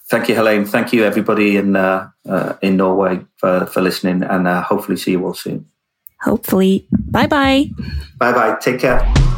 Thank 0.09 0.27
you, 0.27 0.35
Helene. 0.35 0.65
Thank 0.65 0.91
you, 0.91 1.03
everybody 1.03 1.57
in 1.57 1.75
uh, 1.75 2.09
uh, 2.27 2.55
in 2.61 2.77
Norway 2.77 3.25
for, 3.37 3.67
for 3.67 3.81
listening, 3.81 4.23
and 4.23 4.47
uh, 4.47 4.63
hopefully 4.63 4.97
see 4.97 5.11
you 5.11 5.23
all 5.23 5.35
soon. 5.35 5.67
Hopefully. 6.21 6.87
Bye 6.91 7.27
bye. 7.27 7.69
Bye 8.17 8.33
bye. 8.33 8.57
Take 8.59 8.79
care. 8.79 9.28